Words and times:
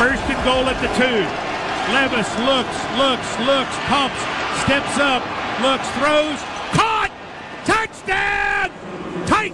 First 0.00 0.22
and 0.30 0.44
goal 0.46 0.64
at 0.64 0.80
the 0.80 0.88
two. 0.96 1.20
Levis 1.92 2.32
looks, 2.48 2.78
looks, 2.96 3.28
looks, 3.44 3.76
pumps, 3.84 4.16
steps 4.64 4.96
up, 4.96 5.20
looks, 5.60 5.86
throws, 6.00 6.40
caught! 6.72 7.10
Touchdown! 7.66 8.70
tight, 9.26 9.52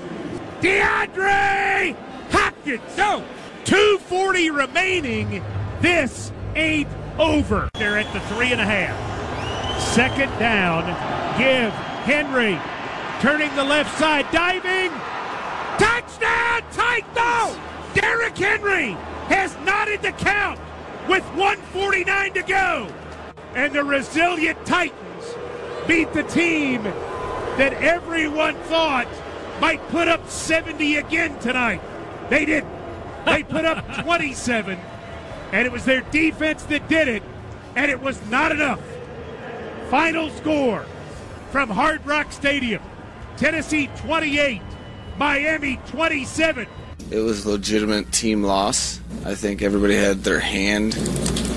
DeAndre 0.60 1.96
Hopkins! 2.30 2.96
No! 2.96 3.24
240 3.64 4.50
remaining. 4.50 5.42
This 5.80 6.30
ain't 6.54 6.86
over. 7.18 7.68
They're 7.74 7.98
at 7.98 8.12
the 8.12 8.20
three 8.32 8.52
and 8.52 8.60
a 8.60 8.64
half. 8.64 8.94
Second 9.82 10.30
down. 10.38 10.86
Give 11.36 11.72
Henry 12.06 12.56
turning 13.20 13.52
the 13.56 13.64
left 13.64 13.98
side, 13.98 14.30
diving. 14.30 14.92
Touchdown! 15.76 16.62
Tight 16.70 17.04
no! 17.16 17.35
Derrick 17.96 18.36
Henry 18.36 18.90
has 19.28 19.56
knotted 19.64 20.02
the 20.02 20.12
count 20.12 20.60
with 21.08 21.24
149 21.34 22.34
to 22.34 22.42
go. 22.42 22.88
And 23.54 23.72
the 23.74 23.82
resilient 23.82 24.66
Titans 24.66 25.24
beat 25.88 26.12
the 26.12 26.22
team 26.24 26.82
that 26.82 27.72
everyone 27.80 28.54
thought 28.64 29.08
might 29.62 29.80
put 29.88 30.08
up 30.08 30.28
70 30.28 30.96
again 30.96 31.38
tonight. 31.38 31.80
They 32.28 32.44
didn't. 32.44 32.70
They 33.24 33.42
put 33.42 33.64
up 33.64 33.82
27, 34.02 34.78
and 35.52 35.66
it 35.66 35.72
was 35.72 35.86
their 35.86 36.02
defense 36.02 36.64
that 36.64 36.86
did 36.90 37.08
it, 37.08 37.22
and 37.76 37.90
it 37.90 38.02
was 38.02 38.20
not 38.26 38.52
enough. 38.52 38.80
Final 39.88 40.28
score 40.28 40.84
from 41.50 41.70
Hard 41.70 42.04
Rock 42.04 42.30
Stadium 42.30 42.82
Tennessee 43.38 43.88
28, 43.96 44.60
Miami 45.16 45.80
27. 45.86 46.66
It 47.10 47.20
was 47.20 47.46
legitimate 47.46 48.12
team 48.12 48.42
loss. 48.42 49.00
I 49.24 49.34
think 49.34 49.62
everybody 49.62 49.94
had 49.94 50.24
their 50.24 50.40
hand 50.40 50.96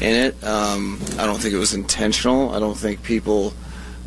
in 0.02 0.16
it. 0.16 0.44
Um, 0.44 1.00
I 1.18 1.26
don't 1.26 1.40
think 1.40 1.54
it 1.54 1.58
was 1.58 1.74
intentional. 1.74 2.54
I 2.54 2.60
don't 2.60 2.78
think 2.78 3.04
people 3.04 3.54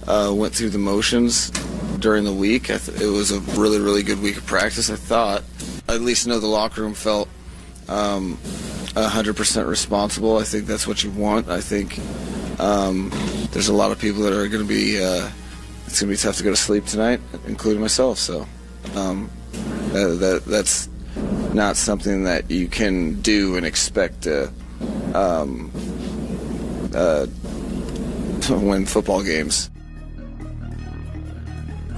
uh, 0.07 0.33
went 0.35 0.55
through 0.55 0.71
the 0.71 0.79
motions 0.79 1.51
during 1.99 2.25
the 2.25 2.33
week. 2.33 2.67
Th- 2.67 2.89
it 2.89 3.11
was 3.11 3.33
a 3.33 3.41
really, 3.61 3.81
really 3.81 4.03
good 4.03 4.21
week 4.23 4.37
of 4.37 4.47
practice. 4.47 4.91
I 4.91 4.97
thought. 4.97 5.43
I 5.89 5.95
at 5.95 6.01
least 6.01 6.27
know 6.27 6.39
the 6.39 6.47
locker 6.47 6.83
room 6.83 6.95
felt 6.95 7.29
um, 7.89 8.39
100% 8.95 9.69
responsible. 9.69 10.39
I 10.39 10.45
think 10.45 10.67
that's 10.67 10.87
what 10.87 11.03
you 11.03 11.11
want. 11.11 11.49
I 11.49 11.61
think 11.61 11.99
um, 12.61 13.11
there's 13.51 13.69
a 13.69 13.75
lot 13.75 13.91
of 13.91 13.99
people 13.99 14.23
that 14.23 14.33
are 14.33 14.49
going 14.49 14.63
to 14.63 14.69
be. 14.69 15.03
Uh, 15.03 15.29
it's 15.87 16.01
going 16.01 16.09
to 16.11 16.17
be 16.17 16.17
tough 16.17 16.37
to 16.39 16.45
go 16.45 16.51
to 16.51 16.57
sleep 16.57 16.87
tonight, 16.87 17.21
including 17.47 17.83
myself. 17.83 18.19
So 18.19 18.47
um, 18.95 19.31
that, 19.93 20.17
that, 20.21 20.45
that's 20.47 20.89
not 21.55 21.77
something 21.77 22.25
that 22.25 22.51
you 22.51 22.69
can 22.69 23.21
do 23.21 23.57
and 23.57 23.67
expect 23.67 24.23
to 24.23 24.51
um, 25.15 25.71
uh, 26.95 27.27
to 28.43 28.59
win 28.59 28.87
football 28.87 29.23
games. 29.23 29.71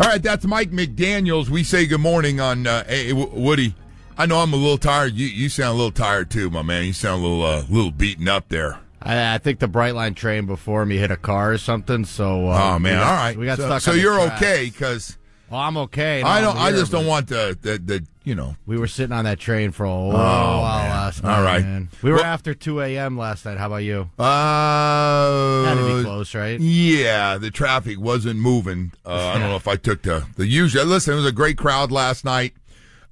All 0.00 0.08
right, 0.08 0.22
that's 0.22 0.44
Mike 0.44 0.70
McDaniels. 0.70 1.48
We 1.48 1.62
say 1.62 1.86
good 1.86 2.00
morning 2.00 2.40
on 2.40 2.66
uh, 2.66 2.84
hey, 2.84 3.12
Woody. 3.12 3.74
I 4.18 4.26
know 4.26 4.38
I'm 4.38 4.52
a 4.52 4.56
little 4.56 4.78
tired. 4.78 5.14
You 5.14 5.26
you 5.26 5.48
sound 5.48 5.70
a 5.70 5.76
little 5.76 5.92
tired 5.92 6.30
too, 6.30 6.50
my 6.50 6.62
man. 6.62 6.84
You 6.84 6.92
sound 6.92 7.22
a 7.22 7.26
little 7.26 7.44
uh, 7.44 7.64
little 7.68 7.90
beaten 7.92 8.28
up 8.28 8.48
there. 8.48 8.80
I, 9.00 9.34
I, 9.34 9.38
think 9.38 9.58
the 9.58 9.68
Brightline 9.68 10.16
train 10.16 10.46
before 10.46 10.86
me 10.86 10.96
hit 10.96 11.10
a 11.10 11.16
car 11.16 11.52
or 11.52 11.58
something. 11.58 12.04
So 12.04 12.48
uh, 12.48 12.74
oh 12.74 12.78
man, 12.78 12.98
got, 12.98 13.06
all 13.06 13.16
right, 13.16 13.36
we 13.36 13.46
got 13.46 13.58
so, 13.58 13.66
stuck. 13.66 13.82
So 13.82 13.92
you're 13.92 14.20
okay 14.32 14.64
because. 14.72 15.18
Well, 15.50 15.60
I'm 15.60 15.76
okay. 15.76 16.22
I 16.22 16.40
don't. 16.40 16.56
I 16.56 16.70
just 16.72 16.90
don't 16.90 17.06
want 17.06 17.28
the, 17.28 17.56
the 17.60 17.78
the 17.78 18.06
you 18.24 18.34
know. 18.34 18.56
We 18.66 18.78
were 18.78 18.86
sitting 18.86 19.12
on 19.12 19.24
that 19.26 19.38
train 19.38 19.70
for 19.70 19.84
a 19.84 19.90
while 19.90 20.10
oh, 20.10 20.60
last 20.60 21.22
night. 21.22 21.36
All 21.36 21.44
right, 21.44 21.62
man. 21.62 21.88
we 22.02 22.10
were 22.10 22.16
well, 22.16 22.24
after 22.24 22.54
2 22.54 22.80
a.m. 22.80 23.16
last 23.16 23.44
night. 23.44 23.58
How 23.58 23.66
about 23.66 23.76
you? 23.76 24.10
Uh, 24.18 25.64
had 25.64 25.74
to 25.74 25.96
be 25.98 26.02
close, 26.02 26.34
right? 26.34 26.58
Yeah, 26.58 27.38
the 27.38 27.50
traffic 27.50 28.00
wasn't 28.00 28.40
moving. 28.40 28.92
Uh, 29.04 29.32
I 29.34 29.38
don't 29.38 29.48
know 29.48 29.56
if 29.56 29.68
I 29.68 29.76
took 29.76 30.02
the 30.02 30.26
the 30.36 30.46
usual. 30.46 30.84
Listen, 30.84 31.12
it 31.12 31.16
was 31.16 31.26
a 31.26 31.32
great 31.32 31.58
crowd 31.58 31.92
last 31.92 32.24
night. 32.24 32.54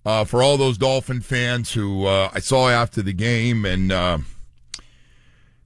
Uh, 0.05 0.25
for 0.25 0.43
all 0.43 0.56
those 0.56 0.77
Dolphin 0.77 1.21
fans 1.21 1.75
who 1.75 2.06
uh, 2.06 2.29
I 2.34 2.41
saw 2.41 2.69
after 2.69 3.03
the 3.03 3.12
game, 3.12 3.65
and 3.65 3.93
uh, 3.93 4.19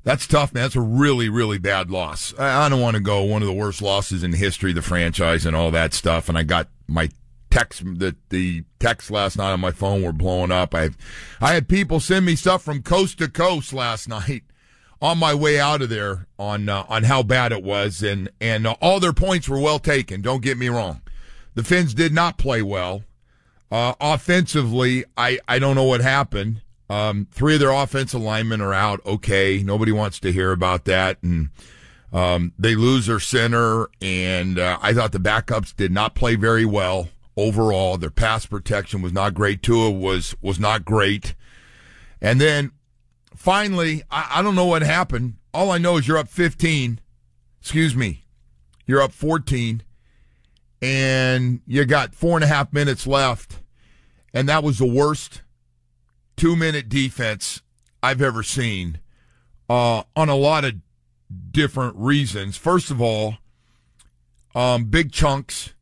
that's 0.05 0.27
tough, 0.27 0.53
man. 0.53 0.65
That's 0.65 0.77
a 0.77 0.81
really, 0.81 1.31
really 1.31 1.59
bad 1.59 1.91
loss. 1.91 2.35
I, 2.39 2.67
I 2.67 2.69
don't 2.69 2.81
want 2.83 2.97
to 2.97 3.03
go 3.03 3.23
one 3.23 3.41
of 3.41 3.49
the 3.49 3.55
worst 3.55 3.81
losses 3.81 4.23
in 4.23 4.35
history 4.35 4.75
the 4.75 4.83
franchise 4.83 5.47
and 5.47 5.57
all 5.57 5.71
that 5.71 5.95
stuff. 5.95 6.29
And 6.29 6.37
I 6.37 6.43
got 6.43 6.69
my 6.87 7.09
text 7.57 7.83
the 7.85 8.15
the 8.29 8.65
texts 8.79 9.11
last 9.11 9.39
night 9.39 9.53
on 9.53 9.61
my 9.61 9.71
phone 9.71 10.03
were 10.03 10.13
blowing 10.13 10.53
up. 10.53 10.75
I 10.75 10.91
I 11.41 11.55
had 11.55 11.69
people 11.69 12.01
send 12.01 12.27
me 12.27 12.37
stuff 12.37 12.63
from 12.63 12.83
coast 12.83 13.19
to 13.19 13.29
coast 13.29 13.73
last 13.73 14.09
night 14.17 14.43
on 15.01 15.19
my 15.19 15.35
way 15.35 15.59
out 15.59 15.83
of 15.83 15.89
there 15.89 16.27
on 16.39 16.69
uh, 16.69 16.85
on 16.89 17.05
how 17.05 17.23
bad 17.23 17.53
it 17.53 17.63
was, 17.63 18.03
and 18.03 18.29
and 18.41 18.67
uh, 18.67 18.77
all 18.83 19.01
their 19.01 19.13
points 19.13 19.49
were 19.49 19.61
well 19.61 19.79
taken. 19.79 20.21
Don't 20.21 20.43
get 20.43 20.59
me 20.59 20.69
wrong. 20.69 21.01
The 21.55 21.65
Finns 21.65 21.95
did 21.95 22.13
not 22.13 22.37
play 22.37 22.61
well. 22.61 23.03
Uh, 23.71 23.95
offensively, 24.01 25.05
I, 25.17 25.41
I 25.49 25.59
don't 25.59 25.75
know 25.75 25.85
what 25.85 26.03
happened. 26.03 26.61
Um, 26.89 27.27
three 27.33 27.55
of 27.55 27.61
their 27.61 27.73
offensive 27.73 28.21
linemen 28.21 28.61
are 28.61 28.75
out. 28.75 29.05
Okay. 29.07 29.63
Nobody 29.65 29.91
wants 29.91 30.21
to 30.21 30.33
hear 30.33 30.53
about 30.53 30.85
that. 30.85 31.21
And, 31.23 31.49
um, 32.13 32.53
they 32.59 32.77
lose 32.77 33.07
their 33.07 33.19
center. 33.19 33.89
And, 34.01 34.59
uh, 34.59 34.79
I 34.81 34.93
thought 34.93 35.11
the 35.13 35.19
backups 35.19 35.75
did 35.75 35.91
not 35.91 36.15
play 36.15 36.37
very 36.37 36.65
well 36.65 37.09
overall. 37.37 37.99
Their 37.99 38.11
pass 38.11 38.47
protection 38.47 39.03
was 39.03 39.13
not 39.13 39.35
great. 39.35 39.63
Tua 39.63 39.91
was, 39.91 40.35
was 40.41 40.59
not 40.59 40.85
great. 40.85 41.35
And 42.21 42.41
then 42.41 42.73
finally, 43.35 44.03
I, 44.11 44.37
I 44.37 44.43
don't 44.43 44.55
know 44.55 44.67
what 44.67 44.83
happened. 44.83 45.35
All 45.53 45.71
I 45.71 45.79
know 45.79 45.97
is 45.97 46.09
you're 46.09 46.19
up 46.19 46.29
15. 46.29 47.01
Excuse 47.61 47.95
me. 47.95 48.25
You're 48.87 49.03
up 49.03 49.13
14 49.13 49.83
and 50.83 51.61
you 51.67 51.85
got 51.85 52.15
four 52.15 52.37
and 52.37 52.45
a 52.45 52.49
half 52.49 52.73
minutes 52.73 53.07
left, 53.07 53.61
and 54.35 54.49
that 54.49 54.63
was 54.63 54.79
the 54.79 54.87
worst 54.87 55.43
two 56.37 56.55
minute 56.55 56.89
defense 56.89 57.63
I've 58.03 58.21
ever 58.21 58.43
seen 58.43 59.01
uh, 59.69 60.03
on 60.15 60.29
a 60.29 60.37
lot 60.37 60.65
of 60.65 60.75
different 61.51 61.97
reasons. 61.97 62.57
First 62.57 62.91
of 62.91 63.01
all, 63.01 63.39
um, 64.55 64.85
big 64.85 65.13
chunks 65.13 65.73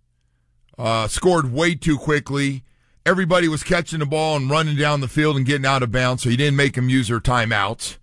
uh, 0.79 1.09
scored 1.09 1.53
way 1.53 1.75
too 1.75 1.99
quickly. 1.99 2.63
Everybody 3.07 3.49
was 3.49 3.63
catching 3.63 3.99
the 3.99 4.07
ball 4.07 4.37
and 4.37 4.51
running 4.51 4.77
down 4.77 5.01
the 5.01 5.09
field 5.09 5.37
and 5.37 5.45
getting 5.45 5.67
out 5.67 5.83
of 5.83 5.93
bounds, 5.93 6.23
so 6.23 6.31
you 6.31 6.37
didn't 6.37 6.57
make 6.57 6.75
them 6.75 6.89
use 6.89 7.09
their 7.09 7.21
timeouts. 7.21 7.99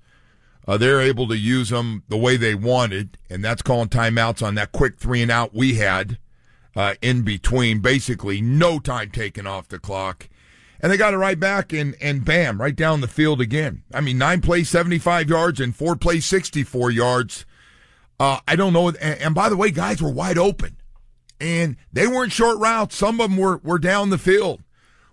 Uh, 0.67 0.77
they're 0.77 1.01
able 1.01 1.27
to 1.27 1.37
use 1.37 1.69
them 1.69 2.03
the 2.07 2.17
way 2.17 2.37
they 2.37 2.53
wanted, 2.53 3.17
and 3.29 3.43
that's 3.43 3.61
calling 3.63 3.89
timeouts 3.89 4.45
on 4.45 4.55
that 4.55 4.71
quick 4.71 4.99
three 4.99 5.21
and 5.21 5.31
out 5.31 5.55
we 5.55 5.75
had 5.75 6.19
uh, 6.75 6.93
in 7.01 7.23
between. 7.23 7.79
Basically, 7.79 8.41
no 8.41 8.79
time 8.79 9.09
taken 9.09 9.47
off 9.47 9.67
the 9.67 9.79
clock. 9.79 10.29
And 10.79 10.91
they 10.91 10.97
got 10.97 11.13
it 11.13 11.17
right 11.17 11.39
back 11.39 11.73
and, 11.73 11.95
and 12.01 12.25
bam, 12.25 12.59
right 12.59 12.75
down 12.75 13.01
the 13.01 13.07
field 13.07 13.39
again. 13.39 13.83
I 13.93 14.01
mean, 14.01 14.17
nine 14.17 14.41
plays, 14.41 14.69
75 14.69 15.29
yards, 15.29 15.59
and 15.59 15.75
four 15.75 15.95
plays, 15.95 16.25
64 16.25 16.89
yards. 16.89 17.45
Uh, 18.19 18.39
I 18.47 18.55
don't 18.55 18.73
know. 18.73 18.87
And, 18.87 18.97
and, 18.97 19.35
by 19.35 19.49
the 19.49 19.57
way, 19.57 19.69
guys 19.69 20.01
were 20.01 20.11
wide 20.11 20.39
open. 20.39 20.77
And 21.41 21.75
they 21.91 22.07
weren't 22.07 22.31
short 22.31 22.59
routes. 22.59 22.95
Some 22.95 23.19
of 23.19 23.29
them 23.29 23.37
were, 23.37 23.57
were 23.57 23.79
down 23.79 24.11
the 24.11 24.17
field. 24.17 24.61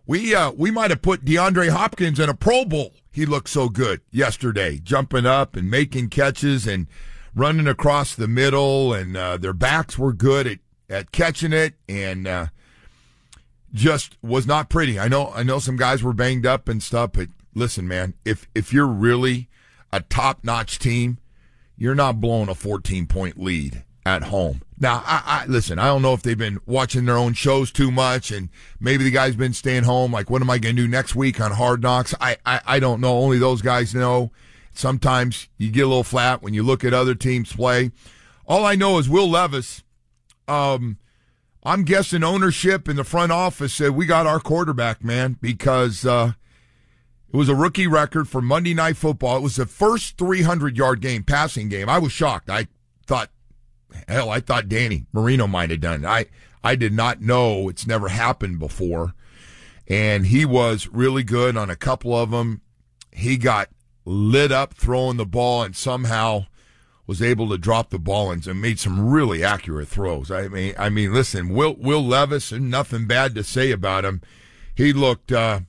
We, 0.07 0.35
uh, 0.35 0.53
we 0.53 0.71
might 0.71 0.91
have 0.91 1.03
put 1.03 1.25
DeAndre 1.25 1.71
Hopkins 1.71 2.21
in 2.21 2.29
a 2.29 2.35
Pro 2.35 2.65
Bowl 2.65 2.93
he 3.19 3.27
looked 3.27 3.49
so 3.49 3.69
good 3.69 4.01
yesterday, 4.13 4.79
jumping 4.79 5.27
up 5.27 5.57
and 5.57 5.69
making 5.69 6.09
catches 6.09 6.69
and 6.69 6.87
running 7.35 7.67
across 7.67 8.15
the 8.15 8.29
middle, 8.29 8.95
and 8.95 9.17
uh, 9.17 9.37
their 9.37 9.53
backs 9.53 9.99
were 9.99 10.13
good 10.13 10.47
at, 10.47 10.59
at 10.89 11.11
catching 11.11 11.53
it, 11.53 11.75
and 11.89 12.29
uh, 12.29 12.47
just 13.75 14.17
was 14.23 14.47
not 14.47 14.69
pretty. 14.69 15.01
I 15.01 15.09
know 15.09 15.33
I 15.35 15.43
know 15.43 15.59
some 15.59 15.77
guys 15.77 16.01
were 16.01 16.13
banged 16.13 16.47
up 16.47 16.69
and 16.69 16.81
stuff, 16.81 17.11
but 17.15 17.29
listen, 17.55 17.89
man, 17.89 18.15
if 18.25 18.49
if 18.55 18.73
you're 18.73 18.87
really 18.87 19.49
a 19.93 20.01
top 20.01 20.45
notch 20.45 20.79
team, 20.79 21.19
you're 21.77 21.97
not 21.97 22.21
blowing 22.21 22.49
a 22.49 22.55
14 22.55 23.07
point 23.07 23.37
lead 23.37 23.83
at 24.17 24.25
home. 24.25 24.63
Now, 24.81 25.03
I, 25.05 25.23
I 25.43 25.47
listen. 25.47 25.79
I 25.79 25.87
don't 25.87 26.03
know 26.03 26.15
if 26.15 26.23
they've 26.23 26.39
been 26.39 26.59
watching 26.67 27.05
their 27.05 27.17
own 27.17 27.35
shows 27.35 27.71
too 27.71 27.91
much, 27.91 28.31
and 28.31 28.49
maybe 28.81 29.05
the 29.05 29.11
guy's 29.11 29.37
been 29.37 29.53
staying 29.53 29.85
home. 29.85 30.13
Like, 30.13 30.31
what 30.31 30.41
am 30.41 30.51
I 30.51 30.59
going 30.59 30.77
to 30.77 30.83
do 30.83 30.89
next 30.89 31.15
week 31.15 31.41
on 31.41 31.53
Hard 31.53 31.83
Knocks? 31.83 32.15
I, 32.21 32.37
I 32.47 32.61
I 32.67 32.81
don't 32.81 33.01
know. 33.01 33.19
Only 33.19 33.39
those 33.39 33.63
guys 33.63 33.95
know. 33.95 34.31
Sometimes 34.73 35.49
you 35.59 35.71
get 35.71 35.85
a 35.85 35.89
little 35.89 36.05
flat 36.05 36.43
when 36.43 36.55
you 36.55 36.63
look 36.63 36.85
at 36.85 36.95
other 36.95 37.15
teams 37.15 37.53
play. 37.53 37.91
All 38.47 38.65
I 38.65 38.77
know 38.77 38.99
is 38.99 39.09
Will 39.09 39.29
Levis. 39.29 39.83
Um, 40.47 40.99
I'm 41.65 41.83
guessing 41.83 42.23
ownership 42.23 42.89
in 42.89 42.97
the 42.97 43.05
front 43.05 43.33
office 43.33 43.75
said 43.75 43.91
we 43.91 44.07
got 44.07 44.27
our 44.27 44.41
quarterback, 44.41 45.05
man, 45.05 45.37
because 45.41 46.07
uh, 46.07 46.33
it 47.33 47.37
was 47.37 47.49
a 47.49 47.55
rookie 47.55 47.89
record 47.89 48.29
for 48.29 48.41
Monday 48.41 48.73
Night 48.73 48.97
Football. 48.97 49.37
It 49.39 49.43
was 49.43 49.57
the 49.57 49.67
first 49.67 50.17
300 50.17 50.79
yard 50.79 51.01
game, 51.01 51.25
passing 51.25 51.69
game. 51.69 51.89
I 51.89 51.99
was 51.99 52.13
shocked. 52.13 52.49
I 52.49 52.69
thought, 53.07 53.31
hell, 54.07 54.31
I 54.31 54.41
thought 54.41 54.69
Danny 54.69 55.07
Marino 55.13 55.47
might 55.47 55.71
have 55.71 55.81
done 55.81 56.05
it. 56.05 56.09
I 56.09 56.27
I 56.63 56.75
did 56.75 56.93
not 56.93 57.21
know 57.21 57.69
it's 57.69 57.87
never 57.87 58.09
happened 58.09 58.59
before, 58.59 59.15
and 59.87 60.27
he 60.27 60.45
was 60.45 60.89
really 60.89 61.23
good 61.23 61.57
on 61.57 61.71
a 61.71 61.77
couple 61.77 62.17
of 62.17 62.31
them. 62.31 62.63
He 63.13 63.37
got 63.37 63.69
lit 64.05 64.51
up 64.51 64.75
throwing 64.75 65.17
the 65.17 65.27
ball 65.27 65.63
and 65.63 65.77
somehow 65.77 66.47
was 67.07 67.23
able 67.23 67.49
to 67.49 67.59
drop 67.59 67.91
the 67.91 67.99
ball 67.99 68.31
and, 68.31 68.47
made 68.61 68.79
some 68.79 69.09
really 69.09 69.43
accurate 69.43 69.89
throws. 69.89 70.31
I 70.31 70.49
mean, 70.49 70.75
I 70.79 70.91
mean, 70.91 71.13
listen, 71.13 71.49
Will 71.49 71.75
Will 71.77 72.05
Levis, 72.05 72.53
and 72.53 72.71
nothing 72.71 73.07
bad 73.07 73.35
to 73.35 73.43
say 73.43 73.71
about 73.71 74.05
him. 74.05 74.21
He 74.75 74.93
looked 74.93 75.33
uh, 75.33 75.61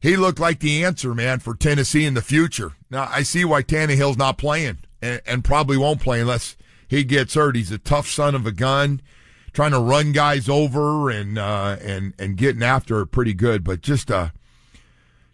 he 0.00 0.16
looked 0.16 0.40
like 0.40 0.60
the 0.60 0.84
answer, 0.84 1.14
man, 1.14 1.38
for 1.38 1.54
Tennessee 1.54 2.04
in 2.04 2.14
the 2.14 2.22
future. 2.22 2.72
Now 2.90 3.08
I 3.10 3.22
see 3.22 3.44
why 3.44 3.62
Tannehill's 3.62 4.18
not 4.18 4.36
playing 4.36 4.78
and, 5.00 5.22
and 5.26 5.44
probably 5.44 5.76
won't 5.76 6.00
play 6.00 6.20
unless 6.20 6.56
he 6.90 7.04
gets 7.04 7.34
hurt. 7.34 7.54
He's 7.54 7.70
a 7.70 7.78
tough 7.78 8.08
son 8.08 8.34
of 8.34 8.46
a 8.46 8.50
gun, 8.50 9.00
trying 9.52 9.70
to 9.70 9.78
run 9.78 10.10
guys 10.10 10.48
over 10.48 11.08
and 11.08 11.38
uh, 11.38 11.76
and 11.80 12.14
and 12.18 12.36
getting 12.36 12.64
after 12.64 13.00
it 13.00 13.12
pretty 13.12 13.32
good, 13.32 13.62
but 13.62 13.80
just 13.80 14.10
a 14.10 14.32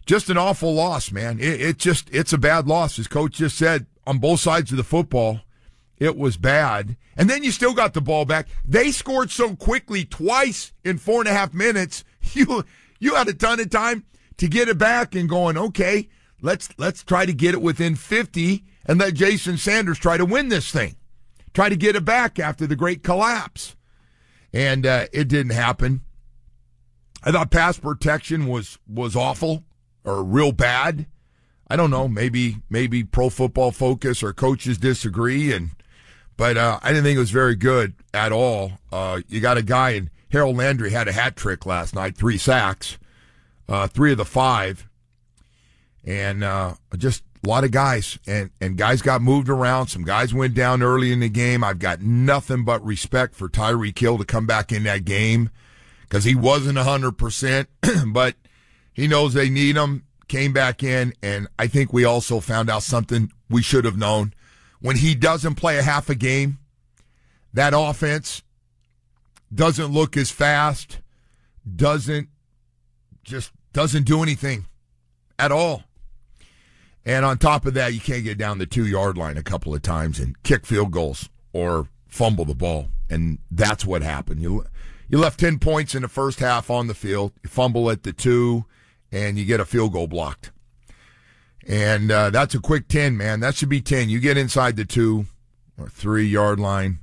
just 0.05 0.29
an 0.29 0.37
awful 0.37 0.75
loss, 0.75 1.11
man. 1.11 1.39
It, 1.39 1.59
it, 1.59 1.77
just 1.79 2.11
it's 2.13 2.31
a 2.31 2.37
bad 2.37 2.67
loss, 2.67 2.99
as 2.99 3.07
coach 3.07 3.33
just 3.33 3.57
said 3.57 3.87
on 4.05 4.19
both 4.19 4.39
sides 4.39 4.69
of 4.69 4.77
the 4.77 4.83
football. 4.83 5.41
It 5.97 6.15
was 6.15 6.37
bad, 6.37 6.95
and 7.15 7.27
then 7.27 7.43
you 7.43 7.49
still 7.49 7.73
got 7.73 7.95
the 7.95 8.01
ball 8.01 8.23
back. 8.23 8.47
They 8.63 8.91
scored 8.91 9.31
so 9.31 9.55
quickly 9.55 10.05
twice 10.05 10.73
in 10.83 10.99
four 10.99 11.21
and 11.21 11.27
a 11.27 11.33
half 11.33 11.53
minutes. 11.53 12.03
You 12.33 12.65
you 12.99 13.15
had 13.15 13.29
a 13.29 13.33
ton 13.33 13.61
of 13.61 13.69
time 13.69 14.03
to 14.35 14.49
get 14.49 14.67
it 14.67 14.77
back 14.77 15.15
and 15.15 15.29
going. 15.29 15.57
Okay, 15.57 16.09
let's 16.41 16.67
let's 16.77 17.01
try 17.01 17.25
to 17.25 17.31
get 17.31 17.53
it 17.53 17.61
within 17.61 17.95
fifty 17.95 18.65
and 18.85 18.99
let 18.99 19.13
Jason 19.13 19.57
Sanders 19.57 19.97
try 19.97 20.17
to 20.17 20.25
win 20.25 20.49
this 20.49 20.69
thing. 20.69 20.97
Try 21.57 21.69
to 21.69 21.75
get 21.75 21.95
it 21.95 22.05
back 22.05 22.37
after 22.37 22.67
the 22.67 22.75
great 22.75 23.01
collapse, 23.01 23.75
and 24.53 24.85
uh, 24.85 25.07
it 25.11 25.27
didn't 25.27 25.53
happen. 25.53 26.01
I 27.23 27.31
thought 27.31 27.49
pass 27.49 27.79
protection 27.79 28.45
was 28.45 28.77
was 28.87 29.15
awful 29.15 29.63
or 30.03 30.23
real 30.23 30.51
bad. 30.51 31.07
I 31.67 31.75
don't 31.75 31.89
know. 31.89 32.07
Maybe 32.07 32.57
maybe 32.69 33.03
Pro 33.03 33.31
Football 33.31 33.71
Focus 33.71 34.21
or 34.21 34.33
coaches 34.33 34.77
disagree, 34.77 35.51
and 35.51 35.71
but 36.37 36.57
uh, 36.57 36.77
I 36.83 36.89
didn't 36.89 37.05
think 37.05 37.17
it 37.17 37.21
was 37.21 37.31
very 37.31 37.55
good 37.55 37.95
at 38.13 38.31
all. 38.31 38.73
Uh, 38.91 39.21
you 39.27 39.39
got 39.39 39.57
a 39.57 39.63
guy, 39.63 39.93
and 39.93 40.11
Harold 40.31 40.57
Landry 40.57 40.91
had 40.91 41.07
a 41.07 41.11
hat 41.11 41.35
trick 41.35 41.65
last 41.65 41.95
night, 41.95 42.15
three 42.15 42.37
sacks, 42.37 42.99
uh, 43.67 43.87
three 43.87 44.11
of 44.11 44.19
the 44.19 44.25
five, 44.25 44.87
and 46.05 46.43
uh, 46.43 46.75
just 46.97 47.23
a 47.47 47.49
lot 47.49 47.63
of 47.63 47.71
guys, 47.71 48.19
and 48.27 48.49
and 48.59 48.77
guys 48.77 49.01
got 49.01 49.21
moved 49.21 49.47
around. 49.47 49.87
Some 49.87 50.03
guys 50.03 50.33
went 50.33 50.53
down 50.53 50.83
early 50.83 51.13
in 51.13 51.21
the 51.21 51.29
game. 51.29 51.63
I've 51.63 51.79
got 51.79 52.01
nothing 52.01 52.65
but 52.65 52.83
respect 52.83 53.35
for 53.35 53.47
Tyreek 53.47 53.97
Hill 53.97 54.17
to 54.17 54.25
come 54.25 54.45
back 54.45 54.73
in 54.73 54.83
that 54.83 55.05
game 55.05 55.49
because 56.01 56.25
he 56.25 56.35
wasn't 56.35 56.77
hundred 56.77 57.13
percent, 57.13 57.69
but 58.07 58.35
he 58.93 59.07
knows 59.07 59.33
they 59.33 59.49
need 59.49 59.77
him. 59.77 60.03
Came 60.27 60.51
back 60.51 60.83
in, 60.83 61.13
and 61.23 61.47
I 61.57 61.67
think 61.67 61.93
we 61.93 62.03
also 62.03 62.41
found 62.41 62.69
out 62.69 62.83
something 62.83 63.31
we 63.49 63.61
should 63.61 63.85
have 63.85 63.97
known. 63.97 64.33
When 64.81 64.97
he 64.97 65.15
doesn't 65.15 65.55
play 65.55 65.77
a 65.77 65.83
half 65.83 66.09
a 66.09 66.15
game, 66.15 66.57
that 67.53 67.73
offense 67.73 68.43
doesn't 69.55 69.93
look 69.93 70.17
as 70.17 70.31
fast, 70.31 70.99
doesn't 71.75 72.27
just 73.23 73.53
doesn't 73.71 74.03
do 74.03 74.21
anything 74.21 74.65
at 75.39 75.53
all. 75.53 75.86
And 77.07 77.23
on 77.23 77.37
top 77.37 77.65
of 77.65 77.73
that, 77.75 77.93
you 77.93 78.01
can't 78.01 78.25
get 78.25 78.37
down 78.37 78.57
the 78.57 78.65
two 78.65 78.85
yard 78.85 79.17
line 79.17 79.37
a 79.37 79.43
couple 79.43 79.73
of 79.73 79.81
times 79.81 80.19
and 80.19 80.41
kick 80.43 80.65
field 80.65 80.91
goals 80.91 81.29
or 81.53 81.87
fumble 82.05 82.43
the 82.43 82.53
ball. 82.53 82.89
And 83.09 83.39
that's 83.49 83.85
what 83.85 84.01
happened. 84.01 84.41
You 84.41 84.65
you 85.07 85.17
left 85.17 85.39
ten 85.39 85.57
points 85.57 85.95
in 85.95 86.01
the 86.01 86.09
first 86.09 86.39
half 86.39 86.69
on 86.69 86.87
the 86.87 86.93
field. 86.93 87.31
You 87.41 87.49
fumble 87.49 87.89
at 87.89 88.03
the 88.03 88.11
two 88.11 88.65
and 89.09 89.39
you 89.39 89.45
get 89.45 89.61
a 89.61 89.65
field 89.65 89.93
goal 89.93 90.07
blocked. 90.07 90.51
And 91.65 92.11
uh, 92.11 92.29
that's 92.29 92.55
a 92.55 92.59
quick 92.59 92.89
10, 92.89 93.17
man. 93.17 93.39
That 93.39 93.55
should 93.55 93.69
be 93.69 93.81
10. 93.81 94.09
You 94.09 94.19
get 94.19 94.37
inside 94.37 94.75
the 94.75 94.85
two 94.85 95.25
or 95.77 95.89
three 95.89 96.25
yard 96.25 96.59
line, 96.59 96.99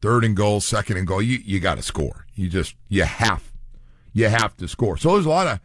third 0.00 0.24
and 0.24 0.36
goal, 0.36 0.60
second 0.60 0.96
and 0.96 1.06
goal, 1.06 1.22
you, 1.22 1.38
you 1.44 1.60
got 1.60 1.76
to 1.76 1.82
score. 1.82 2.26
You 2.34 2.48
just, 2.48 2.74
you 2.88 3.04
have, 3.04 3.52
you 4.12 4.28
have 4.28 4.56
to 4.58 4.68
score. 4.68 4.96
So 4.96 5.12
there's 5.12 5.26
a 5.26 5.30
lot 5.30 5.46
of, 5.46 5.60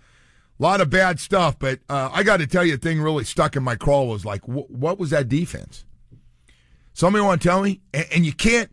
lot 0.63 0.81
of 0.81 0.89
bad 0.89 1.19
stuff, 1.19 1.59
but 1.59 1.79
uh, 1.89 2.09
I 2.11 2.23
got 2.23 2.37
to 2.37 2.47
tell 2.47 2.63
you, 2.63 2.75
a 2.75 2.77
thing 2.77 3.01
really 3.01 3.25
stuck 3.25 3.55
in 3.55 3.63
my 3.63 3.75
crawl 3.75 4.07
was 4.07 4.25
like, 4.25 4.43
wh- 4.43 4.69
what 4.69 4.97
was 4.97 5.09
that 5.09 5.27
defense? 5.27 5.85
Somebody 6.93 7.23
want 7.23 7.41
to 7.41 7.47
tell 7.47 7.61
me? 7.61 7.81
And, 7.93 8.05
and 8.13 8.25
you 8.25 8.33
can't, 8.33 8.71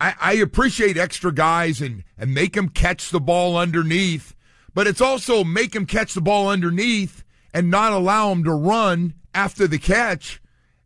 I, 0.00 0.14
I 0.20 0.32
appreciate 0.34 0.96
extra 0.96 1.32
guys 1.32 1.80
and, 1.80 2.04
and 2.16 2.32
make 2.32 2.54
them 2.54 2.70
catch 2.70 3.10
the 3.10 3.20
ball 3.20 3.56
underneath 3.56 4.34
but 4.74 4.86
it's 4.86 5.00
also 5.00 5.44
make 5.44 5.74
him 5.74 5.86
catch 5.86 6.14
the 6.14 6.20
ball 6.20 6.48
underneath 6.48 7.24
and 7.52 7.70
not 7.70 7.92
allow 7.92 8.30
him 8.32 8.44
to 8.44 8.52
run 8.52 9.14
after 9.34 9.66
the 9.66 9.78
catch 9.78 10.40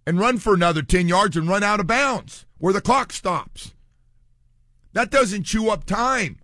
and 0.06 0.18
run 0.18 0.38
for 0.38 0.54
another 0.54 0.82
10 0.82 1.08
yards 1.08 1.36
and 1.36 1.48
run 1.48 1.62
out 1.62 1.80
of 1.80 1.86
bounds 1.86 2.46
where 2.58 2.72
the 2.72 2.80
clock 2.80 3.12
stops. 3.12 3.74
That 4.92 5.10
doesn't 5.10 5.44
chew 5.44 5.70
up 5.70 5.84
time. 5.84 6.40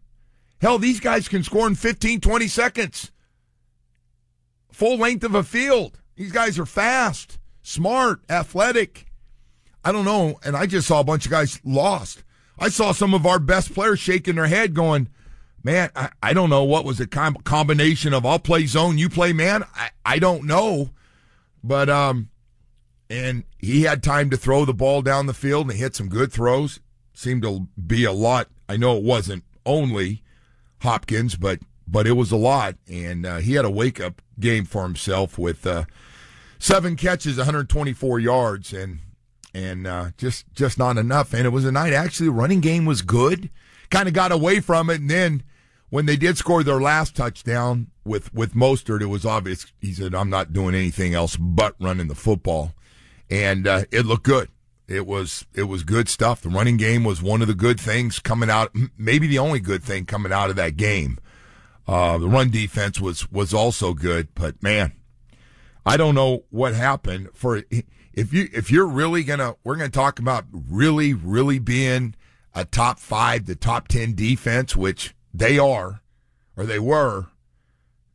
Hell, 0.60 0.78
these 0.78 1.00
guys 1.00 1.28
can 1.28 1.42
score 1.42 1.66
in 1.66 1.74
15, 1.74 2.20
20 2.20 2.48
seconds. 2.48 3.10
Full 4.80 4.96
length 4.96 5.24
of 5.24 5.34
a 5.34 5.42
field. 5.42 6.00
These 6.16 6.32
guys 6.32 6.58
are 6.58 6.64
fast, 6.64 7.38
smart, 7.60 8.22
athletic. 8.30 9.04
I 9.84 9.92
don't 9.92 10.06
know. 10.06 10.40
And 10.42 10.56
I 10.56 10.64
just 10.64 10.88
saw 10.88 11.00
a 11.00 11.04
bunch 11.04 11.26
of 11.26 11.30
guys 11.30 11.60
lost. 11.64 12.24
I 12.58 12.70
saw 12.70 12.92
some 12.92 13.12
of 13.12 13.26
our 13.26 13.38
best 13.38 13.74
players 13.74 14.00
shaking 14.00 14.36
their 14.36 14.46
head 14.46 14.72
going, 14.72 15.10
man, 15.62 15.90
I, 15.94 16.08
I 16.22 16.32
don't 16.32 16.48
know 16.48 16.64
what 16.64 16.86
was 16.86 16.98
a 16.98 17.06
com- 17.06 17.34
combination 17.44 18.14
of 18.14 18.24
I'll 18.24 18.38
play 18.38 18.64
zone, 18.64 18.96
you 18.96 19.10
play 19.10 19.34
man. 19.34 19.64
I, 19.74 19.90
I 20.02 20.18
don't 20.18 20.46
know, 20.46 20.92
but 21.62 21.90
um, 21.90 22.30
and 23.10 23.44
he 23.58 23.82
had 23.82 24.02
time 24.02 24.30
to 24.30 24.38
throw 24.38 24.64
the 24.64 24.72
ball 24.72 25.02
down 25.02 25.26
the 25.26 25.34
field 25.34 25.68
and 25.68 25.78
hit 25.78 25.94
some 25.94 26.08
good 26.08 26.32
throws. 26.32 26.80
Seemed 27.12 27.42
to 27.42 27.68
be 27.86 28.04
a 28.04 28.12
lot. 28.12 28.48
I 28.66 28.78
know 28.78 28.96
it 28.96 29.04
wasn't 29.04 29.44
only 29.66 30.22
Hopkins, 30.80 31.36
but 31.36 31.58
but 31.90 32.06
it 32.06 32.12
was 32.12 32.30
a 32.30 32.36
lot, 32.36 32.76
and 32.88 33.26
uh, 33.26 33.38
he 33.38 33.54
had 33.54 33.64
a 33.64 33.70
wake 33.70 34.00
up 34.00 34.22
game 34.38 34.64
for 34.64 34.82
himself 34.82 35.38
with 35.38 35.66
uh, 35.66 35.84
seven 36.58 36.96
catches, 36.96 37.36
124 37.36 38.20
yards, 38.20 38.72
and 38.72 39.00
and 39.52 39.86
uh, 39.86 40.10
just 40.16 40.46
just 40.54 40.78
not 40.78 40.96
enough. 40.96 41.34
And 41.34 41.46
it 41.46 41.50
was 41.50 41.64
a 41.64 41.72
night 41.72 41.92
actually. 41.92 42.28
Running 42.28 42.60
game 42.60 42.84
was 42.84 43.02
good. 43.02 43.50
Kind 43.90 44.06
of 44.06 44.14
got 44.14 44.30
away 44.30 44.60
from 44.60 44.88
it, 44.88 45.00
and 45.00 45.10
then 45.10 45.42
when 45.88 46.06
they 46.06 46.16
did 46.16 46.38
score 46.38 46.62
their 46.62 46.80
last 46.80 47.16
touchdown 47.16 47.88
with 48.04 48.32
with 48.32 48.54
Mostert, 48.54 49.02
it 49.02 49.06
was 49.06 49.26
obvious. 49.26 49.66
He 49.80 49.92
said, 49.92 50.14
"I'm 50.14 50.30
not 50.30 50.52
doing 50.52 50.74
anything 50.74 51.14
else 51.14 51.36
but 51.36 51.74
running 51.80 52.06
the 52.06 52.14
football," 52.14 52.72
and 53.28 53.66
uh, 53.66 53.84
it 53.90 54.06
looked 54.06 54.24
good. 54.24 54.48
It 54.86 55.06
was 55.06 55.46
it 55.54 55.64
was 55.64 55.82
good 55.82 56.08
stuff. 56.08 56.40
The 56.40 56.48
running 56.48 56.76
game 56.76 57.02
was 57.02 57.20
one 57.20 57.42
of 57.42 57.48
the 57.48 57.54
good 57.54 57.80
things 57.80 58.20
coming 58.20 58.50
out, 58.50 58.74
maybe 58.96 59.26
the 59.26 59.38
only 59.40 59.58
good 59.60 59.82
thing 59.82 60.06
coming 60.06 60.32
out 60.32 60.50
of 60.50 60.56
that 60.56 60.76
game. 60.76 61.18
Uh, 61.86 62.18
the 62.18 62.28
run 62.28 62.50
defense 62.50 63.00
was 63.00 63.30
was 63.30 63.52
also 63.52 63.94
good, 63.94 64.28
but 64.34 64.62
man, 64.62 64.92
I 65.84 65.96
don't 65.96 66.14
know 66.14 66.44
what 66.50 66.74
happened 66.74 67.28
for 67.34 67.62
if 68.12 68.32
you 68.32 68.48
if 68.52 68.70
you're 68.70 68.86
really 68.86 69.24
gonna 69.24 69.56
we're 69.64 69.76
gonna 69.76 69.88
talk 69.88 70.18
about 70.18 70.44
really 70.52 71.14
really 71.14 71.58
being 71.58 72.14
a 72.54 72.64
top 72.64 72.98
five, 72.98 73.46
the 73.46 73.56
top 73.56 73.88
ten 73.88 74.14
defense, 74.14 74.76
which 74.76 75.14
they 75.32 75.58
are, 75.58 76.02
or 76.56 76.64
they 76.64 76.78
were, 76.78 77.26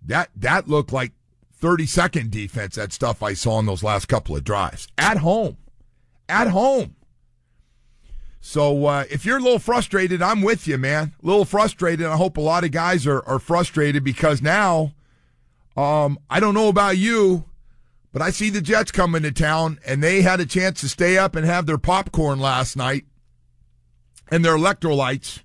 that 0.02 0.30
that 0.36 0.68
looked 0.68 0.94
like 0.94 1.14
30 1.54 1.86
second 1.86 2.32
defense, 2.32 2.76
that 2.76 2.94
stuff 2.94 3.24
I 3.24 3.34
saw 3.34 3.60
in 3.60 3.66
those 3.66 3.84
last 3.84 4.08
couple 4.08 4.36
of 4.36 4.44
drives. 4.44 4.88
At 4.98 5.18
home. 5.18 5.58
At 6.28 6.48
home. 6.48 6.96
So 8.48 8.86
uh, 8.86 9.06
if 9.10 9.26
you're 9.26 9.40
a 9.40 9.42
little 9.42 9.58
frustrated, 9.58 10.22
I'm 10.22 10.44
with 10.44 10.68
you, 10.68 10.78
man. 10.78 11.16
A 11.22 11.26
little 11.26 11.46
frustrated. 11.46 12.06
I 12.06 12.16
hope 12.16 12.38
a 12.38 12.42
lot 12.42 12.64
of 12.64 12.70
guys 12.70 13.08
are, 13.08 13.28
are 13.28 13.40
frustrated 13.40 14.04
because 14.04 14.40
now, 14.40 14.94
um, 15.76 16.20
I 16.30 16.40
don't 16.40 16.54
know 16.54 16.68
about 16.68 16.96
you, 16.96 17.46
but 18.14 18.22
I 18.22 18.30
see 18.30 18.52
the 18.52 18.62
Jets 18.62 18.92
coming 18.92 19.24
to 19.24 19.32
town, 19.32 19.80
and 19.84 20.02
they 20.02 20.22
had 20.22 20.40
a 20.40 20.46
chance 20.46 20.80
to 20.82 20.90
stay 20.90 21.18
up 21.18 21.36
and 21.36 21.44
have 21.44 21.66
their 21.66 21.80
popcorn 21.80 22.40
last 22.40 22.78
night 22.78 23.06
and 24.30 24.46
their 24.46 24.56
electrolytes 24.56 25.42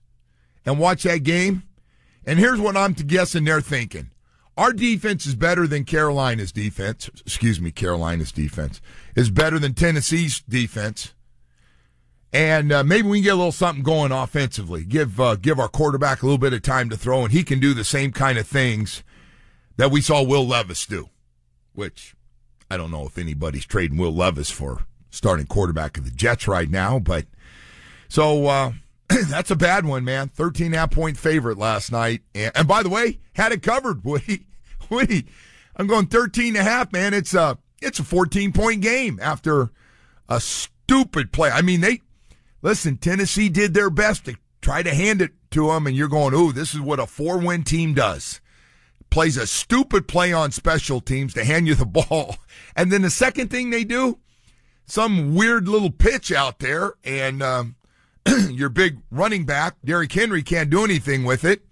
and 0.67 0.79
watch 0.79 1.05
that 1.05 1.23
game. 1.23 1.63
And 2.27 2.39
here's 2.39 2.61
what 2.61 2.77
I'm 2.77 2.93
guessing 2.93 3.45
they're 3.45 3.63
thinking. 3.63 4.11
Our 4.59 4.75
defense 4.75 5.25
is 5.25 5.37
better 5.37 5.67
than 5.67 5.85
Carolina's 5.85 6.53
defense. 6.53 7.09
Excuse 7.25 7.63
me, 7.63 7.71
Carolina's 7.71 8.31
defense 8.31 8.83
is 9.17 9.31
better 9.31 9.59
than 9.59 9.73
Tennessee's 9.73 10.43
defense. 10.47 11.15
And 12.33 12.71
uh, 12.73 12.85
maybe 12.85 13.09
we 13.09 13.19
can 13.19 13.25
get 13.25 13.35
a 13.35 13.37
little 13.37 13.53
something 13.53 13.83
going 13.83 14.13
offensively. 14.13 14.85
Give 14.85 15.21
uh, 15.21 15.35
give 15.37 15.59
our 15.59 15.69
quarterback 15.69 16.23
a 16.23 16.27
little 16.27 16.39
bit 16.39 16.53
of 16.53 16.63
time 16.63 16.89
to 16.91 16.97
throw, 16.97 17.23
and 17.23 17.33
he 17.33 17.43
can 17.43 17.59
do 17.59 17.75
the 17.75 17.85
same 17.85 18.13
kind 18.13 18.39
of 18.39 18.47
things 18.47 19.03
that 19.77 19.91
we 19.91 20.01
saw 20.01 20.23
Will 20.23 20.47
Levis 20.47 20.87
do. 20.87 21.09
Which 21.73 22.15
I 22.71 22.77
don't 22.77 22.93
know 22.93 23.07
if 23.07 23.19
anybody's 23.19 23.67
trading 23.67 23.99
Will 23.99 24.15
Levis 24.15 24.51
for 24.51 24.87
starting 25.11 25.47
quarterback 25.47 25.99
of 25.99 26.05
the 26.05 26.11
Jets 26.13 26.47
right 26.47 26.71
now, 26.71 27.01
but 27.01 27.27
so 28.09 28.47
uh, 28.47 28.73
that's 29.29 29.51
a 29.51 29.57
bad 29.57 29.85
one, 29.85 30.05
man. 30.05 30.29
13 30.29 30.67
and 30.67 30.75
half 30.75 30.91
point 30.93 31.17
favorite 31.17 31.59
last 31.59 31.91
night. 31.91 32.23
And, 32.35 32.53
and 32.55 32.69
by 32.69 32.83
the 32.83 32.89
way, 32.89 33.19
had 33.35 33.53
it 33.53 33.63
covered, 33.63 34.05
Woody. 34.05 34.47
Woody, 34.89 35.27
I'm 35.77 35.87
going 35.87 36.07
13 36.07 36.57
and 36.57 36.67
a 36.67 36.69
half, 36.69 36.93
man. 36.93 37.15
It's 37.15 37.35
a, 37.35 37.59
it's 37.83 37.99
a 37.99 38.05
14 38.05 38.53
point 38.53 38.83
game 38.83 39.19
after 39.21 39.71
a 40.29 40.41
stupid 40.41 41.33
play. 41.33 41.51
I 41.51 41.63
mean, 41.63 41.81
they, 41.81 42.03
listen, 42.63 42.97
Tennessee 42.97 43.49
did 43.49 43.75
their 43.75 43.91
best 43.91 44.25
to 44.27 44.37
try 44.61 44.83
to 44.83 44.95
hand 44.95 45.23
it 45.23 45.33
to 45.53 45.69
them, 45.69 45.87
and 45.87 45.97
you're 45.97 46.09
going, 46.09 46.35
ooh, 46.35 46.53
this 46.53 46.75
is 46.75 46.81
what 46.81 47.01
a 47.01 47.07
four 47.07 47.39
win 47.39 47.65
team 47.65 47.95
does. 47.95 48.41
Plays 49.11 49.37
a 49.37 49.47
stupid 49.47 50.07
play 50.07 50.33
on 50.33 50.53
special 50.53 51.01
teams 51.01 51.35
to 51.35 51.45
hand 51.45 51.67
you 51.67 51.75
the 51.75 51.87
ball. 52.09 52.37
And 52.77 52.93
then 52.93 53.03
the 53.03 53.11
second 53.11 53.49
thing 53.49 53.71
they 53.71 53.85
do, 53.85 54.19
some 54.87 55.35
weird 55.35 55.69
little 55.69 55.91
pitch 55.91 56.33
out 56.33 56.59
there, 56.59 56.95
and, 57.05 57.43
um, 57.43 57.77
your 58.51 58.69
big 58.69 58.99
running 59.11 59.45
back, 59.45 59.77
Derrick 59.85 60.13
Henry, 60.13 60.43
can't 60.43 60.71
do 60.71 60.85
anything 60.85 61.25
with 61.25 61.45
it. 61.45 61.63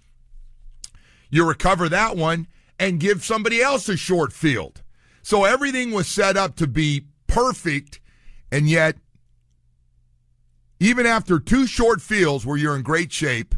You 1.30 1.46
recover 1.46 1.88
that 1.88 2.16
one 2.16 2.46
and 2.78 3.00
give 3.00 3.24
somebody 3.24 3.60
else 3.60 3.88
a 3.88 3.96
short 3.96 4.32
field. 4.32 4.82
So 5.22 5.44
everything 5.44 5.90
was 5.90 6.08
set 6.08 6.36
up 6.36 6.56
to 6.56 6.66
be 6.66 7.06
perfect, 7.26 8.00
and 8.50 8.68
yet, 8.68 8.96
even 10.80 11.06
after 11.06 11.38
two 11.38 11.66
short 11.66 12.00
fields 12.00 12.46
where 12.46 12.56
you're 12.56 12.76
in 12.76 12.82
great 12.82 13.12
shape, 13.12 13.54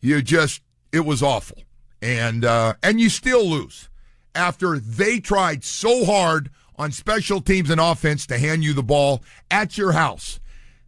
you 0.00 0.22
just 0.22 0.62
it 0.92 1.00
was 1.00 1.22
awful, 1.22 1.62
and 2.00 2.44
uh, 2.44 2.74
and 2.82 3.00
you 3.00 3.08
still 3.08 3.44
lose 3.44 3.88
after 4.34 4.78
they 4.78 5.18
tried 5.18 5.64
so 5.64 6.04
hard 6.04 6.50
on 6.76 6.92
special 6.92 7.40
teams 7.40 7.70
and 7.70 7.80
offense 7.80 8.26
to 8.26 8.38
hand 8.38 8.62
you 8.62 8.72
the 8.74 8.82
ball 8.82 9.22
at 9.50 9.78
your 9.78 9.92
house. 9.92 10.38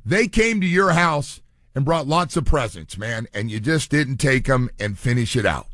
They 0.05 0.29
came 0.29 0.61
to 0.61 0.67
your 0.67 0.93
house 0.93 1.41
and 1.75 1.85
brought 1.85 2.07
lots 2.07 2.37
of 2.37 2.45
presents, 2.45 2.99
man, 2.99 3.27
and 3.33 3.51
you 3.51 3.61
just 3.61 3.91
didn't 3.91 4.19
take 4.19 4.47
them 4.47 4.69
and 4.79 4.99
finish 4.99 5.37
it 5.37 5.47
out. 5.47 5.67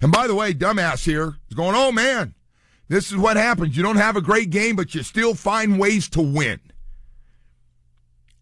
And 0.00 0.12
by 0.12 0.26
the 0.26 0.34
way, 0.34 0.54
dumbass 0.54 1.04
here 1.04 1.36
is 1.48 1.54
going, 1.56 1.74
oh 1.74 1.90
man, 1.90 2.34
this 2.88 3.10
is 3.10 3.16
what 3.16 3.36
happens. 3.36 3.76
You 3.76 3.82
don't 3.82 3.96
have 3.96 4.16
a 4.16 4.22
great 4.22 4.50
game, 4.50 4.76
but 4.76 4.94
you 4.94 5.02
still 5.02 5.34
find 5.34 5.78
ways 5.78 6.08
to 6.10 6.22
win. 6.22 6.60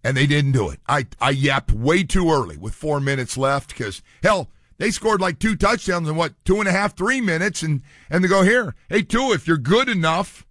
And 0.07 0.17
they 0.17 0.29
didn't 0.29 0.53
do 0.53 0.69
it. 0.69 0.79
I, 0.87 1.09
I 1.21 1.31
yapped 1.31 1.73
way 1.73 2.05
too 2.05 2.31
early 2.31 2.57
with 2.57 2.77
four 2.77 3.01
minutes 3.01 3.37
left 3.37 3.71
because, 3.71 4.03
hell, 4.23 4.49
they 4.79 4.93
scored 4.93 5.21
like 5.21 5.41
two 5.41 5.57
touchdowns 5.57 6.09
in 6.09 6.15
what, 6.15 6.33
two 6.45 6.61
and 6.61 6.69
a 6.69 6.71
half, 6.71 6.97
three 6.97 7.21
minutes. 7.21 7.65
And, 7.65 7.83
and 8.09 8.23
they 8.23 8.29
go, 8.29 8.43
here, 8.43 8.77
hey, 8.89 9.03
two, 9.03 9.33
if 9.33 9.49
you're 9.49 9.57
good 9.57 9.89
enough, 9.89 10.47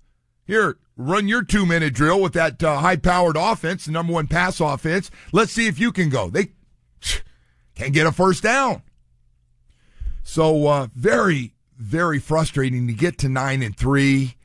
here, 0.45 0.77
run 0.97 1.29
your 1.29 1.41
two 1.41 1.65
minute 1.65 1.93
drill 1.93 2.21
with 2.21 2.33
that 2.33 2.61
uh, 2.61 2.79
high 2.79 2.97
powered 2.97 3.37
offense, 3.37 3.85
the 3.85 3.93
number 3.93 4.11
one 4.11 4.27
pass 4.27 4.59
offense. 4.59 5.09
Let's 5.31 5.53
see 5.53 5.67
if 5.67 5.79
you 5.79 5.93
can 5.93 6.09
go. 6.09 6.29
They 6.29 6.49
can't 7.75 7.93
get 7.93 8.07
a 8.07 8.11
first 8.11 8.43
down. 8.43 8.81
So, 10.21 10.67
uh, 10.67 10.87
very, 10.93 11.53
very 11.77 12.19
frustrating 12.19 12.87
to 12.87 12.93
get 12.93 13.17
to 13.19 13.29
nine 13.29 13.63
and 13.63 13.77
three. 13.77 14.35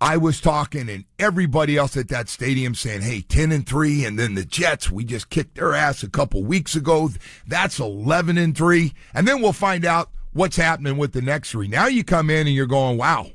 I 0.00 0.16
was 0.16 0.40
talking 0.40 0.88
and 0.88 1.04
everybody 1.18 1.76
else 1.76 1.96
at 1.96 2.08
that 2.08 2.28
stadium 2.28 2.74
saying, 2.74 3.02
Hey, 3.02 3.22
10 3.22 3.52
and 3.52 3.66
three. 3.66 4.04
And 4.04 4.18
then 4.18 4.34
the 4.34 4.44
Jets, 4.44 4.90
we 4.90 5.04
just 5.04 5.30
kicked 5.30 5.56
their 5.56 5.74
ass 5.74 6.02
a 6.02 6.10
couple 6.10 6.42
weeks 6.44 6.74
ago. 6.74 7.10
That's 7.46 7.78
11 7.78 8.36
and 8.36 8.56
three. 8.56 8.92
And 9.14 9.26
then 9.26 9.40
we'll 9.40 9.52
find 9.52 9.84
out 9.84 10.10
what's 10.32 10.56
happening 10.56 10.96
with 10.98 11.12
the 11.12 11.22
next 11.22 11.52
three. 11.52 11.68
Now 11.68 11.86
you 11.86 12.04
come 12.04 12.28
in 12.28 12.46
and 12.46 12.54
you're 12.54 12.66
going, 12.66 12.98
wow, 12.98 13.30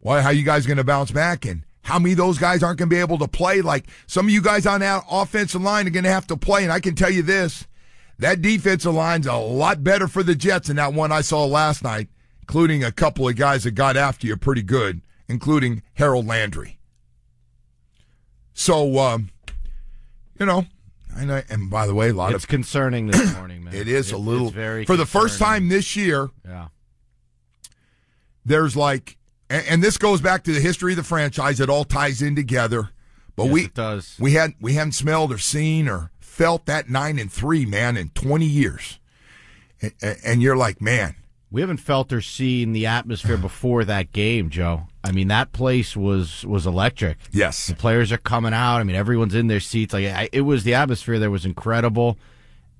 why, 0.00 0.22
how 0.22 0.30
you 0.30 0.44
guys 0.44 0.66
going 0.66 0.78
to 0.78 0.84
bounce 0.84 1.10
back? 1.10 1.44
And 1.44 1.64
how 1.82 1.98
many 1.98 2.12
of 2.12 2.18
those 2.18 2.38
guys 2.38 2.62
aren't 2.62 2.78
going 2.78 2.88
to 2.88 2.94
be 2.94 3.00
able 3.00 3.18
to 3.18 3.28
play? 3.28 3.60
Like 3.60 3.86
some 4.06 4.26
of 4.26 4.30
you 4.30 4.40
guys 4.40 4.66
on 4.66 4.80
that 4.80 5.04
offensive 5.10 5.60
line 5.60 5.86
are 5.86 5.90
going 5.90 6.04
to 6.04 6.10
have 6.10 6.26
to 6.28 6.36
play. 6.36 6.62
And 6.62 6.72
I 6.72 6.80
can 6.80 6.94
tell 6.94 7.10
you 7.10 7.22
this, 7.22 7.66
that 8.18 8.40
defensive 8.40 8.94
line's 8.94 9.26
a 9.26 9.34
lot 9.34 9.82
better 9.82 10.06
for 10.06 10.22
the 10.22 10.34
Jets 10.34 10.68
than 10.68 10.76
that 10.76 10.94
one 10.94 11.12
I 11.12 11.20
saw 11.20 11.44
last 11.44 11.82
night, 11.82 12.08
including 12.42 12.84
a 12.84 12.92
couple 12.92 13.28
of 13.28 13.36
guys 13.36 13.64
that 13.64 13.72
got 13.72 13.96
after 13.96 14.26
you 14.26 14.36
pretty 14.36 14.62
good, 14.62 15.00
including 15.30 15.82
Harold 15.94 16.26
Landry. 16.26 16.78
So, 18.52 18.98
um, 18.98 19.30
you 20.38 20.44
know, 20.44 20.66
and, 21.16 21.32
I, 21.32 21.44
and 21.48 21.70
by 21.70 21.86
the 21.86 21.94
way, 21.94 22.10
a 22.10 22.12
lot 22.14 22.34
it's 22.34 22.44
of 22.44 22.48
concerning 22.48 23.06
this 23.06 23.34
morning, 23.36 23.64
man. 23.64 23.74
it 23.74 23.88
is 23.88 24.10
It- 24.12 24.14
a 24.14 24.18
little 24.18 24.50
very 24.50 24.84
for 24.84 24.96
the 24.96 25.06
first 25.06 25.38
time 25.38 25.68
this 25.68 25.96
year. 25.96 26.28
Yeah. 26.44 26.68
There's 28.44 28.76
like, 28.76 29.16
and, 29.48 29.64
and 29.66 29.82
this 29.82 29.96
goes 29.96 30.20
back 30.20 30.44
to 30.44 30.52
the 30.52 30.60
history 30.60 30.92
of 30.92 30.96
the 30.96 31.02
franchise. 31.04 31.60
It 31.60 31.68
all 31.70 31.84
ties 31.84 32.20
in 32.22 32.34
together. 32.36 32.90
But 33.36 33.44
Yes, 33.44 33.52
we 33.52 33.66
does. 33.68 34.16
we 34.18 34.32
had 34.32 34.54
we 34.60 34.74
hadn't 34.74 34.92
smelled 34.92 35.32
or 35.32 35.38
seen 35.38 35.88
or 35.88 36.10
felt 36.18 36.66
that 36.66 36.90
nine 36.90 37.18
and 37.18 37.30
three 37.32 37.64
man 37.64 37.96
in 37.96 38.10
20 38.10 38.44
years, 38.44 38.98
and, 39.80 39.92
and 40.24 40.42
you're 40.42 40.56
like, 40.56 40.80
man, 40.80 41.16
We 41.50 41.60
haven't 41.62 41.78
felt 41.78 42.12
or 42.12 42.20
seen 42.20 42.72
the 42.72 42.86
atmosphere 42.86 43.36
before 43.48 43.84
that 43.84 44.12
game, 44.12 44.50
Joe. 44.50 44.86
I 45.02 45.12
mean, 45.12 45.28
that 45.28 45.52
place 45.52 45.96
was 45.96 46.44
was 46.46 46.66
electric. 46.66 47.18
yes, 47.32 47.66
The 47.66 47.74
players 47.74 48.12
are 48.12 48.18
coming 48.18 48.52
out. 48.52 48.76
I 48.76 48.84
mean, 48.84 48.96
everyone's 48.96 49.34
in 49.34 49.46
their 49.46 49.60
seats. 49.60 49.92
Like 49.92 50.06
I, 50.06 50.28
it 50.32 50.42
was 50.42 50.64
the 50.64 50.74
atmosphere 50.74 51.18
there 51.18 51.30
was 51.30 51.44
incredible, 51.44 52.18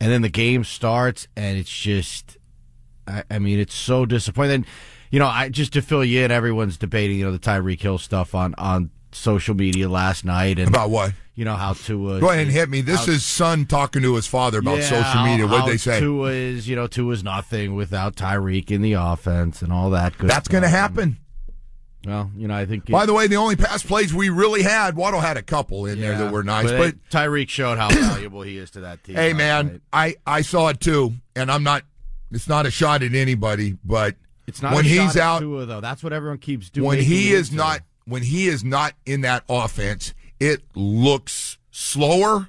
and 0.00 0.12
then 0.12 0.22
the 0.22 0.28
game 0.28 0.64
starts, 0.64 1.26
and 1.36 1.58
it's 1.58 1.70
just, 1.70 2.36
I, 3.06 3.24
I 3.30 3.38
mean, 3.38 3.58
it's 3.58 3.74
so 3.74 4.06
disappointing. 4.06 4.54
And, 4.56 4.66
you 5.10 5.18
know, 5.18 5.26
I 5.26 5.48
just 5.48 5.72
to 5.72 5.82
fill 5.82 6.04
you 6.04 6.22
in, 6.24 6.30
everyone's 6.30 6.76
debating, 6.76 7.18
you 7.18 7.24
know, 7.24 7.32
the 7.32 7.38
Tyreek 7.38 7.80
Hill 7.80 7.98
stuff 7.98 8.34
on 8.34 8.54
on 8.58 8.90
social 9.12 9.54
media 9.54 9.88
last 9.88 10.24
night, 10.24 10.58
and 10.58 10.68
about 10.68 10.90
what? 10.90 11.12
you 11.40 11.46
know 11.46 11.56
how 11.56 11.72
to 11.72 12.20
Go 12.20 12.28
ahead 12.28 12.42
and 12.42 12.50
hit 12.50 12.68
me. 12.68 12.82
This 12.82 13.08
is 13.08 13.24
son 13.24 13.64
talking 13.64 14.02
to 14.02 14.14
his 14.14 14.26
father 14.26 14.58
about 14.58 14.76
Yeah, 14.80 15.02
social 15.02 15.24
media. 15.24 15.46
What'd 15.46 15.72
they 15.72 15.78
say? 15.78 15.98
Tua 15.98 16.32
is, 16.32 16.68
you 16.68 16.76
know, 16.76 16.86
Tua 16.86 17.14
is 17.14 17.24
nothing 17.24 17.74
without 17.74 18.14
Tyreek 18.14 18.70
in 18.70 18.82
the 18.82 18.92
offense 18.92 19.62
and 19.62 19.72
all 19.72 19.88
that 19.90 20.18
good 20.18 20.28
That's 20.28 20.48
going 20.48 20.64
to 20.64 20.68
happen. 20.68 21.16
Well, 22.04 22.30
you 22.36 22.46
know, 22.46 22.54
I 22.54 22.66
think. 22.66 22.90
By 22.90 23.06
the 23.06 23.14
way, 23.14 23.26
the 23.26 23.36
only 23.36 23.56
pass 23.56 23.82
plays 23.82 24.12
we 24.12 24.28
really 24.28 24.62
had, 24.62 24.96
Waddle 24.96 25.20
had 25.20 25.38
a 25.38 25.42
couple 25.42 25.86
in 25.86 25.98
there 25.98 26.16
that 26.18 26.30
were 26.30 26.42
nice, 26.42 26.70
but 26.70 26.94
Tyreek 27.10 27.48
showed 27.48 27.78
how 27.78 27.88
valuable 27.94 28.42
he 28.42 28.58
is 28.58 28.70
to 28.72 28.80
that 28.80 29.02
team. 29.02 29.16
Hey 29.16 29.32
man, 29.32 29.66
night. 29.66 29.80
I 29.92 30.14
I 30.26 30.42
saw 30.42 30.68
it 30.68 30.80
too, 30.80 31.14
and 31.34 31.50
I'm 31.50 31.62
not. 31.62 31.84
It's 32.32 32.48
not 32.48 32.64
a 32.64 32.70
shot 32.70 33.02
at 33.02 33.14
anybody, 33.14 33.76
but 33.84 34.16
it's 34.46 34.62
not 34.62 34.74
when 34.74 34.84
he's 34.84 35.16
out, 35.16 35.40
Tua, 35.40 35.66
though. 35.66 35.80
That's 35.80 36.02
what 36.02 36.12
everyone 36.12 36.38
keeps 36.38 36.70
doing. 36.70 36.86
when 36.86 37.00
he 37.00 37.32
is 37.32 37.52
not, 37.52 37.80
when 38.10 38.22
he 38.22 38.48
is 38.48 38.64
not 38.64 38.94
in 39.06 39.20
that 39.22 39.44
offense, 39.48 40.14
it 40.38 40.62
looks 40.74 41.58
slower. 41.70 42.48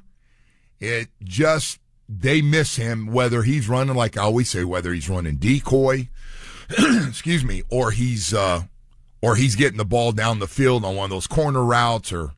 It 0.79 1.09
just 1.23 1.79
they 2.09 2.41
miss 2.41 2.75
him 2.75 3.07
whether 3.07 3.43
he's 3.43 3.69
running 3.69 3.95
like 3.95 4.17
I 4.17 4.23
always 4.23 4.49
say, 4.49 4.63
whether 4.63 4.93
he's 4.93 5.09
running 5.09 5.37
decoy, 5.37 6.09
excuse 7.07 7.45
me, 7.45 7.63
or 7.69 7.91
he's 7.91 8.33
uh 8.33 8.63
or 9.21 9.35
he's 9.35 9.55
getting 9.55 9.77
the 9.77 9.85
ball 9.85 10.11
down 10.11 10.39
the 10.39 10.47
field 10.47 10.83
on 10.83 10.95
one 10.95 11.05
of 11.05 11.11
those 11.11 11.27
corner 11.27 11.63
routes, 11.63 12.11
or 12.11 12.33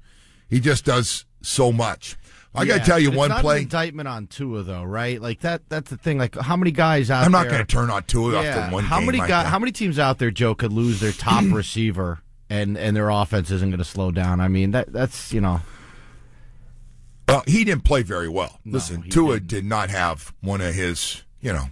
he 0.50 0.60
just 0.60 0.86
does 0.86 1.26
so 1.42 1.72
much. 1.72 2.18
I 2.56 2.66
got 2.66 2.82
to 2.82 2.86
tell 2.86 3.00
you 3.00 3.10
one 3.10 3.30
not 3.30 3.42
play. 3.42 3.58
An 3.58 3.64
indictment 3.64 4.08
on 4.08 4.28
Tua, 4.28 4.62
though, 4.62 4.84
right? 4.84 5.20
Like 5.20 5.40
that. 5.40 5.68
That's 5.70 5.90
the 5.90 5.98
thing. 5.98 6.20
Like, 6.20 6.36
how 6.36 6.56
many 6.56 6.70
guys 6.70 7.10
out 7.10 7.26
I'm 7.26 7.32
not 7.32 7.48
going 7.48 7.58
to 7.58 7.66
turn 7.66 7.90
on 7.90 8.04
two 8.04 8.32
Yeah, 8.32 8.42
after 8.42 8.76
one 8.76 8.84
how 8.84 8.98
game 9.00 9.08
many 9.08 9.18
like 9.18 9.28
guys? 9.28 9.48
How 9.48 9.58
many 9.58 9.72
teams 9.72 9.98
out 9.98 10.20
there, 10.20 10.30
Joe, 10.30 10.54
could 10.54 10.72
lose 10.72 11.00
their 11.00 11.14
top 11.14 11.44
receiver 11.52 12.20
and 12.50 12.78
and 12.78 12.96
their 12.96 13.10
offense 13.10 13.52
isn't 13.52 13.70
going 13.70 13.78
to 13.80 13.86
slow 13.86 14.12
down? 14.12 14.40
I 14.40 14.48
mean, 14.48 14.72
that 14.72 14.92
that's 14.92 15.34
you 15.34 15.42
know. 15.42 15.62
Well, 17.28 17.44
he 17.48 17.64
didn't 17.64 17.86
play 17.86 18.04
very 18.04 18.28
well. 18.28 18.60
Listen, 18.66 19.10
Tua 19.10 19.36
didn't. 19.36 19.48
did 19.48 19.66
not 19.66 19.90
have 19.90 20.34
one 20.42 20.60
of 20.62 20.76
his, 20.76 21.24
you 21.40 21.54
know, 21.54 21.68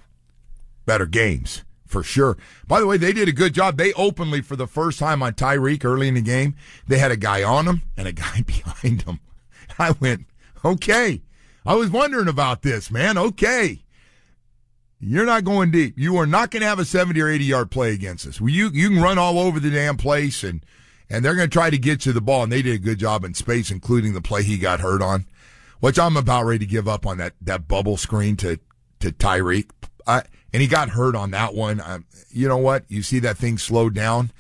better 0.86 1.06
games 1.06 1.64
for 1.92 2.02
sure. 2.02 2.38
By 2.68 2.80
the 2.80 2.88
way, 2.88 2.98
they 2.98 3.12
did 3.12 3.28
a 3.28 3.34
good 3.34 3.54
job. 3.54 3.78
They 3.78 3.94
openly, 3.94 4.42
for 4.42 4.56
the 4.56 4.66
first 4.66 4.98
time 4.98 5.22
on 5.22 5.34
Tyreek 5.34 5.86
early 5.86 6.08
in 6.08 6.16
the 6.16 6.22
game, 6.22 6.56
they 6.88 6.98
had 6.98 7.12
a 7.12 7.18
guy 7.18 7.44
on 7.44 7.68
him 7.68 7.84
and 7.98 8.08
a 8.08 8.14
guy 8.14 8.42
behind 8.42 9.04
him. 9.04 9.20
I 9.78 9.92
went, 10.00 10.26
okay. 10.64 11.22
I 11.66 11.76
was 11.76 11.92
wondering 11.92 12.28
about 12.28 12.64
this, 12.64 12.90
man. 12.90 13.18
Okay. 13.18 13.81
You're 15.04 15.26
not 15.26 15.44
going 15.44 15.72
deep. 15.72 15.98
You 15.98 16.18
are 16.18 16.28
not 16.28 16.52
going 16.52 16.62
to 16.62 16.68
have 16.68 16.78
a 16.78 16.86
70 16.86 17.20
or 17.20 17.28
80 17.28 17.44
yard 17.44 17.72
play 17.72 17.94
against 17.94 18.28
us. 18.28 18.40
You, 18.40 18.70
you 18.70 18.90
can 18.90 19.02
run 19.02 19.18
all 19.18 19.40
over 19.40 19.60
the 19.60 19.72
damn 19.72 19.98
place 19.98 20.44
and, 20.44 20.64
and 21.10 21.26
they're 21.26 21.36
going 21.36 21.50
to 21.50 21.54
try 21.54 21.72
to 21.72 21.78
get 21.78 22.06
you 22.06 22.14
the 22.14 22.22
ball. 22.22 22.44
And 22.44 22.52
they 22.52 22.62
did 22.62 22.76
a 22.76 22.80
good 22.80 23.00
job 23.00 23.26
in 23.26 23.34
space, 23.34 23.72
including 23.72 24.14
the 24.14 24.22
play 24.22 24.44
he 24.44 24.60
got 24.60 24.80
hurt 24.80 25.02
on, 25.02 25.26
which 25.80 25.98
I'm 25.98 26.16
about 26.16 26.46
ready 26.46 26.60
to 26.60 26.72
give 26.72 26.88
up 26.88 27.08
on 27.08 27.18
that, 27.18 27.34
that 27.42 27.68
bubble 27.68 27.98
screen 27.98 28.38
to, 28.38 28.60
to 29.00 29.12
Tyreek. 29.12 29.72
I, 30.06 30.22
and 30.54 30.62
he 30.62 30.68
got 30.68 30.90
hurt 30.90 31.16
on 31.16 31.32
that 31.32 31.56
one. 31.56 31.82
I, 31.82 32.00
you 32.30 32.48
know 32.48 32.58
what? 32.58 32.86
You 32.88 33.02
see 33.02 33.20
that 33.20 33.38
thing 33.38 33.58
slowed 33.58 33.96
down. 33.96 34.32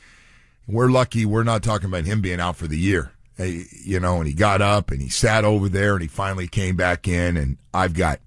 We're 0.67 0.91
lucky 0.91 1.25
we're 1.25 1.43
not 1.43 1.63
talking 1.63 1.87
about 1.87 2.05
him 2.05 2.21
being 2.21 2.39
out 2.39 2.55
for 2.55 2.67
the 2.67 2.77
year. 2.77 3.13
Hey, 3.35 3.65
you 3.83 3.99
know, 3.99 4.17
and 4.17 4.27
he 4.27 4.33
got 4.33 4.61
up 4.61 4.91
and 4.91 5.01
he 5.01 5.09
sat 5.09 5.43
over 5.43 5.67
there 5.67 5.93
and 5.93 6.03
he 6.03 6.07
finally 6.07 6.47
came 6.47 6.75
back 6.75 7.07
in. 7.07 7.35
And 7.35 7.57
I've 7.73 7.95
got 7.95 8.19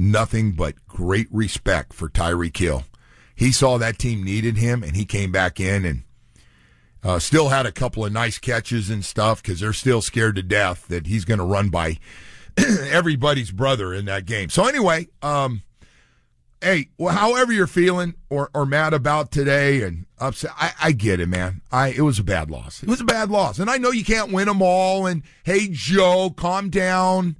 nothing 0.00 0.52
but 0.52 0.74
great 0.88 1.28
respect 1.30 1.92
for 1.92 2.08
Tyreek 2.08 2.56
Hill. 2.56 2.84
He 3.34 3.52
saw 3.52 3.78
that 3.78 3.98
team 3.98 4.24
needed 4.24 4.56
him 4.56 4.82
and 4.82 4.96
he 4.96 5.04
came 5.04 5.30
back 5.30 5.60
in 5.60 5.84
and 5.84 6.02
uh, 7.02 7.18
still 7.18 7.50
had 7.50 7.66
a 7.66 7.72
couple 7.72 8.04
of 8.04 8.12
nice 8.12 8.38
catches 8.38 8.90
and 8.90 9.04
stuff 9.04 9.42
because 9.42 9.60
they're 9.60 9.72
still 9.72 10.02
scared 10.02 10.36
to 10.36 10.42
death 10.42 10.88
that 10.88 11.06
he's 11.06 11.24
going 11.24 11.38
to 11.38 11.44
run 11.44 11.68
by 11.68 11.98
everybody's 12.58 13.50
brother 13.50 13.94
in 13.94 14.06
that 14.06 14.26
game. 14.26 14.48
So 14.48 14.66
anyway, 14.66 15.08
um, 15.22 15.62
hey, 16.62 16.88
well, 16.98 17.14
however 17.14 17.52
you're 17.52 17.66
feeling 17.66 18.14
or, 18.28 18.50
or 18.54 18.66
mad 18.66 18.92
about 18.94 19.30
today 19.30 19.82
and 19.82 20.06
upset, 20.18 20.52
I, 20.56 20.72
I 20.82 20.92
get 20.92 21.20
it, 21.20 21.28
man. 21.28 21.62
I 21.70 21.88
it 21.88 22.02
was 22.02 22.18
a 22.18 22.24
bad 22.24 22.50
loss. 22.50 22.82
It 22.82 22.88
was 22.88 23.00
a 23.00 23.04
bad 23.04 23.30
loss, 23.30 23.58
and 23.58 23.70
I 23.70 23.78
know 23.78 23.90
you 23.90 24.04
can't 24.04 24.32
win 24.32 24.48
them 24.48 24.62
all. 24.62 25.06
And 25.06 25.22
hey, 25.44 25.68
Joe, 25.70 26.30
calm 26.30 26.68
down. 26.70 27.36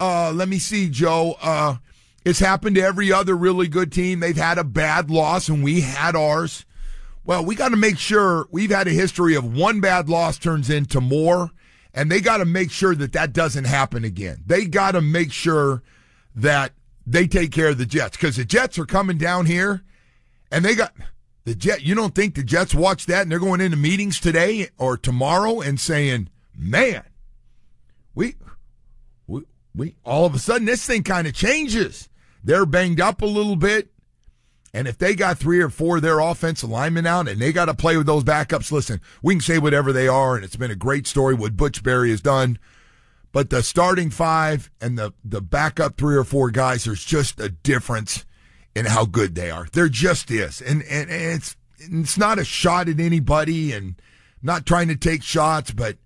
Uh, 0.00 0.32
let 0.32 0.48
me 0.48 0.58
see, 0.58 0.88
Joe. 0.88 1.36
Uh, 1.40 1.76
it's 2.24 2.38
happened 2.38 2.76
to 2.76 2.82
every 2.82 3.12
other 3.12 3.36
really 3.36 3.68
good 3.68 3.92
team. 3.92 4.20
They've 4.20 4.36
had 4.36 4.58
a 4.58 4.64
bad 4.64 5.10
loss, 5.10 5.48
and 5.48 5.62
we 5.62 5.82
had 5.82 6.16
ours. 6.16 6.64
Well, 7.24 7.44
we 7.44 7.54
got 7.54 7.70
to 7.70 7.76
make 7.76 7.98
sure 7.98 8.46
we've 8.50 8.70
had 8.70 8.86
a 8.86 8.90
history 8.90 9.34
of 9.34 9.56
one 9.56 9.80
bad 9.80 10.08
loss 10.08 10.38
turns 10.38 10.68
into 10.68 11.00
more, 11.00 11.50
and 11.92 12.10
they 12.10 12.20
got 12.20 12.38
to 12.38 12.44
make 12.44 12.70
sure 12.70 12.94
that 12.94 13.12
that 13.12 13.32
doesn't 13.32 13.64
happen 13.64 14.04
again. 14.04 14.42
They 14.46 14.66
got 14.66 14.92
to 14.92 15.00
make 15.00 15.32
sure 15.32 15.82
that 16.34 16.72
they 17.06 17.26
take 17.26 17.52
care 17.52 17.68
of 17.68 17.78
the 17.78 17.86
Jets 17.86 18.16
because 18.16 18.36
the 18.36 18.44
Jets 18.44 18.78
are 18.78 18.86
coming 18.86 19.18
down 19.18 19.46
here, 19.46 19.82
and 20.50 20.64
they 20.64 20.74
got 20.74 20.94
the 21.44 21.54
Jet. 21.54 21.82
You 21.82 21.94
don't 21.94 22.14
think 22.14 22.34
the 22.34 22.42
Jets 22.42 22.74
watch 22.74 23.06
that 23.06 23.22
and 23.22 23.30
they're 23.30 23.38
going 23.38 23.60
into 23.60 23.76
meetings 23.76 24.18
today 24.18 24.68
or 24.78 24.96
tomorrow 24.96 25.60
and 25.60 25.78
saying, 25.78 26.28
"Man, 26.56 27.04
we, 28.14 28.36
we, 29.74 29.86
we." 29.86 29.96
All 30.04 30.26
of 30.26 30.34
a 30.34 30.38
sudden, 30.38 30.66
this 30.66 30.86
thing 30.86 31.02
kind 31.02 31.26
of 31.26 31.34
changes. 31.34 32.08
They're 32.42 32.66
banged 32.66 33.00
up 33.00 33.22
a 33.22 33.26
little 33.26 33.56
bit. 33.56 33.90
And 34.74 34.88
if 34.88 34.98
they 34.98 35.14
got 35.14 35.38
three 35.38 35.60
or 35.60 35.70
four 35.70 35.96
of 35.96 36.02
their 36.02 36.18
offensive 36.18 36.68
linemen 36.68 37.06
out 37.06 37.28
and 37.28 37.40
they 37.40 37.52
got 37.52 37.66
to 37.66 37.74
play 37.74 37.96
with 37.96 38.06
those 38.06 38.24
backups, 38.24 38.72
listen, 38.72 39.00
we 39.22 39.34
can 39.34 39.40
say 39.40 39.58
whatever 39.58 39.92
they 39.92 40.08
are, 40.08 40.34
and 40.34 40.44
it's 40.44 40.56
been 40.56 40.72
a 40.72 40.76
great 40.76 41.06
story 41.06 41.32
what 41.32 41.56
Butch 41.56 41.84
Barry 41.84 42.10
has 42.10 42.20
done. 42.20 42.58
But 43.30 43.50
the 43.50 43.62
starting 43.62 44.10
five 44.10 44.70
and 44.80 44.98
the, 44.98 45.12
the 45.24 45.40
backup 45.40 45.96
three 45.96 46.16
or 46.16 46.24
four 46.24 46.50
guys, 46.50 46.84
there's 46.84 47.04
just 47.04 47.38
a 47.38 47.48
difference 47.48 48.24
in 48.74 48.86
how 48.86 49.04
good 49.06 49.36
they 49.36 49.50
are. 49.50 49.68
There 49.72 49.88
just 49.88 50.30
is. 50.32 50.60
And, 50.60 50.82
and, 50.82 51.08
and 51.08 51.36
it's, 51.36 51.56
it's 51.78 52.18
not 52.18 52.40
a 52.40 52.44
shot 52.44 52.88
at 52.88 52.98
anybody 52.98 53.72
and 53.72 53.94
not 54.42 54.66
trying 54.66 54.88
to 54.88 54.96
take 54.96 55.22
shots, 55.22 55.70
but 55.70 55.98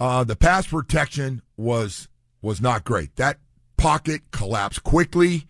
uh, 0.00 0.24
the 0.24 0.36
pass 0.36 0.66
protection 0.66 1.42
was 1.56 2.08
was 2.42 2.60
not 2.60 2.84
great. 2.84 3.16
That 3.16 3.38
pocket 3.76 4.22
collapsed 4.30 4.82
quickly, 4.82 5.46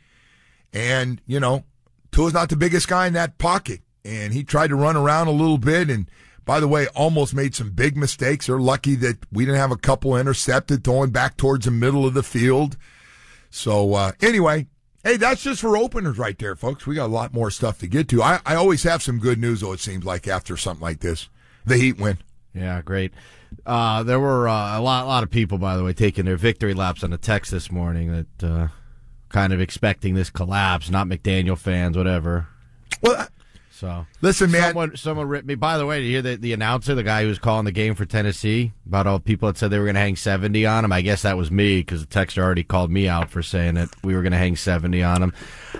and 0.72 1.20
you 1.26 1.40
know 1.40 1.64
Tua's 2.12 2.34
not 2.34 2.48
the 2.48 2.56
biggest 2.56 2.88
guy 2.88 3.06
in 3.06 3.12
that 3.14 3.38
pocket, 3.38 3.80
and 4.04 4.32
he 4.32 4.44
tried 4.44 4.68
to 4.68 4.76
run 4.76 4.96
around 4.96 5.28
a 5.28 5.32
little 5.32 5.58
bit. 5.58 5.90
And 5.90 6.10
by 6.44 6.60
the 6.60 6.68
way, 6.68 6.86
almost 6.88 7.34
made 7.34 7.54
some 7.54 7.70
big 7.70 7.96
mistakes. 7.96 8.46
They're 8.46 8.58
lucky 8.58 8.94
that 8.96 9.18
we 9.32 9.44
didn't 9.44 9.60
have 9.60 9.72
a 9.72 9.76
couple 9.76 10.16
intercepted, 10.16 10.84
throwing 10.84 11.10
back 11.10 11.36
towards 11.36 11.64
the 11.64 11.70
middle 11.70 12.06
of 12.06 12.14
the 12.14 12.22
field. 12.22 12.76
So 13.50 13.94
uh, 13.94 14.12
anyway, 14.20 14.66
hey, 15.04 15.16
that's 15.16 15.42
just 15.42 15.60
for 15.60 15.76
openers 15.76 16.18
right 16.18 16.38
there, 16.38 16.56
folks. 16.56 16.86
We 16.86 16.94
got 16.94 17.06
a 17.06 17.12
lot 17.12 17.34
more 17.34 17.50
stuff 17.50 17.78
to 17.80 17.86
get 17.86 18.08
to. 18.08 18.22
I, 18.22 18.40
I 18.46 18.54
always 18.54 18.82
have 18.84 19.02
some 19.02 19.18
good 19.18 19.38
news, 19.38 19.60
though. 19.60 19.72
It 19.72 19.80
seems 19.80 20.04
like 20.04 20.28
after 20.28 20.56
something 20.56 20.82
like 20.82 21.00
this, 21.00 21.28
the 21.64 21.76
Heat 21.76 21.98
win. 21.98 22.18
Yeah, 22.54 22.82
great. 22.82 23.12
Uh, 23.66 24.02
there 24.02 24.20
were 24.20 24.48
uh, 24.48 24.78
a 24.78 24.80
lot, 24.80 25.06
lot 25.06 25.22
of 25.22 25.30
people, 25.30 25.58
by 25.58 25.76
the 25.76 25.84
way, 25.84 25.92
taking 25.92 26.24
their 26.24 26.36
victory 26.36 26.74
laps 26.74 27.04
on 27.04 27.10
the 27.10 27.18
text 27.18 27.50
this 27.50 27.70
morning 27.70 28.26
that 28.38 28.44
uh, 28.46 28.68
kind 29.28 29.52
of 29.52 29.60
expecting 29.60 30.14
this 30.14 30.30
collapse. 30.30 30.90
Not 30.90 31.06
McDaniel 31.06 31.58
fans, 31.58 31.96
whatever. 31.96 32.48
Well, 33.02 33.28
So 33.80 34.06
listen, 34.20 34.50
man. 34.50 34.62
someone, 34.74 34.96
someone 34.96 35.26
ripped 35.26 35.46
me. 35.46 35.54
By 35.54 35.78
the 35.78 35.86
way, 35.86 36.00
did 36.00 36.06
you 36.06 36.12
hear 36.12 36.22
the, 36.22 36.36
the 36.36 36.52
announcer, 36.52 36.94
the 36.94 37.02
guy 37.02 37.22
who 37.22 37.28
was 37.28 37.38
calling 37.38 37.64
the 37.64 37.72
game 37.72 37.94
for 37.94 38.04
Tennessee, 38.04 38.72
about 38.86 39.06
all 39.06 39.16
the 39.16 39.24
people 39.24 39.46
that 39.48 39.56
said 39.56 39.70
they 39.70 39.78
were 39.78 39.86
going 39.86 39.94
to 39.94 40.00
hang 40.02 40.16
seventy 40.16 40.66
on 40.66 40.84
him? 40.84 40.92
I 40.92 41.00
guess 41.00 41.22
that 41.22 41.38
was 41.38 41.50
me 41.50 41.78
because 41.78 42.04
the 42.04 42.06
texter 42.06 42.42
already 42.42 42.62
called 42.62 42.90
me 42.90 43.08
out 43.08 43.30
for 43.30 43.42
saying 43.42 43.76
that 43.76 43.88
we 44.04 44.14
were 44.14 44.20
going 44.20 44.32
to 44.32 44.38
hang 44.38 44.54
seventy 44.54 45.02
on 45.02 45.22
him. 45.22 45.32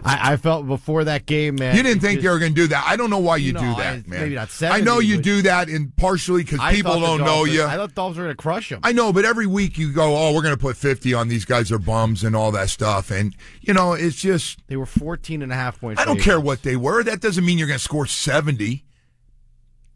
I, 0.02 0.32
I 0.32 0.36
felt 0.38 0.66
before 0.66 1.04
that 1.04 1.26
game, 1.26 1.56
man. 1.56 1.76
You 1.76 1.82
didn't 1.82 2.00
think 2.00 2.14
just- 2.20 2.24
you 2.24 2.30
were 2.30 2.38
going 2.38 2.54
to 2.54 2.60
do 2.62 2.68
that. 2.68 2.84
I 2.86 2.96
don't 2.96 3.10
know 3.10 3.18
why 3.18 3.36
you 3.36 3.52
No, 3.52 3.60
do 3.60 3.66
I- 3.66 3.74
that, 3.82 4.08
man. 4.08 4.20
maybe 4.20 4.34
not 4.34 4.48
70, 4.48 4.80
I 4.80 4.84
know 4.84 4.98
you 4.98 5.20
do 5.20 5.42
that 5.42 5.68
in 5.68 5.90
partially 5.90 6.42
because 6.42 6.60
people 6.74 7.00
don't 7.00 7.20
know 7.20 7.44
you. 7.44 7.64
I 7.64 7.76
thought 7.76 7.90
the 7.90 7.94
Dolphins 7.96 8.16
were 8.16 8.24
going 8.24 8.36
to 8.36 8.42
crush 8.42 8.72
him. 8.72 8.80
I 8.82 8.92
know, 8.92 9.12
but 9.12 9.26
every 9.26 9.46
week 9.46 9.76
you 9.76 9.92
go, 9.92 10.16
oh, 10.16 10.32
we're 10.34 10.42
going 10.42 10.54
to 10.54 10.60
put 10.60 10.76
50 10.78 11.12
on 11.12 11.28
these 11.28 11.44
guys 11.44 11.70
are 11.70 11.78
bums 11.78 12.24
and 12.24 12.34
all 12.34 12.50
that 12.52 12.70
stuff. 12.70 13.10
And, 13.10 13.36
you 13.60 13.74
know, 13.74 13.92
it's 13.92 14.16
just, 14.16 14.66
They 14.68 14.76
were 14.76 14.86
14 14.86 15.42
and 15.42 15.52
a 15.52 15.54
half 15.54 15.78
points. 15.80 16.00
I 16.00 16.06
don't 16.06 16.20
care 16.20 16.40
what 16.40 16.62
they 16.62 16.76
were. 16.76 17.02
That 17.02 17.20
doesn't 17.20 17.44
mean 17.44 17.58
you're 17.58 17.66
going 17.68 17.78
to 17.78 17.84
score 17.90 18.06
70. 18.06 18.84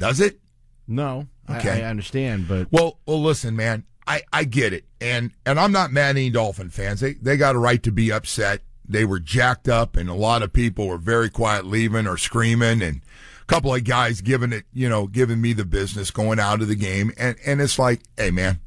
Does 0.00 0.18
it? 0.18 0.40
No, 0.88 1.28
I- 1.46 1.58
Okay. 1.58 1.84
I, 1.84 1.88
understand, 1.88 2.48
but 2.48 2.66
Well, 2.72 2.98
well, 3.06 3.22
listen, 3.22 3.54
man, 3.54 3.84
I, 4.04 4.22
I 4.32 4.42
get 4.44 4.72
it. 4.72 4.84
And, 5.00 5.30
and 5.46 5.60
I'm 5.60 5.70
not 5.70 5.92
mad 5.92 6.10
at 6.10 6.16
any 6.16 6.28
Dolphin 6.30 6.70
fans. 6.70 6.98
They, 7.00 7.14
they 7.14 7.36
got 7.36 7.54
a 7.54 7.58
right 7.58 7.80
to 7.84 7.92
be 7.92 8.10
upset. 8.10 8.62
They 8.86 9.04
were 9.04 9.20
jacked 9.20 9.68
up 9.68 9.96
and 9.96 10.08
a 10.10 10.14
lot 10.14 10.42
of 10.42 10.52
people 10.52 10.88
were 10.88 10.98
very 10.98 11.30
quiet 11.30 11.66
leaving 11.66 12.08
or 12.08 12.16
screaming 12.18 12.82
and 12.82 13.00
a 13.42 13.44
couple 13.46 13.72
of 13.72 13.84
guys 13.84 14.20
giving 14.20 14.52
it, 14.52 14.64
you 14.72 14.88
know, 14.88 15.06
giving 15.06 15.40
me 15.40 15.52
the 15.52 15.64
business 15.64 16.10
going 16.10 16.40
out 16.40 16.62
of 16.62 16.68
the 16.68 16.74
game. 16.74 17.12
And, 17.16 17.36
and 17.46 17.60
it's 17.60 17.78
like, 17.78 18.02
hey, 18.16 18.32
man, 18.32 18.58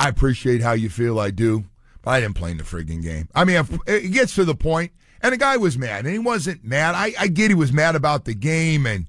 I 0.00 0.08
appreciate 0.08 0.62
how 0.62 0.72
you 0.72 0.88
feel. 0.88 1.20
I 1.20 1.30
do. 1.30 1.64
But 2.00 2.12
I 2.12 2.20
didn't 2.20 2.36
play 2.36 2.52
in 2.52 2.56
the 2.56 2.64
frigging 2.64 3.02
game. 3.02 3.28
I 3.34 3.44
mean, 3.44 3.62
it 3.86 4.10
gets 4.12 4.34
to 4.36 4.46
the 4.46 4.54
point, 4.54 4.92
and 5.22 5.32
the 5.32 5.36
guy 5.36 5.56
was 5.56 5.78
mad, 5.78 6.04
and 6.04 6.12
he 6.12 6.18
wasn't 6.18 6.64
mad. 6.64 6.94
I, 6.94 7.12
I 7.18 7.28
get 7.28 7.50
he 7.50 7.54
was 7.54 7.72
mad 7.72 7.94
about 7.94 8.24
the 8.24 8.34
game, 8.34 8.86
and 8.86 9.06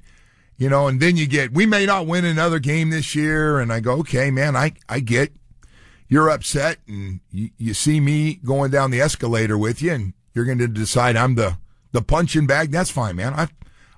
you 0.58 0.70
know, 0.70 0.88
and 0.88 1.00
then 1.00 1.16
you 1.16 1.28
get, 1.28 1.54
we 1.54 1.66
may 1.66 1.86
not 1.86 2.08
win 2.08 2.26
another 2.26 2.60
game 2.60 2.90
this 2.90 3.16
year, 3.16 3.60
and 3.60 3.72
I 3.72 3.80
go, 3.80 3.94
okay, 4.00 4.32
man, 4.32 4.56
I 4.56 4.74
I 4.88 5.00
get 5.00 5.32
you're 6.08 6.30
upset, 6.30 6.80
and 6.88 7.20
you, 7.32 7.52
you 7.58 7.74
see 7.74 8.00
me 8.00 8.36
going 8.44 8.72
down 8.72 8.92
the 8.92 9.00
escalator 9.00 9.58
with 9.58 9.82
you, 9.82 9.94
and 9.94 10.14
you're 10.34 10.46
going 10.46 10.58
to 10.58 10.68
decide 10.68 11.16
I'm 11.16 11.36
the 11.36 11.58
the 11.92 12.02
punching 12.02 12.48
bag. 12.48 12.72
That's 12.72 12.92
fine, 12.92 13.16
man. 13.16 13.34
I 13.34 13.48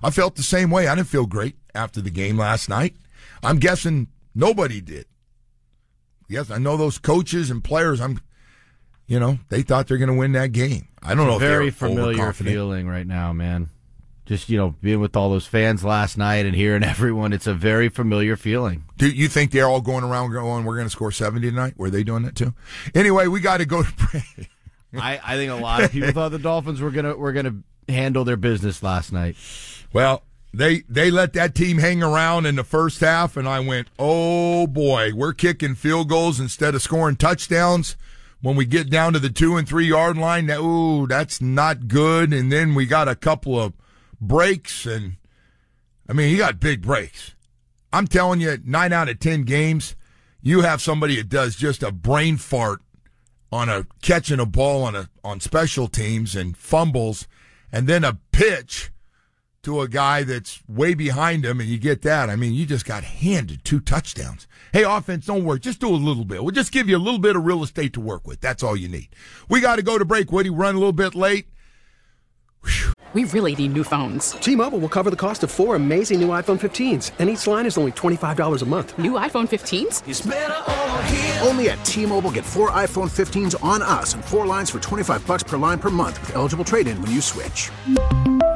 I 0.02 0.10
felt 0.10 0.36
the 0.36 0.42
same 0.42 0.70
way. 0.70 0.88
I 0.88 0.94
didn't 0.94 1.08
feel 1.08 1.26
great 1.26 1.56
after 1.74 2.00
the 2.00 2.10
game 2.10 2.36
last 2.36 2.68
night. 2.68 2.96
I'm 3.42 3.58
guessing 3.58 4.08
nobody 4.34 4.80
did. 4.80 5.06
Yes, 6.28 6.50
I 6.50 6.58
know 6.58 6.76
those 6.76 6.98
coaches 6.98 7.50
and 7.50 7.62
players. 7.62 8.00
I'm, 8.00 8.20
you 9.12 9.20
know, 9.20 9.38
they 9.50 9.60
thought 9.60 9.88
they're 9.88 9.98
going 9.98 10.08
to 10.08 10.14
win 10.14 10.32
that 10.32 10.52
game. 10.52 10.88
I 11.02 11.14
don't 11.14 11.26
know 11.26 11.34
if 11.34 11.40
very 11.40 11.68
familiar 11.68 12.32
feeling 12.32 12.88
right 12.88 13.06
now, 13.06 13.30
man. 13.34 13.68
Just 14.24 14.48
you 14.48 14.56
know, 14.56 14.74
being 14.80 15.00
with 15.00 15.14
all 15.16 15.28
those 15.28 15.44
fans 15.44 15.84
last 15.84 16.16
night 16.16 16.46
and 16.46 16.56
hearing 16.56 16.82
everyone, 16.82 17.34
it's 17.34 17.46
a 17.46 17.52
very 17.52 17.90
familiar 17.90 18.38
feeling. 18.38 18.84
Do 18.96 19.10
you 19.10 19.28
think 19.28 19.50
they're 19.50 19.68
all 19.68 19.82
going 19.82 20.02
around 20.02 20.32
going, 20.32 20.64
"We're 20.64 20.76
going 20.76 20.86
to 20.86 20.90
score 20.90 21.12
70 21.12 21.50
tonight"? 21.50 21.74
Were 21.76 21.90
they 21.90 22.02
doing 22.02 22.22
that 22.22 22.34
too? 22.34 22.54
Anyway, 22.94 23.26
we 23.26 23.40
got 23.40 23.58
to 23.58 23.66
go 23.66 23.82
to 23.82 23.92
break. 24.10 24.48
I, 24.94 25.20
I 25.22 25.36
think 25.36 25.50
a 25.52 25.56
lot 25.56 25.82
of 25.82 25.92
people 25.92 26.10
thought 26.12 26.30
the 26.30 26.38
Dolphins 26.38 26.80
were 26.80 26.90
gonna 26.90 27.14
were 27.14 27.34
gonna 27.34 27.56
handle 27.90 28.24
their 28.24 28.38
business 28.38 28.82
last 28.82 29.12
night. 29.12 29.36
Well, 29.92 30.22
they 30.54 30.84
they 30.88 31.10
let 31.10 31.34
that 31.34 31.54
team 31.54 31.76
hang 31.76 32.02
around 32.02 32.46
in 32.46 32.56
the 32.56 32.64
first 32.64 33.00
half, 33.00 33.36
and 33.36 33.46
I 33.46 33.60
went, 33.60 33.88
"Oh 33.98 34.66
boy, 34.66 35.12
we're 35.14 35.34
kicking 35.34 35.74
field 35.74 36.08
goals 36.08 36.40
instead 36.40 36.74
of 36.74 36.80
scoring 36.80 37.16
touchdowns." 37.16 37.94
When 38.42 38.56
we 38.56 38.66
get 38.66 38.90
down 38.90 39.12
to 39.12 39.18
the 39.20 39.30
two 39.30 39.56
and 39.56 39.68
three 39.68 39.86
yard 39.86 40.18
line, 40.18 40.46
that, 40.46 40.60
ooh, 40.60 41.06
that's 41.06 41.40
not 41.40 41.88
good. 41.88 42.32
And 42.32 42.52
then 42.52 42.74
we 42.74 42.86
got 42.86 43.08
a 43.08 43.14
couple 43.14 43.58
of 43.58 43.72
breaks, 44.20 44.84
and 44.84 45.16
I 46.08 46.12
mean, 46.12 46.28
he 46.28 46.36
got 46.36 46.60
big 46.60 46.82
breaks. 46.82 47.34
I'm 47.92 48.06
telling 48.06 48.40
you, 48.40 48.58
nine 48.64 48.92
out 48.92 49.08
of 49.08 49.20
ten 49.20 49.42
games, 49.44 49.94
you 50.40 50.62
have 50.62 50.80
somebody 50.82 51.16
that 51.16 51.28
does 51.28 51.56
just 51.56 51.82
a 51.82 51.92
brain 51.92 52.36
fart 52.36 52.80
on 53.52 53.68
a 53.68 53.86
catching 54.00 54.40
a 54.40 54.46
ball 54.46 54.82
on 54.84 54.96
a 54.96 55.08
on 55.22 55.40
special 55.40 55.88
teams 55.88 56.34
and 56.34 56.56
fumbles, 56.56 57.28
and 57.70 57.86
then 57.86 58.02
a 58.02 58.18
pitch 58.32 58.91
to 59.62 59.80
a 59.80 59.86
guy 59.86 60.24
that's 60.24 60.60
way 60.68 60.92
behind 60.92 61.44
him 61.44 61.60
and 61.60 61.68
you 61.68 61.78
get 61.78 62.02
that. 62.02 62.28
I 62.28 62.34
mean, 62.34 62.52
you 62.52 62.66
just 62.66 62.84
got 62.84 63.04
handed 63.04 63.64
two 63.64 63.78
touchdowns. 63.78 64.48
Hey, 64.72 64.82
offense, 64.82 65.26
don't 65.26 65.44
worry. 65.44 65.60
Just 65.60 65.78
do 65.78 65.88
a 65.88 65.94
little 65.94 66.24
bit. 66.24 66.42
We'll 66.42 66.50
just 66.50 66.72
give 66.72 66.88
you 66.88 66.96
a 66.96 66.98
little 66.98 67.20
bit 67.20 67.36
of 67.36 67.44
real 67.44 67.62
estate 67.62 67.92
to 67.92 68.00
work 68.00 68.26
with. 68.26 68.40
That's 68.40 68.64
all 68.64 68.76
you 68.76 68.88
need. 68.88 69.10
We 69.48 69.60
got 69.60 69.76
to 69.76 69.82
go 69.82 69.98
to 69.98 70.04
break, 70.04 70.32
Woody. 70.32 70.50
Run 70.50 70.74
a 70.74 70.78
little 70.78 70.92
bit 70.92 71.14
late. 71.14 71.46
We 73.12 73.24
really 73.24 73.54
need 73.54 73.74
new 73.74 73.84
phones. 73.84 74.32
T-Mobile 74.32 74.80
will 74.80 74.88
cover 74.88 75.10
the 75.10 75.16
cost 75.16 75.44
of 75.44 75.50
four 75.50 75.76
amazing 75.76 76.20
new 76.20 76.28
iPhone 76.28 76.58
15s, 76.58 77.10
and 77.18 77.28
each 77.28 77.46
line 77.46 77.66
is 77.66 77.76
only 77.76 77.92
$25 77.92 78.62
a 78.62 78.64
month. 78.64 78.98
New 78.98 79.12
iPhone 79.12 79.46
15s? 79.46 81.46
Only 81.46 81.70
at 81.70 81.84
T-Mobile 81.84 82.30
get 82.30 82.44
four 82.44 82.70
iPhone 82.70 83.10
15s 83.10 83.62
on 83.62 83.82
us 83.82 84.14
and 84.14 84.24
four 84.24 84.46
lines 84.46 84.70
for 84.70 84.80
25 84.80 85.26
bucks 85.26 85.42
per 85.42 85.58
line 85.58 85.78
per 85.78 85.90
month 85.90 86.18
with 86.20 86.34
eligible 86.36 86.64
trade-in 86.64 87.00
when 87.02 87.10
you 87.10 87.20
switch. 87.20 87.70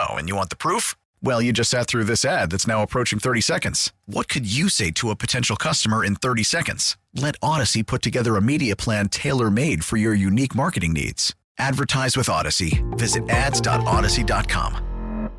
Oh, 0.00 0.14
and 0.14 0.28
you 0.28 0.36
want 0.36 0.50
the 0.50 0.56
proof? 0.56 0.94
Well, 1.24 1.42
you 1.42 1.52
just 1.52 1.70
sat 1.70 1.88
through 1.88 2.04
this 2.04 2.24
ad 2.24 2.50
that's 2.50 2.68
now 2.68 2.82
approaching 2.82 3.18
30 3.18 3.40
seconds. 3.40 3.92
What 4.06 4.28
could 4.28 4.46
you 4.46 4.68
say 4.68 4.92
to 4.92 5.10
a 5.10 5.16
potential 5.16 5.56
customer 5.56 6.04
in 6.04 6.14
30 6.14 6.44
seconds? 6.44 6.96
Let 7.14 7.38
Audacy 7.40 7.84
put 7.84 8.00
together 8.00 8.36
a 8.36 8.40
media 8.40 8.76
plan 8.76 9.08
tailor 9.08 9.50
made 9.50 9.84
for 9.84 9.96
your 9.96 10.14
unique 10.14 10.54
marketing 10.54 10.92
needs. 10.92 11.34
Advertise 11.58 12.16
with 12.16 12.28
Audacy. 12.28 12.78
Visit 12.96 13.28
ads.audacy.com. 13.28 15.30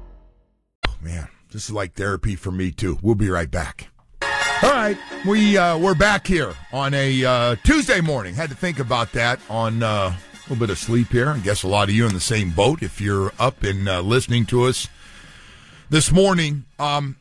Man, 1.02 1.30
this 1.54 1.63
is 1.63 1.72
like 1.72 1.93
therapy 1.93 2.36
for 2.36 2.52
me 2.52 2.72
too. 2.72 3.00
We'll 3.02 3.15
be 3.15 3.30
right 3.30 3.50
back. 3.50 3.88
All 4.62 4.72
right, 4.72 4.98
we 5.26 5.58
uh, 5.58 5.78
we're 5.78 5.95
back 5.95 6.28
here 6.28 6.54
on 6.74 6.93
a 6.93 7.24
uh, 7.24 7.56
Tuesday 7.63 8.02
morning. 8.02 8.36
Had 8.36 8.50
to 8.50 8.58
think 8.58 8.80
about 8.80 9.13
that 9.13 9.39
on 9.50 9.82
uh, 9.82 10.13
a 10.50 10.54
little 10.54 10.66
bit 10.66 10.72
of 10.72 10.80
sleep 10.80 11.12
here. 11.12 11.30
I 11.30 11.38
guess 11.38 11.62
a 11.62 11.68
lot 11.68 11.90
of 11.90 11.96
you 11.96 12.08
in 12.08 12.14
the 12.16 12.20
same 12.20 12.50
boat. 12.50 12.82
If 12.82 13.00
you're 13.00 13.32
up 13.38 13.62
and 13.62 13.88
uh, 13.88 14.02
listening 14.02 14.48
to 14.48 14.64
us 14.64 14.88
this 15.92 16.12
morning, 16.12 16.66
um, 16.80 17.18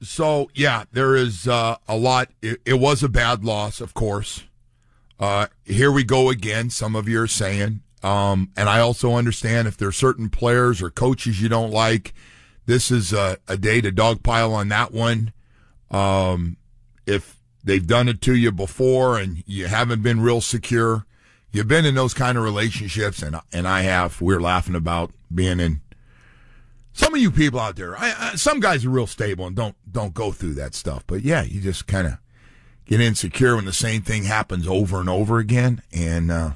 so 0.00 0.50
yeah, 0.54 0.84
there 0.90 1.14
is 1.14 1.46
uh, 1.46 1.76
a 1.86 1.98
lot. 1.98 2.30
It, 2.40 2.62
it 2.64 2.80
was 2.80 3.02
a 3.02 3.10
bad 3.10 3.44
loss, 3.44 3.82
of 3.82 3.92
course. 3.92 4.44
Uh, 5.18 5.48
here 5.66 5.92
we 5.92 6.02
go 6.02 6.30
again. 6.30 6.70
Some 6.70 6.96
of 6.96 7.06
you 7.10 7.20
are 7.20 7.26
saying, 7.26 7.82
um, 8.02 8.50
and 8.56 8.70
I 8.70 8.80
also 8.80 9.16
understand 9.16 9.68
if 9.68 9.76
there 9.76 9.88
are 9.88 9.92
certain 9.92 10.30
players 10.30 10.80
or 10.80 10.88
coaches 10.88 11.42
you 11.42 11.50
don't 11.50 11.70
like 11.70 12.14
this 12.64 12.90
is 12.90 13.12
a, 13.12 13.36
a 13.48 13.58
day 13.58 13.82
to 13.82 13.92
dogpile 13.92 14.54
on 14.54 14.68
that 14.68 14.92
one. 14.92 15.34
Um, 15.90 16.56
if 17.04 17.36
they've 17.62 17.86
done 17.86 18.08
it 18.08 18.22
to 18.22 18.34
you 18.34 18.50
before 18.50 19.18
and 19.18 19.42
you 19.46 19.66
haven't 19.66 20.02
been 20.02 20.22
real 20.22 20.40
secure, 20.40 21.04
you've 21.52 21.68
been 21.68 21.84
in 21.84 21.94
those 21.94 22.14
kind 22.14 22.36
of 22.38 22.44
relationships, 22.44 23.22
and 23.22 23.36
and 23.52 23.66
I 23.66 23.82
have. 23.82 24.20
We're 24.20 24.40
laughing 24.40 24.74
about 24.74 25.12
being 25.32 25.60
in. 25.60 25.80
Some 26.92 27.14
of 27.14 27.20
you 27.20 27.30
people 27.30 27.60
out 27.60 27.76
there, 27.76 27.96
I, 27.96 28.14
I, 28.18 28.34
some 28.34 28.58
guys 28.58 28.84
are 28.84 28.90
real 28.90 29.06
stable 29.06 29.46
and 29.46 29.54
don't 29.54 29.76
don't 29.90 30.12
go 30.12 30.32
through 30.32 30.54
that 30.54 30.74
stuff. 30.74 31.04
But 31.06 31.22
yeah, 31.22 31.42
you 31.42 31.60
just 31.60 31.86
kind 31.86 32.06
of 32.06 32.18
get 32.84 33.00
insecure 33.00 33.56
when 33.56 33.64
the 33.64 33.72
same 33.72 34.02
thing 34.02 34.24
happens 34.24 34.66
over 34.66 35.00
and 35.00 35.08
over 35.08 35.38
again, 35.38 35.82
and 35.92 36.30
uh, 36.30 36.50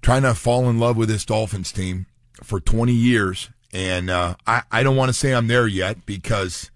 trying 0.00 0.22
to 0.22 0.34
fall 0.34 0.70
in 0.70 0.78
love 0.78 0.96
with 0.96 1.08
this 1.08 1.24
Dolphins 1.24 1.72
team 1.72 2.06
for 2.42 2.60
20 2.60 2.92
years 2.92 3.50
and 3.72 4.10
uh, 4.10 4.34
I, 4.46 4.62
I 4.70 4.82
don't 4.82 4.96
want 4.96 5.10
to 5.10 5.12
say 5.12 5.32
I'm 5.32 5.46
there 5.46 5.66
yet 5.66 6.04
because, 6.06 6.70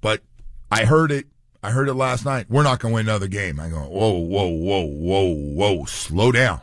but 0.00 0.22
I 0.70 0.84
heard 0.84 1.10
it. 1.10 1.26
I 1.62 1.70
heard 1.70 1.88
it 1.88 1.94
last 1.94 2.24
night. 2.24 2.46
We're 2.48 2.62
not 2.62 2.80
going 2.80 2.92
to 2.92 2.94
win 2.96 3.08
another 3.08 3.28
game. 3.28 3.60
I 3.60 3.68
go, 3.68 3.80
whoa, 3.80 4.18
whoa, 4.18 4.48
whoa, 4.48 4.84
whoa, 4.86 5.34
whoa, 5.34 5.84
slow 5.84 6.32
down. 6.32 6.60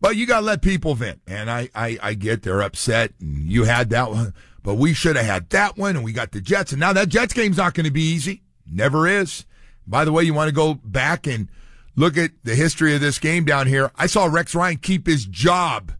But 0.00 0.16
you 0.16 0.26
got 0.26 0.40
to 0.40 0.46
let 0.46 0.62
people 0.62 0.94
vent. 0.94 1.20
And 1.26 1.50
I, 1.50 1.68
I, 1.74 1.98
I 2.02 2.14
get 2.14 2.42
they're 2.42 2.60
upset 2.60 3.12
and 3.20 3.50
you 3.50 3.64
had 3.64 3.90
that 3.90 4.10
one, 4.10 4.34
but 4.62 4.74
we 4.74 4.92
should 4.92 5.16
have 5.16 5.26
had 5.26 5.50
that 5.50 5.76
one 5.76 5.96
and 5.96 6.04
we 6.04 6.12
got 6.12 6.32
the 6.32 6.40
Jets. 6.40 6.72
And 6.72 6.80
now 6.80 6.92
that 6.92 7.08
Jets 7.08 7.32
game's 7.32 7.56
not 7.56 7.74
going 7.74 7.86
to 7.86 7.92
be 7.92 8.02
easy. 8.02 8.42
Never 8.70 9.06
is. 9.06 9.46
By 9.86 10.04
the 10.04 10.12
way, 10.12 10.24
you 10.24 10.34
want 10.34 10.48
to 10.48 10.54
go 10.54 10.74
back 10.74 11.26
and 11.26 11.48
look 11.94 12.16
at 12.16 12.32
the 12.42 12.54
history 12.54 12.94
of 12.94 13.00
this 13.00 13.18
game 13.18 13.44
down 13.44 13.68
here. 13.68 13.90
I 13.96 14.06
saw 14.06 14.26
Rex 14.26 14.54
Ryan 14.54 14.78
keep 14.78 15.06
his 15.06 15.24
job 15.24 15.92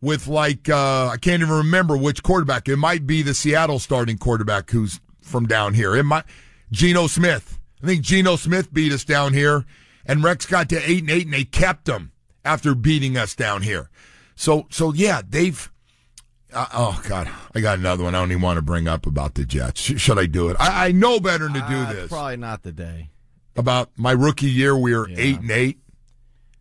with 0.00 0.26
like 0.26 0.68
uh, 0.68 1.08
I 1.08 1.16
can't 1.18 1.42
even 1.42 1.54
remember 1.54 1.96
which 1.96 2.22
quarterback. 2.22 2.68
It 2.68 2.76
might 2.76 3.06
be 3.06 3.22
the 3.22 3.34
Seattle 3.34 3.78
starting 3.78 4.18
quarterback 4.18 4.70
who's 4.70 5.00
from 5.20 5.46
down 5.46 5.74
here. 5.74 5.94
It 5.94 6.04
might 6.04 6.24
Geno 6.72 7.06
Smith. 7.06 7.60
I 7.82 7.86
think 7.86 8.02
Geno 8.02 8.36
Smith 8.36 8.72
beat 8.72 8.92
us 8.92 9.04
down 9.04 9.34
here, 9.34 9.64
and 10.04 10.24
Rex 10.24 10.46
got 10.46 10.68
to 10.70 10.90
eight 10.90 11.02
and 11.02 11.10
eight, 11.10 11.26
and 11.26 11.34
they 11.34 11.44
kept 11.44 11.88
him 11.88 12.12
after 12.44 12.74
beating 12.74 13.16
us 13.16 13.36
down 13.36 13.62
here. 13.62 13.90
So 14.34 14.66
so 14.70 14.92
yeah, 14.92 15.22
they've. 15.26 15.70
Uh, 16.52 16.66
oh 16.74 17.02
God, 17.08 17.30
I 17.54 17.60
got 17.60 17.78
another 17.78 18.04
one. 18.04 18.14
I 18.14 18.18
don't 18.18 18.30
even 18.30 18.42
want 18.42 18.58
to 18.58 18.62
bring 18.62 18.86
up 18.86 19.06
about 19.06 19.34
the 19.34 19.44
Jets. 19.44 19.80
should 19.80 20.18
I 20.18 20.26
do 20.26 20.48
it? 20.50 20.56
I, 20.60 20.88
I 20.88 20.92
know 20.92 21.18
better 21.18 21.44
than 21.44 21.54
to 21.54 21.68
do 21.68 21.76
uh, 21.76 21.92
this. 21.92 22.08
Probably 22.08 22.36
not 22.36 22.62
the 22.62 22.72
day. 22.72 23.10
About 23.56 23.90
my 23.96 24.12
rookie 24.12 24.50
year, 24.50 24.76
we 24.76 24.94
were 24.94 25.08
yeah. 25.08 25.16
eight 25.18 25.40
and 25.40 25.50
eight, 25.50 25.78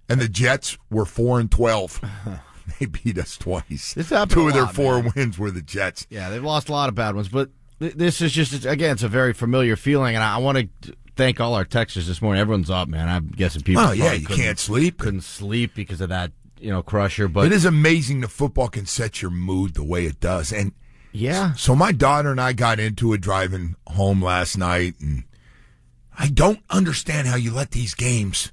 and 0.08 0.20
the 0.20 0.30
Jets 0.30 0.78
were 0.90 1.06
four 1.06 1.40
and 1.40 1.50
twelve. 1.50 2.02
they 2.80 2.86
beat 2.86 3.18
us 3.18 3.38
twice. 3.38 3.94
Two 4.30 4.48
of 4.48 4.54
their 4.54 4.68
four 4.68 5.02
man. 5.02 5.14
wins 5.16 5.38
were 5.38 5.52
the 5.52 5.62
Jets. 5.62 6.08
Yeah, 6.10 6.30
they've 6.30 6.44
lost 6.44 6.70
a 6.70 6.74
lot 6.74 6.90
of 6.90 6.96
bad 6.96 7.16
ones, 7.16 7.30
but 7.30 7.50
this 7.82 8.22
is 8.22 8.32
just 8.32 8.66
again, 8.66 8.92
it's 8.92 9.04
a 9.04 9.08
very 9.08 9.34
familiar 9.34 9.76
feeling, 9.76 10.16
and 10.16 10.24
I, 10.24 10.38
want 10.38 10.58
to 10.84 10.96
thank 11.16 11.40
all 11.40 11.56
our 11.56 11.66
texters 11.66 12.06
this 12.06 12.22
morning. 12.22 12.40
Everyone's 12.40 12.70
up, 12.70 12.88
man. 12.88 13.10
I'm 13.10 13.30
guessing 13.30 13.64
people. 13.64 13.84
Oh 13.84 13.92
yeah, 13.92 14.14
you 14.14 14.28
can't 14.28 14.60
sleep. 14.60 15.00
Couldn't 15.00 15.22
sleep 15.22 15.74
because 15.74 16.00
of 16.00 16.10
that, 16.10 16.32
you 16.60 16.70
know, 16.70 16.84
crusher. 16.84 17.28
But 17.28 17.48
it 17.48 17.52
is 17.52 17.66
amazing 17.66 18.22
the 18.22 18.28
football 18.28 18.68
can 18.68 18.86
set 18.86 19.22
your 19.22 19.32
mood 19.32 19.74
the 19.74 19.84
way 19.84 20.06
it 20.06 20.20
does, 20.20 20.54
and 20.54 20.74
yeah. 21.12 21.54
So 21.54 21.76
my 21.76 21.92
daughter 21.92 22.30
and 22.30 22.40
I 22.40 22.54
got 22.54 22.80
into 22.80 23.14
it 23.14 23.22
driving 23.22 23.76
home 23.88 24.24
last 24.24 24.58
night, 24.58 24.94
and 25.00 25.24
I 26.18 26.28
don't 26.28 26.60
understand 26.70 27.28
how 27.28 27.36
you 27.36 27.52
let 27.52 27.72
these 27.72 27.96
games 27.96 28.52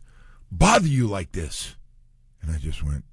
bother 0.51 0.88
you 0.88 1.07
like 1.07 1.33
this. 1.33 1.77
And 2.41 2.51
I 2.51 2.57
just 2.57 2.83
went, 2.83 3.05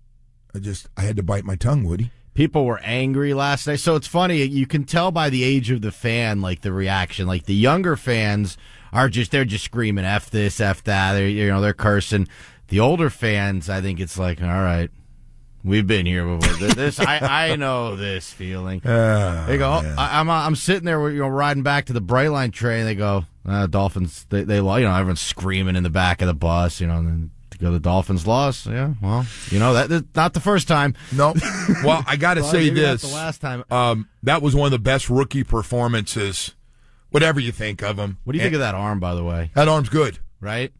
I 0.54 0.60
just 0.60 0.88
I 0.96 1.02
had 1.02 1.18
to 1.18 1.24
bite 1.24 1.44
my 1.44 1.56
tongue, 1.56 1.84
Woody. 1.84 2.12
People 2.36 2.66
were 2.66 2.80
angry 2.84 3.34
last 3.34 3.66
night. 3.66 3.80
So 3.80 3.96
it's 3.96 4.08
funny, 4.08 4.44
you 4.44 4.68
can 4.68 4.84
tell 4.84 5.12
by 5.12 5.32
the 5.32 5.44
age 5.44 5.72
of 5.72 5.82
the 5.82 5.92
fan, 5.92 6.42
like 6.42 6.62
the 6.62 6.72
reaction. 6.72 7.26
Like 7.26 7.46
the 7.46 7.56
younger 7.56 7.96
fans 7.96 8.58
are 8.94 9.10
just 9.10 9.32
they're 9.32 9.46
just 9.46 9.66
screaming 9.66 10.06
F 10.06 10.30
this, 10.30 10.62
F 10.62 10.84
that. 10.84 11.14
They're 11.14 11.28
you 11.28 11.48
know, 11.48 11.62
they're 11.62 11.74
cursing. 11.74 12.28
The 12.68 12.80
older 12.80 13.10
fans, 13.10 13.70
I 13.70 13.82
think 13.82 14.00
it's 14.00 14.20
like, 14.20 14.42
all 14.42 14.48
right, 14.48 14.92
We've 15.66 15.88
been 15.88 16.06
here 16.06 16.24
before. 16.28 16.68
This 16.76 17.00
I, 17.00 17.50
I 17.50 17.56
know 17.56 17.96
this 17.96 18.32
feeling. 18.32 18.84
Oh, 18.86 19.46
they 19.48 19.58
go. 19.58 19.72
I, 19.72 20.20
am 20.20 20.30
I'm, 20.30 20.48
I'm 20.48 20.56
sitting 20.56 20.86
there, 20.86 21.10
you 21.10 21.22
know, 21.22 21.28
riding 21.28 21.64
back 21.64 21.86
to 21.86 21.94
the 21.94 22.04
Brightline 22.04 22.54
train. 22.54 22.86
They 22.86 22.94
go, 22.94 23.26
uh, 23.48 23.66
Dolphins. 23.66 24.28
They 24.30 24.44
they 24.44 24.58
you 24.58 24.62
know 24.62 24.94
everyone's 24.94 25.22
screaming 25.22 25.76
in 25.76 25.82
the 25.82 25.90
back 25.90 26.22
of 26.22 26.28
the 26.28 26.36
bus. 26.36 26.80
You 26.80 26.86
know, 26.86 26.98
and 26.98 27.32
go 27.66 27.72
the 27.72 27.80
Dolphins 27.80 28.28
lost. 28.28 28.66
Yeah, 28.66 28.94
well, 29.02 29.26
you 29.50 29.60
know 29.60 29.74
that 29.74 30.16
not 30.16 30.34
the 30.34 30.40
first 30.40 30.68
time. 30.68 30.96
No. 31.12 31.34
Well, 31.84 32.04
I 32.08 32.16
got 32.16 32.36
to 32.36 32.42
well, 32.42 32.52
say 32.52 32.70
this. 32.70 33.02
the 33.02 33.08
last 33.10 33.42
time. 33.42 33.64
Um, 33.70 34.08
that 34.24 34.42
was 34.42 34.56
one 34.56 34.68
of 34.68 34.72
the 34.72 34.80
best 34.80 35.10
rookie 35.10 35.44
performances. 35.44 36.54
Whatever 37.10 37.40
you 37.40 37.52
think 37.52 37.82
of 37.82 37.98
him. 37.98 38.18
What 38.24 38.34
do 38.34 38.38
you 38.38 38.44
and, 38.44 38.48
think 38.48 38.56
of 38.56 38.60
that 38.62 38.76
arm, 38.76 39.00
by 39.00 39.14
the 39.16 39.24
way? 39.24 39.52
That 39.56 39.68
arm's 39.68 39.90
good, 39.90 40.20
right? 40.40 40.72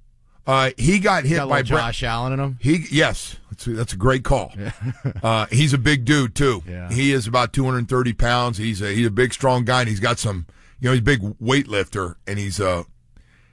Uh, 0.48 0.72
he 0.78 1.00
got 1.00 1.24
hit 1.24 1.38
got 1.38 1.50
by 1.50 1.62
Josh 1.64 2.04
Allen 2.04 2.34
in 2.34 2.40
him. 2.40 2.60
He 2.62 2.86
yes, 2.92 3.38
That's 3.50 3.68
a, 3.68 3.70
that's 3.72 3.94
a 3.94 3.98
great 3.98 4.24
call. 4.24 4.54
uh, 5.24 5.48
he's 5.48 5.74
a 5.74 5.78
big 5.78 6.06
dude 6.06 6.36
too. 6.36 6.64
Yeah. 6.68 6.90
He 6.92 7.14
is 7.14 7.26
about 7.28 7.52
230 7.54 8.14
pounds. 8.14 8.58
He's 8.58 8.82
a 8.82 8.94
he's 8.94 9.08
a 9.08 9.12
big, 9.12 9.34
strong 9.34 9.66
guy, 9.66 9.82
and 9.82 9.90
he's 9.90 10.00
got 10.00 10.20
some. 10.20 10.46
You 10.80 10.90
know, 10.90 10.92
he's 10.92 11.02
a 11.02 11.04
big 11.04 11.22
weightlifter, 11.40 12.16
and 12.28 12.38
he's 12.38 12.60
uh 12.60 12.84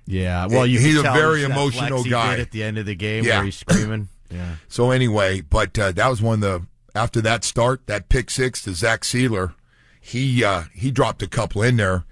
Yeah, 0.07 0.47
well, 0.47 0.67
you 0.67 0.79
He's 0.81 0.99
a 0.99 1.03
very 1.03 1.45
emotional 1.45 2.03
guy. 2.05 2.39
at 2.39 2.51
the 2.51 2.63
end 2.63 2.77
of 2.79 2.87
the 2.87 2.95
game 2.95 3.25
Yeah. 3.25 3.37
where 3.39 3.45
he's 3.47 3.57
screaming. 3.57 4.09
Yeah, 4.33 4.55
So 4.69 4.91
anyway, 4.93 5.43
but 5.43 5.79
uh, 5.79 5.93
that 5.93 6.09
was 6.09 6.23
one 6.23 6.37
of 6.37 6.41
the 6.41 6.67
after 6.99 7.21
that 7.21 7.45
start, 7.45 7.87
that 7.87 8.09
pick 8.09 8.31
six 8.31 8.63
to 8.63 8.73
Zach 8.73 9.03
Sieler, 9.03 9.53
he 10.01 10.43
uh, 10.43 10.63
he 10.75 10.91
dropped 10.91 11.23
a 11.23 11.27
couple 11.27 11.63
in 11.63 11.77
there, 11.77 12.05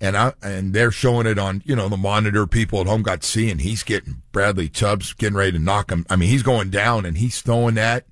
and 0.00 0.16
I 0.16 0.34
and 0.40 0.72
they're 0.72 0.92
showing 0.92 1.26
it 1.26 1.36
on 1.36 1.62
you 1.66 1.74
know 1.74 1.88
the 1.88 1.96
monitor. 1.96 2.46
People 2.46 2.80
at 2.80 2.86
home 2.86 3.02
got 3.02 3.22
to 3.22 3.26
see, 3.26 3.50
and 3.50 3.60
he's 3.60 3.82
getting 3.82 4.22
Bradley 4.30 4.68
Chubb's 4.68 5.12
getting 5.14 5.36
ready 5.36 5.50
to 5.50 5.58
knock 5.58 5.90
him. 5.90 6.06
I 6.08 6.14
mean, 6.14 6.28
he's 6.28 6.44
going 6.44 6.70
down, 6.70 7.04
and 7.04 7.18
he's 7.18 7.42
throwing 7.42 7.74
that. 7.74 8.06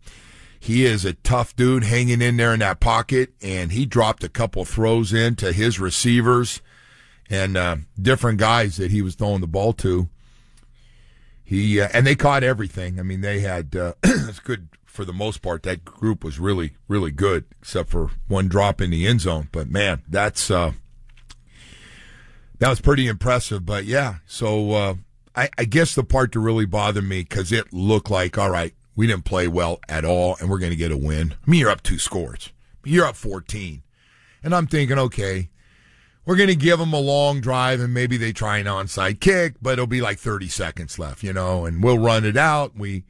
He 0.59 0.85
is 0.85 1.05
a 1.05 1.13
tough 1.13 1.55
dude 1.55 1.85
hanging 1.85 2.21
in 2.21 2.37
there 2.39 2.53
in 2.53 2.59
that 2.59 2.81
pocket, 2.81 3.31
and 3.41 3.71
he 3.71 3.87
dropped 3.87 4.25
a 4.25 4.29
couple 4.29 4.65
throws 4.65 5.13
in 5.13 5.37
to 5.37 5.53
his 5.53 5.79
receivers 5.79 6.61
and 7.31 7.57
uh, 7.57 7.77
different 8.01 8.39
guys 8.39 8.77
that 8.77 8.91
he 8.91 9.03
was 9.03 9.15
throwing 9.15 9.41
the 9.41 9.47
ball 9.47 9.73
to. 9.75 10.09
He 11.45 11.81
uh, 11.81 11.89
and 11.93 12.07
they 12.07 12.17
caught 12.17 12.43
everything. 12.43 12.99
I 12.99 13.03
mean, 13.03 13.21
they 13.21 13.41
had 13.41 13.77
uh, 13.77 13.95
it's 14.03 14.41
good 14.41 14.69
for 14.85 15.05
the 15.05 15.13
most 15.13 15.43
part. 15.43 15.63
That 15.63 15.85
group 15.85 16.25
was 16.25 16.41
really, 16.41 16.73
really 16.89 17.13
good, 17.13 17.45
except 17.61 17.91
for 17.91 18.11
one 18.27 18.49
drop 18.49 18.81
in 18.81 18.91
the 18.91 19.07
end 19.07 19.21
zone. 19.21 19.49
But 19.53 19.69
man, 19.69 20.03
that's 20.09 20.51
uh, 20.51 20.73
that 22.59 22.69
was 22.69 22.81
pretty 22.81 23.07
impressive. 23.07 23.65
But 23.65 23.85
yeah, 23.85 24.17
so 24.27 24.73
uh, 24.73 24.95
I, 25.37 25.51
I 25.57 25.65
guess 25.65 25.95
the 25.95 26.03
part 26.03 26.33
to 26.33 26.41
really 26.41 26.67
bother 26.67 27.03
me 27.03 27.21
because 27.21 27.53
it 27.53 27.73
looked 27.73 28.11
like 28.11 28.37
all 28.37 28.51
right, 28.51 28.75
we 28.97 29.07
didn't 29.07 29.25
play 29.25 29.47
well 29.47 29.79
at 29.89 30.05
all, 30.05 30.37
and 30.41 30.51
we're 30.51 30.59
going 30.59 30.73
to 30.73 30.77
get 30.77 30.91
a 30.91 30.97
win. 30.97 31.35
I 31.47 31.51
mean, 31.51 31.61
you're 31.61 31.71
up 31.71 31.83
two 31.83 31.99
scores, 31.99 32.51
you're 32.85 33.07
up 33.07 33.17
fourteen, 33.17 33.83
and 34.43 34.53
I'm 34.53 34.67
thinking, 34.67 34.99
okay, 34.99 35.51
we're 36.27 36.37
going 36.37 36.49
to 36.49 36.57
give 36.57 36.81
them 36.81 36.93
a 36.93 37.01
long 37.01 37.41
drive 37.41 37.81
and 37.81 37.95
maybe 37.95 38.17
they 38.17 38.33
try 38.33 38.59
an 38.59 38.67
onside 38.67 39.21
kick, 39.21 39.55
but 39.63 39.75
it'll 39.75 39.87
be 39.87 40.01
like 40.01 40.19
30 40.19 40.49
seconds 40.49 40.99
left, 40.99 41.23
you 41.23 41.33
know, 41.33 41.65
and 41.65 41.83
we'll 41.83 41.99
run 41.99 42.25
it 42.25 42.37
out. 42.37 42.77
We, 42.77 43.05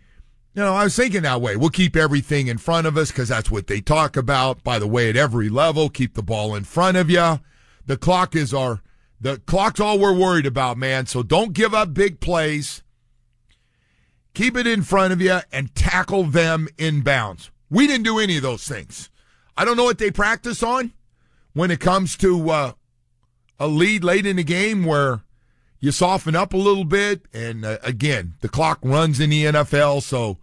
you 0.55 0.63
know, 0.63 0.75
I 0.75 0.85
was 0.85 0.95
thinking 0.95 1.23
that 1.23 1.41
way. 1.41 1.57
We'll 1.57 1.71
keep 1.71 1.97
everything 1.97 2.49
in 2.49 2.59
front 2.59 2.87
of 2.87 2.99
us 2.99 3.11
because 3.11 3.31
that's 3.31 3.51
what 3.51 3.69
they 3.69 3.81
talk 3.81 4.19
about. 4.19 4.63
By 4.63 4.79
the 4.79 4.87
way, 4.87 5.09
at 5.09 5.17
every 5.17 5.49
level, 5.49 5.89
keep 5.89 6.13
the 6.13 6.23
ball 6.23 6.55
in 6.55 6.65
front 6.65 6.99
of 6.99 7.09
you. 7.09 7.41
The 7.87 7.97
clock 7.97 8.37
is 8.37 8.53
our, 8.53 8.83
the 9.19 9.39
clock's 9.39 9.81
all 9.81 9.99
we're 9.99 10.15
worried 10.15 10.47
about, 10.47 10.77
man. 10.77 11.07
So 11.07 11.23
don't 11.23 11.55
give 11.55 11.73
up 11.73 11.95
big 11.95 12.21
plays. 12.21 12.83
Keep 14.35 14.59
it 14.59 14.67
in 14.67 14.83
front 14.83 15.15
of 15.15 15.23
you 15.23 15.39
and 15.51 15.75
tackle 15.75 16.25
them 16.25 16.69
in 16.77 17.01
bounds. 17.01 17.51
We 17.71 17.87
didn't 17.87 18.05
do 18.05 18.19
any 18.19 18.37
of 18.37 18.43
those 18.43 18.69
things. 18.69 19.09
I 19.57 19.65
don't 19.65 19.79
know 19.79 19.85
what 19.85 19.97
they 19.97 20.11
practice 20.11 20.63
on 20.63 20.93
when 21.55 21.71
it 21.71 21.81
comes 21.81 22.19
to, 22.19 22.51
uh, 22.51 22.73
a 23.59 23.67
lead 23.67 24.05
late 24.05 24.27
in 24.27 24.37
the 24.37 24.45
game 24.45 24.85
where 24.85 25.23
you 25.81 25.93
soften 25.93 26.35
up 26.35 26.53
a 26.53 26.59
little 26.59 26.85
bit. 26.85 27.23
And 27.33 27.65
uh, 27.65 27.79
again, 27.83 28.35
the 28.41 28.49
clock 28.49 28.79
runs 28.83 29.21
in 29.21 29.31
the 29.31 29.45
NFL, 29.45 30.03
so 30.03 30.39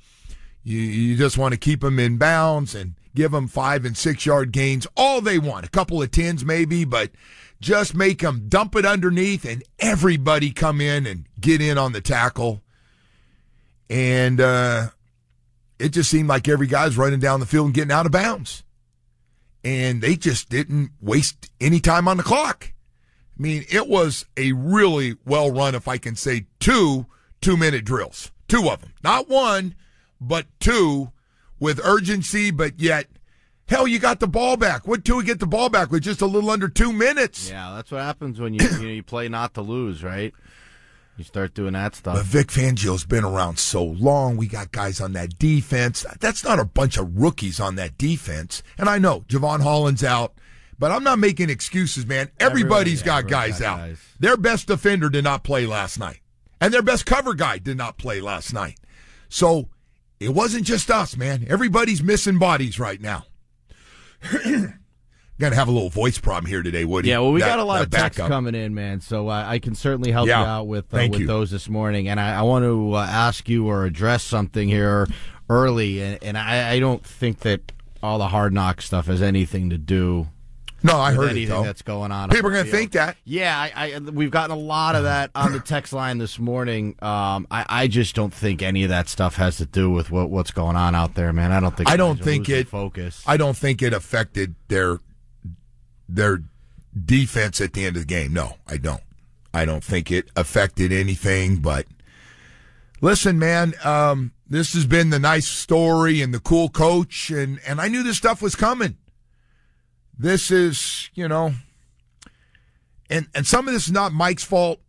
you, 0.64 0.80
you 0.80 1.18
just 1.18 1.38
want 1.38 1.54
to 1.54 1.60
keep 1.60 1.82
them 1.82 2.00
in 2.00 2.18
bounds 2.18 2.76
and 2.76 2.96
give 3.16 3.32
them 3.32 3.48
five 3.48 3.86
and 3.86 3.96
six 3.96 4.26
yard 4.26 4.52
gains 4.52 4.88
all 4.96 5.22
they 5.22 5.40
want. 5.40 5.66
A 5.66 5.70
couple 5.70 6.02
of 6.02 6.12
tens 6.12 6.44
maybe, 6.44 6.86
but 6.86 7.12
just 7.60 7.96
make 7.96 8.20
them 8.20 8.46
dump 8.50 8.76
it 8.76 8.86
underneath 8.86 9.46
and 9.46 9.64
everybody 9.80 10.52
come 10.52 10.82
in 10.82 11.06
and 11.06 11.26
get 11.40 11.62
in 11.62 11.78
on 11.78 11.94
the 11.94 12.02
tackle. 12.02 12.62
And 13.90 14.42
uh, 14.42 14.90
it 15.80 15.90
just 15.90 16.10
seemed 16.10 16.28
like 16.28 16.48
every 16.48 16.68
guy's 16.68 16.98
running 16.98 17.20
down 17.20 17.40
the 17.40 17.46
field 17.46 17.68
and 17.68 17.74
getting 17.74 17.92
out 17.92 18.06
of 18.06 18.12
bounds. 18.12 18.64
And 19.64 20.02
they 20.02 20.16
just 20.16 20.50
didn't 20.50 20.92
waste 21.00 21.50
any 21.62 21.80
time 21.80 22.08
on 22.08 22.18
the 22.18 22.24
clock. 22.24 22.74
I 23.38 23.42
mean, 23.42 23.66
it 23.72 23.88
was 23.88 24.26
a 24.38 24.52
really 24.54 25.16
well 25.26 25.52
run, 25.52 25.76
if 25.76 25.88
I 25.88 25.98
can 25.98 26.16
say, 26.16 26.46
two 26.60 27.08
two 27.42 27.58
minute 27.58 27.86
drills. 27.86 28.32
Two 28.48 28.70
of 28.70 28.82
them. 28.82 28.94
Not 29.04 29.30
one, 29.30 29.76
but 30.22 30.46
two 30.60 31.12
with 31.60 31.80
urgency, 31.84 32.52
but 32.52 32.80
yet, 32.80 33.08
hell, 33.68 33.88
you 33.88 34.00
got 34.00 34.20
the 34.20 34.28
ball 34.28 34.58
back. 34.58 34.88
What 34.88 35.04
two 35.04 35.18
we 35.18 35.24
get 35.24 35.40
the 35.40 35.48
ball 35.48 35.70
back 35.70 35.92
with 35.92 36.04
just 36.04 36.22
a 36.22 36.26
little 36.26 36.50
under 36.50 36.68
two 36.68 36.94
minutes? 36.94 37.50
yeah, 37.50 37.74
that's 37.76 37.92
what 37.92 38.02
happens 38.02 38.40
when 38.40 38.54
you 38.54 38.66
you, 38.66 38.78
know, 38.80 38.90
you 38.90 39.04
play 39.04 39.28
not 39.30 39.54
to 39.56 39.62
lose, 39.62 40.04
right? 40.04 40.34
You 41.18 41.24
start 41.24 41.54
doing 41.54 41.74
that 41.74 41.96
stuff. 41.96 42.16
But 42.16 42.26
Vic 42.26 42.48
Fangio's 42.48 43.06
been 43.06 43.24
around 43.24 43.60
so 43.60 43.84
long. 43.84 44.36
We 44.36 44.48
got 44.48 44.72
guys 44.72 45.00
on 45.00 45.14
that 45.14 45.38
defense. 45.38 46.06
That's 46.20 46.44
not 46.44 46.58
a 46.58 46.66
bunch 46.66 46.98
of 46.98 47.16
rookies 47.16 47.60
on 47.60 47.76
that 47.76 48.00
defense. 48.00 48.64
And 48.80 48.90
I 48.90 48.98
know 48.98 49.22
Jevon 49.28 49.62
Holland's 49.62 50.04
out, 50.04 50.34
but 50.84 50.92
I'm 50.92 51.06
not 51.06 51.18
making 51.18 51.50
excuses, 51.50 52.06
man. 52.06 52.30
Everybody's 52.42 53.02
got 53.02 53.20
everyone's 53.24 53.32
guys 53.32 53.60
got 53.62 53.68
out. 53.70 53.78
guys. 53.88 54.00
Their 54.20 54.36
best 54.36 54.68
defender 54.68 55.08
did 55.10 55.24
not 55.24 55.42
play 55.42 55.66
last 55.66 55.98
night, 55.98 56.20
and 56.60 56.74
their 56.74 56.82
best 56.82 57.06
cover 57.06 57.34
guy 57.36 57.58
did 57.58 57.78
not 57.78 57.98
play 57.98 58.20
last 58.20 58.54
night. 58.54 58.78
So 59.30 59.70
it 60.20 60.34
wasn't 60.34 60.66
just 60.66 60.92
us, 60.92 61.16
man. 61.16 61.46
Everybody's 61.48 62.04
missing 62.04 62.38
bodies 62.38 62.80
right 62.80 63.00
now. 63.00 63.24
Gonna 65.40 65.56
have 65.56 65.70
a 65.70 65.72
little 65.72 65.90
voice 65.90 66.18
problem 66.18 66.50
here 66.50 66.62
today, 66.62 66.84
Woody. 66.84 67.08
Yeah, 67.08 67.20
well, 67.20 67.32
we 67.32 67.40
That- 67.40 67.48
got 67.48 67.60
a 67.60 67.64
lot 67.64 67.82
of 67.82 67.90
texts 67.90 68.22
coming 68.22 68.54
in, 68.54 68.74
man. 68.74 69.00
So 69.00 69.30
uh, 69.30 69.46
I 69.48 69.60
can 69.60 69.76
certainly 69.76 70.12
help 70.12 70.28
Yeah. 70.28 70.42
you 70.42 70.46
out 70.46 70.68
with 70.68 70.94
uh, 70.94 71.08
with 71.10 71.22
you. 71.22 71.28
those 71.28 71.50
this 71.50 71.70
morning. 71.70 72.10
And 72.10 72.20
I, 72.20 72.40
I 72.40 72.42
want 72.42 72.64
to 72.66 72.92
uh, 72.96 73.06
ask 73.10 73.48
you 73.48 73.70
or 73.70 73.86
address 73.86 74.22
something 74.22 74.68
here 74.68 75.08
early. 75.50 76.02
And, 76.02 76.22
and 76.22 76.38
I, 76.38 76.72
I 76.74 76.80
don't 76.82 77.06
think 77.06 77.40
that 77.40 77.72
all 78.04 78.18
the 78.18 78.28
hard 78.28 78.52
knock 78.52 78.82
stuff 78.82 79.06
has 79.06 79.22
anything 79.22 79.70
to 79.70 79.78
do. 79.78 80.28
No, 80.84 80.98
I 80.98 81.14
heard 81.14 81.28
it 81.28 81.32
anything 81.32 81.50
though. 81.50 81.64
that's 81.64 81.82
going 81.82 82.12
on. 82.12 82.30
People 82.30 82.50
are 82.50 82.54
going 82.54 82.66
to 82.66 82.72
think 82.72 82.92
that. 82.92 83.16
Yeah, 83.24 83.58
I, 83.58 83.94
I, 83.94 84.00
we've 84.00 84.32
gotten 84.32 84.52
a 84.52 84.60
lot 84.60 84.96
of 84.96 85.04
that 85.04 85.32
on 85.34 85.54
the 85.54 85.62
text 85.62 85.94
line 85.94 86.18
this 86.18 86.38
morning. 86.38 86.96
Um, 87.02 87.48
I, 87.50 87.66
I 87.70 87.88
just 87.88 88.16
don't 88.16 88.34
think 88.34 88.62
any 88.62 88.84
of 88.84 88.90
that 88.90 89.08
stuff 89.08 89.36
has 89.38 89.58
to 89.58 89.66
do 89.66 89.90
with 89.90 90.12
what, 90.12 90.30
what's 90.30 90.52
going 90.52 90.76
on 90.76 90.94
out 90.94 91.16
there, 91.16 91.32
man. 91.32 91.54
I 91.54 91.62
don't 91.62 91.76
think 91.76 91.90
I 91.90 91.96
don't 91.96 92.22
think 92.22 92.50
it. 92.50 92.68
focus. 92.68 93.24
I 93.26 93.38
don't 93.38 93.56
think 93.56 93.82
it 93.82 93.94
affected 93.94 94.56
their 94.68 95.00
their 96.10 96.44
defense 97.06 97.62
at 97.62 97.74
the 97.74 97.86
end 97.86 97.96
of 97.96 98.02
the 98.02 98.08
game. 98.08 98.34
No, 98.34 98.58
I 98.68 98.78
don't. 98.78 99.02
I 99.54 99.66
don't 99.66 99.84
think 99.84 100.12
it 100.12 100.30
affected 100.36 100.92
anything. 100.92 101.58
But 101.58 101.86
listen, 103.00 103.40
man, 103.40 103.74
um, 103.86 104.34
this 104.50 104.74
has 104.74 104.86
been 104.86 105.12
the 105.12 105.20
nice 105.20 105.48
story 105.48 106.22
and 106.22 106.34
the 106.34 106.40
cool 106.40 106.68
coach, 106.68 107.30
and 107.30 107.60
and 107.66 107.80
I 107.80 107.88
knew 107.88 108.04
this 108.04 108.18
stuff 108.18 108.42
was 108.42 108.56
coming. 108.56 108.98
This 110.24 110.52
is, 110.52 111.10
you 111.16 111.28
know, 111.28 111.54
and 113.10 113.28
and 113.36 113.46
some 113.46 113.68
of 113.68 113.74
this 113.74 113.88
is 113.88 113.92
not 113.92 114.14
Mike's 114.14 114.46
fault 114.46 114.80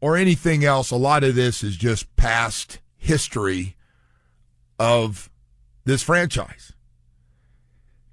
or 0.00 0.16
anything 0.16 0.64
else. 0.64 0.90
A 0.90 0.96
lot 0.96 1.22
of 1.22 1.36
this 1.36 1.62
is 1.62 1.76
just 1.76 2.16
past 2.16 2.80
history 2.96 3.76
of 4.76 5.30
this 5.84 6.02
franchise. 6.02 6.72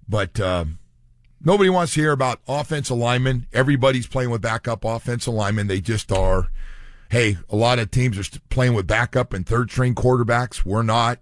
But 0.07 0.39
um, 0.39 0.77
nobody 1.43 1.71
wants 1.71 1.95
to 1.95 2.01
hear 2.01 2.11
about 2.11 2.39
offensive 2.47 2.97
linemen. 2.97 3.47
Everybody's 3.51 4.05
playing 4.05 4.29
with 4.29 4.43
backup 4.43 4.85
offensive 4.85 5.33
linemen. 5.33 5.65
They 5.65 5.81
just 5.81 6.11
are. 6.11 6.51
Hey, 7.09 7.37
a 7.49 7.55
lot 7.55 7.79
of 7.79 7.89
teams 7.89 8.19
are 8.19 8.39
playing 8.51 8.75
with 8.75 8.85
backup 8.85 9.33
and 9.33 9.43
third 9.43 9.71
string 9.71 9.95
quarterbacks. 9.95 10.63
We're 10.63 10.83
not. 10.83 11.17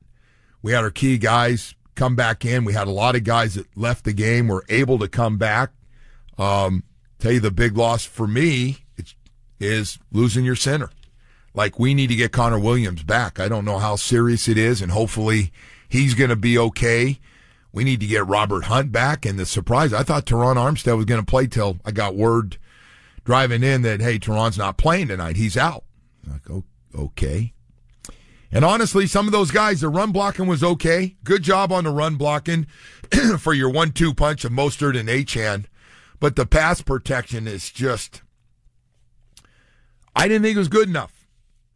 We 0.61 0.73
had 0.73 0.83
our 0.83 0.91
key 0.91 1.17
guys 1.17 1.73
come 1.99 2.15
back 2.15 2.45
in. 2.45 2.63
We 2.63 2.73
had 2.73 2.87
a 2.87 2.91
lot 2.91 3.15
of 3.15 3.25
guys 3.25 3.55
that 3.55 3.65
left 3.77 4.05
the 4.05 4.13
game 4.13 4.47
were 4.47 4.63
able 4.69 4.97
to 4.99 5.09
come 5.09 5.37
back. 5.37 5.71
Um, 6.37 6.83
tell 7.19 7.33
you 7.33 7.41
the 7.41 7.51
big 7.51 7.75
loss 7.75 8.05
for 8.05 8.25
me 8.25 8.85
is 9.59 9.99
losing 10.11 10.45
your 10.45 10.55
center. 10.55 10.89
Like 11.53 11.77
we 11.77 11.93
need 11.93 12.07
to 12.07 12.15
get 12.15 12.31
Connor 12.31 12.59
Williams 12.59 13.03
back. 13.03 13.37
I 13.37 13.49
don't 13.49 13.65
know 13.65 13.79
how 13.79 13.97
serious 13.97 14.47
it 14.47 14.57
is, 14.57 14.81
and 14.81 14.93
hopefully 14.93 15.51
he's 15.89 16.13
going 16.13 16.29
to 16.29 16.37
be 16.37 16.57
okay. 16.57 17.19
We 17.73 17.83
need 17.83 17.99
to 17.99 18.07
get 18.07 18.25
Robert 18.25 18.65
Hunt 18.65 18.93
back. 18.93 19.25
And 19.25 19.37
the 19.37 19.45
surprise, 19.45 19.91
I 19.91 20.03
thought 20.03 20.25
Terron 20.25 20.55
Armstead 20.55 20.95
was 20.95 21.05
going 21.05 21.21
to 21.21 21.25
play 21.25 21.47
till 21.47 21.79
I 21.83 21.91
got 21.91 22.15
word 22.15 22.57
driving 23.25 23.61
in 23.61 23.81
that 23.81 23.99
hey, 23.99 24.19
Terron's 24.19 24.57
not 24.57 24.77
playing 24.77 25.09
tonight. 25.09 25.35
He's 25.35 25.57
out. 25.57 25.83
Like 26.25 26.49
oh, 26.49 26.63
okay. 26.97 27.53
And 28.51 28.65
honestly, 28.65 29.05
some 29.05 29.27
of 29.27 29.31
those 29.31 29.51
guys, 29.51 29.81
the 29.81 29.89
run 29.89 30.11
blocking 30.11 30.47
was 30.47 30.63
okay. 30.63 31.15
Good 31.23 31.43
job 31.43 31.71
on 31.71 31.83
the 31.83 31.91
run 31.91 32.15
blocking 32.15 32.65
for 33.39 33.53
your 33.53 33.69
one-two 33.69 34.13
punch 34.15 34.43
of 34.43 34.51
Mostert 34.51 34.97
and 34.99 35.07
Achane. 35.07 35.65
But 36.19 36.35
the 36.35 36.45
pass 36.45 36.81
protection 36.81 37.47
is 37.47 37.69
just. 37.69 38.21
I 40.15 40.27
didn't 40.27 40.43
think 40.43 40.55
it 40.55 40.59
was 40.59 40.67
good 40.67 40.89
enough. 40.89 41.27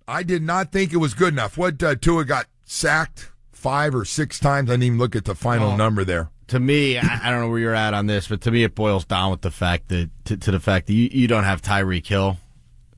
I 0.07 0.23
did 0.23 0.41
not 0.41 0.71
think 0.71 0.91
it 0.91 0.97
was 0.97 1.13
good 1.13 1.33
enough. 1.33 1.57
What 1.57 1.81
uh, 1.81 1.95
Tua 1.95 2.25
got 2.25 2.47
sacked 2.65 3.31
five 3.51 3.95
or 3.95 4.03
six 4.03 4.39
times. 4.39 4.69
I 4.69 4.73
didn't 4.73 4.83
even 4.83 4.97
look 4.99 5.15
at 5.15 5.25
the 5.25 5.35
final 5.35 5.71
Oh. 5.71 5.75
number 5.77 6.03
there. 6.03 6.29
to 6.47 6.59
me, 6.59 6.97
I, 6.97 7.21
I 7.23 7.29
don't 7.31 7.39
know 7.39 7.49
where 7.49 7.59
you're 7.59 7.73
at 7.75 7.93
on 7.93 8.07
this, 8.07 8.27
but 8.27 8.41
to 8.41 8.51
me, 8.51 8.63
it 8.63 8.75
boils 8.75 9.05
down 9.05 9.31
with 9.31 9.41
the 9.41 9.51
fact 9.51 9.87
that 9.89 10.09
to, 10.25 10.35
to 10.37 10.51
the 10.51 10.59
fact 10.59 10.87
that 10.87 10.93
you, 10.93 11.07
you 11.11 11.27
don't 11.27 11.45
have 11.45 11.61
Tyreek 11.61 12.05
Hill 12.05 12.37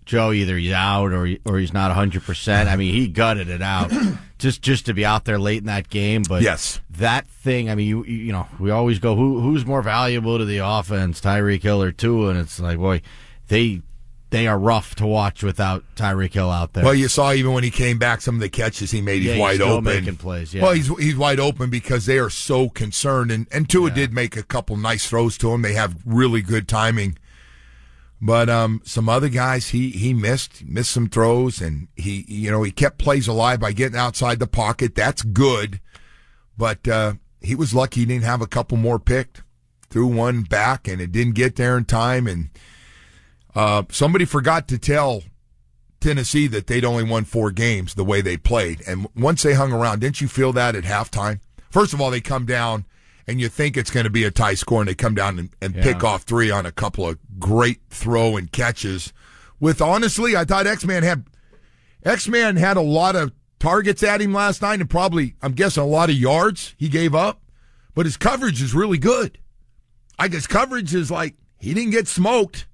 Joe, 0.06 0.32
either 0.32 0.58
he's 0.58 0.72
out 0.72 1.12
or 1.12 1.26
he, 1.26 1.40
or 1.46 1.58
he's 1.58 1.74
not 1.74 1.90
100. 1.90 2.24
percent 2.24 2.70
I 2.70 2.76
mean, 2.76 2.94
he 2.94 3.08
gutted 3.08 3.50
it 3.50 3.62
out 3.62 3.92
just 4.38 4.62
just 4.62 4.86
to 4.86 4.94
be 4.94 5.06
out 5.06 5.26
there 5.26 5.40
late 5.40 5.60
in 5.60 5.66
that 5.66 5.90
game. 5.90 6.24
But 6.28 6.42
Yes. 6.44 6.80
that 6.92 7.28
thing. 7.28 7.70
I 7.70 7.76
mean, 7.76 7.88
you 7.88 8.04
you 8.06 8.32
know, 8.32 8.48
we 8.60 8.72
always 8.72 9.00
go 9.00 9.16
who 9.16 9.40
who's 9.42 9.66
more 9.66 9.82
valuable 9.82 10.38
to 10.38 10.46
the 10.46 10.58
offense, 10.60 11.20
Tyreek 11.22 11.64
Hill 11.64 11.82
or 11.82 11.92
Tua, 11.92 12.30
and 12.30 12.40
it's 12.40 12.60
like, 12.60 12.78
boy, 12.78 13.02
they 13.48 13.82
they 14.32 14.48
are 14.48 14.58
rough 14.60 14.96
to 14.96 15.06
watch 15.06 15.44
without 15.44 15.84
Tyreek 15.96 16.34
Hill 16.34 16.50
out 16.50 16.74
there. 16.74 16.84
Well, 16.84 16.96
you 16.96 17.08
saw 17.08 17.32
even 17.32 17.54
when 17.54 17.64
he 17.64 17.70
came 17.72 17.98
back, 18.00 18.22
some 18.22 18.36
of 18.36 18.42
the 18.42 18.50
catches 18.50 18.92
he 18.92 19.00
made, 19.00 19.22
he's 19.22 19.36
Yeah, 19.36 19.40
wide 19.40 19.62
open. 19.62 19.84
making 19.86 20.18
plays, 20.18 20.54
yeah. 20.54 20.64
Well, 20.64 20.74
he's 20.74 20.88
he's 20.98 21.16
wide 21.16 21.40
open 21.40 21.70
because 21.70 22.06
they 22.06 22.18
are 22.20 22.30
so 22.30 22.70
concerned, 22.70 23.32
and 23.32 23.48
and 23.52 23.70
Tua 23.70 23.92
did 23.92 24.14
make 24.14 24.36
a 24.36 24.44
couple 24.44 24.76
nice 24.78 25.08
throws 25.08 25.38
to 25.40 25.54
him. 25.54 25.62
They 25.62 25.74
have 25.74 25.96
really 26.06 26.42
good 26.42 26.68
timing, 26.68 27.18
but 28.26 28.50
um, 28.50 28.82
some 28.84 29.08
other 29.08 29.30
guys 29.30 29.70
he 29.70 29.92
he 29.92 30.12
missed 30.12 30.66
missed 30.66 30.92
some 30.92 31.08
throws, 31.08 31.62
and 31.62 31.90
he 31.96 32.26
you 32.28 32.50
know 32.50 32.64
he 32.64 32.72
kept 32.72 32.98
plays 32.98 33.28
alive 33.28 33.60
by 33.60 33.72
getting 33.72 33.98
outside 33.98 34.40
the 34.40 34.48
pocket. 34.48 34.96
That's 34.96 35.22
good, 35.22 35.80
but 36.58 36.88
uh, 36.88 37.14
he 37.40 37.54
was 37.54 37.76
lucky 37.76 38.00
he 38.00 38.06
didn't 38.08 38.24
have 38.24 38.42
a 38.42 38.48
couple 38.48 38.78
more 38.78 38.98
picked. 38.98 39.44
Threw 39.92 40.08
one 40.08 40.42
back, 40.42 40.88
and 40.88 41.00
it 41.00 41.12
didn't 41.12 41.36
get 41.36 41.56
there 41.56 41.78
in 41.78 41.86
time, 41.86 42.28
and. 42.28 42.50
Uh, 43.58 43.84
somebody 43.90 44.26
forgot 44.26 44.68
to 44.68 44.78
tell 44.78 45.24
Tennessee 46.02 46.46
that 46.48 46.68
they'd 46.68 46.84
only 46.84 47.06
won 47.06 47.24
four 47.24 47.52
games 47.52 47.94
the 47.94 48.04
way 48.04 48.20
they 48.20 48.36
played. 48.36 48.84
And 48.86 49.08
once 49.16 49.44
they 49.44 49.54
hung 49.54 49.72
around, 49.72 50.02
didn't 50.02 50.20
you 50.20 50.28
feel 50.28 50.52
that 50.52 50.76
at 50.76 50.84
halftime? 50.84 51.40
First 51.72 51.94
of 51.94 52.02
all, 52.02 52.12
they 52.12 52.20
come 52.20 52.46
down 52.46 52.84
and 53.28 53.40
you 53.40 53.50
think 53.50 53.76
it's 53.76 53.92
going 53.92 54.04
to 54.04 54.10
be 54.10 54.24
a 54.24 54.32
tie 54.32 54.54
score 54.54 54.82
and 54.82 54.90
they 54.90 54.96
come 54.96 55.16
down 55.16 55.40
and, 55.40 55.50
and 55.62 55.74
pick 55.76 56.04
off 56.04 56.24
three 56.24 56.52
on 56.52 56.66
a 56.66 56.72
couple 56.72 57.08
of 57.08 57.18
great 57.40 57.82
throw 57.90 58.38
and 58.38 58.52
catches. 58.52 59.14
With 59.60 59.82
honestly, 59.82 60.36
I 60.36 60.46
thought 60.46 60.68
X 60.68 60.86
Man 60.86 61.04
had 61.04 61.26
X 62.04 62.28
Man 62.28 62.56
had 62.56 62.78
a 62.78 62.82
lot 62.82 63.16
of 63.16 63.32
targets 63.60 64.04
at 64.04 64.22
him 64.22 64.34
last 64.34 64.62
night 64.62 64.80
and 64.80 64.90
probably, 64.90 65.36
I'm 65.42 65.54
guessing, 65.54 65.82
a 65.82 65.88
lot 65.88 66.10
of 66.10 66.16
yards 66.16 66.76
he 66.78 66.90
gave 66.90 67.16
up. 67.16 67.42
But 67.94 68.06
his 68.06 68.18
coverage 68.18 68.62
is 68.62 68.74
really 68.74 68.98
good. 68.98 69.40
I 70.20 70.28
guess 70.28 70.48
coverage 70.48 70.94
is 70.94 71.10
like 71.10 71.36
he 71.60 71.74
didn't 71.74 71.92
get 71.92 72.08
smoked 72.08 72.68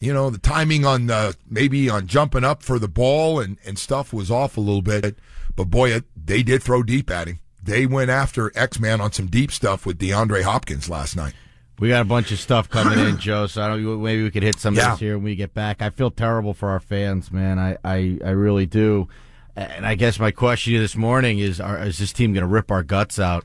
you 0.00 0.12
know, 0.14 0.30
the 0.30 0.38
timing 0.38 0.84
on 0.84 1.06
the 1.06 1.36
maybe 1.48 1.90
on 1.90 2.06
jumping 2.06 2.44
up 2.44 2.62
for 2.62 2.78
the 2.78 2.88
ball 2.88 3.40
and, 3.40 3.58
and 3.64 3.78
stuff 3.78 4.12
was 4.12 4.30
off 4.30 4.56
a 4.56 4.60
little 4.60 4.82
bit. 4.82 5.18
But 5.56 5.64
boy, 5.64 5.90
it, 5.90 6.04
they 6.16 6.42
did 6.42 6.62
throw 6.62 6.82
deep 6.82 7.10
at 7.10 7.28
him. 7.28 7.40
They 7.68 7.86
went 7.86 8.10
after 8.10 8.50
X 8.54 8.80
Man 8.80 9.00
on 9.00 9.12
some 9.12 9.26
deep 9.26 9.52
stuff 9.52 9.86
with 9.86 9.98
DeAndre 9.98 10.42
Hopkins 10.42 10.88
last 10.88 11.16
night. 11.16 11.34
We 11.78 11.88
got 11.90 12.02
a 12.02 12.04
bunch 12.06 12.32
of 12.32 12.40
stuff 12.40 12.68
coming 12.68 12.98
in, 12.98 13.18
Joe. 13.18 13.46
So 13.46 13.62
I 13.62 13.68
don't. 13.68 14.02
Maybe 14.02 14.22
we 14.24 14.30
could 14.30 14.42
hit 14.42 14.58
some 14.58 14.74
of 14.74 14.78
Yeah. 14.78 14.90
this 14.92 15.00
here 15.00 15.14
when 15.16 15.24
we 15.24 15.36
get 15.36 15.54
back. 15.54 15.80
I 15.80 15.90
feel 15.90 16.10
terrible 16.10 16.54
for 16.54 16.70
our 16.70 16.80
fans, 16.80 17.30
man. 17.30 17.58
I, 17.58 17.76
I, 17.84 18.18
I 18.24 18.30
really 18.30 18.66
do. 18.66 19.08
And 19.54 19.86
I 19.86 19.94
guess 19.94 20.18
my 20.18 20.30
question 20.30 20.70
to 20.70 20.74
you 20.74 20.80
this 20.80 20.96
morning 20.96 21.38
is: 21.38 21.60
are, 21.60 21.78
Is 21.84 21.98
this 21.98 22.12
team 22.12 22.32
going 22.32 22.42
to 22.42 22.48
rip 22.48 22.70
our 22.72 22.82
guts 22.82 23.18
out? 23.18 23.44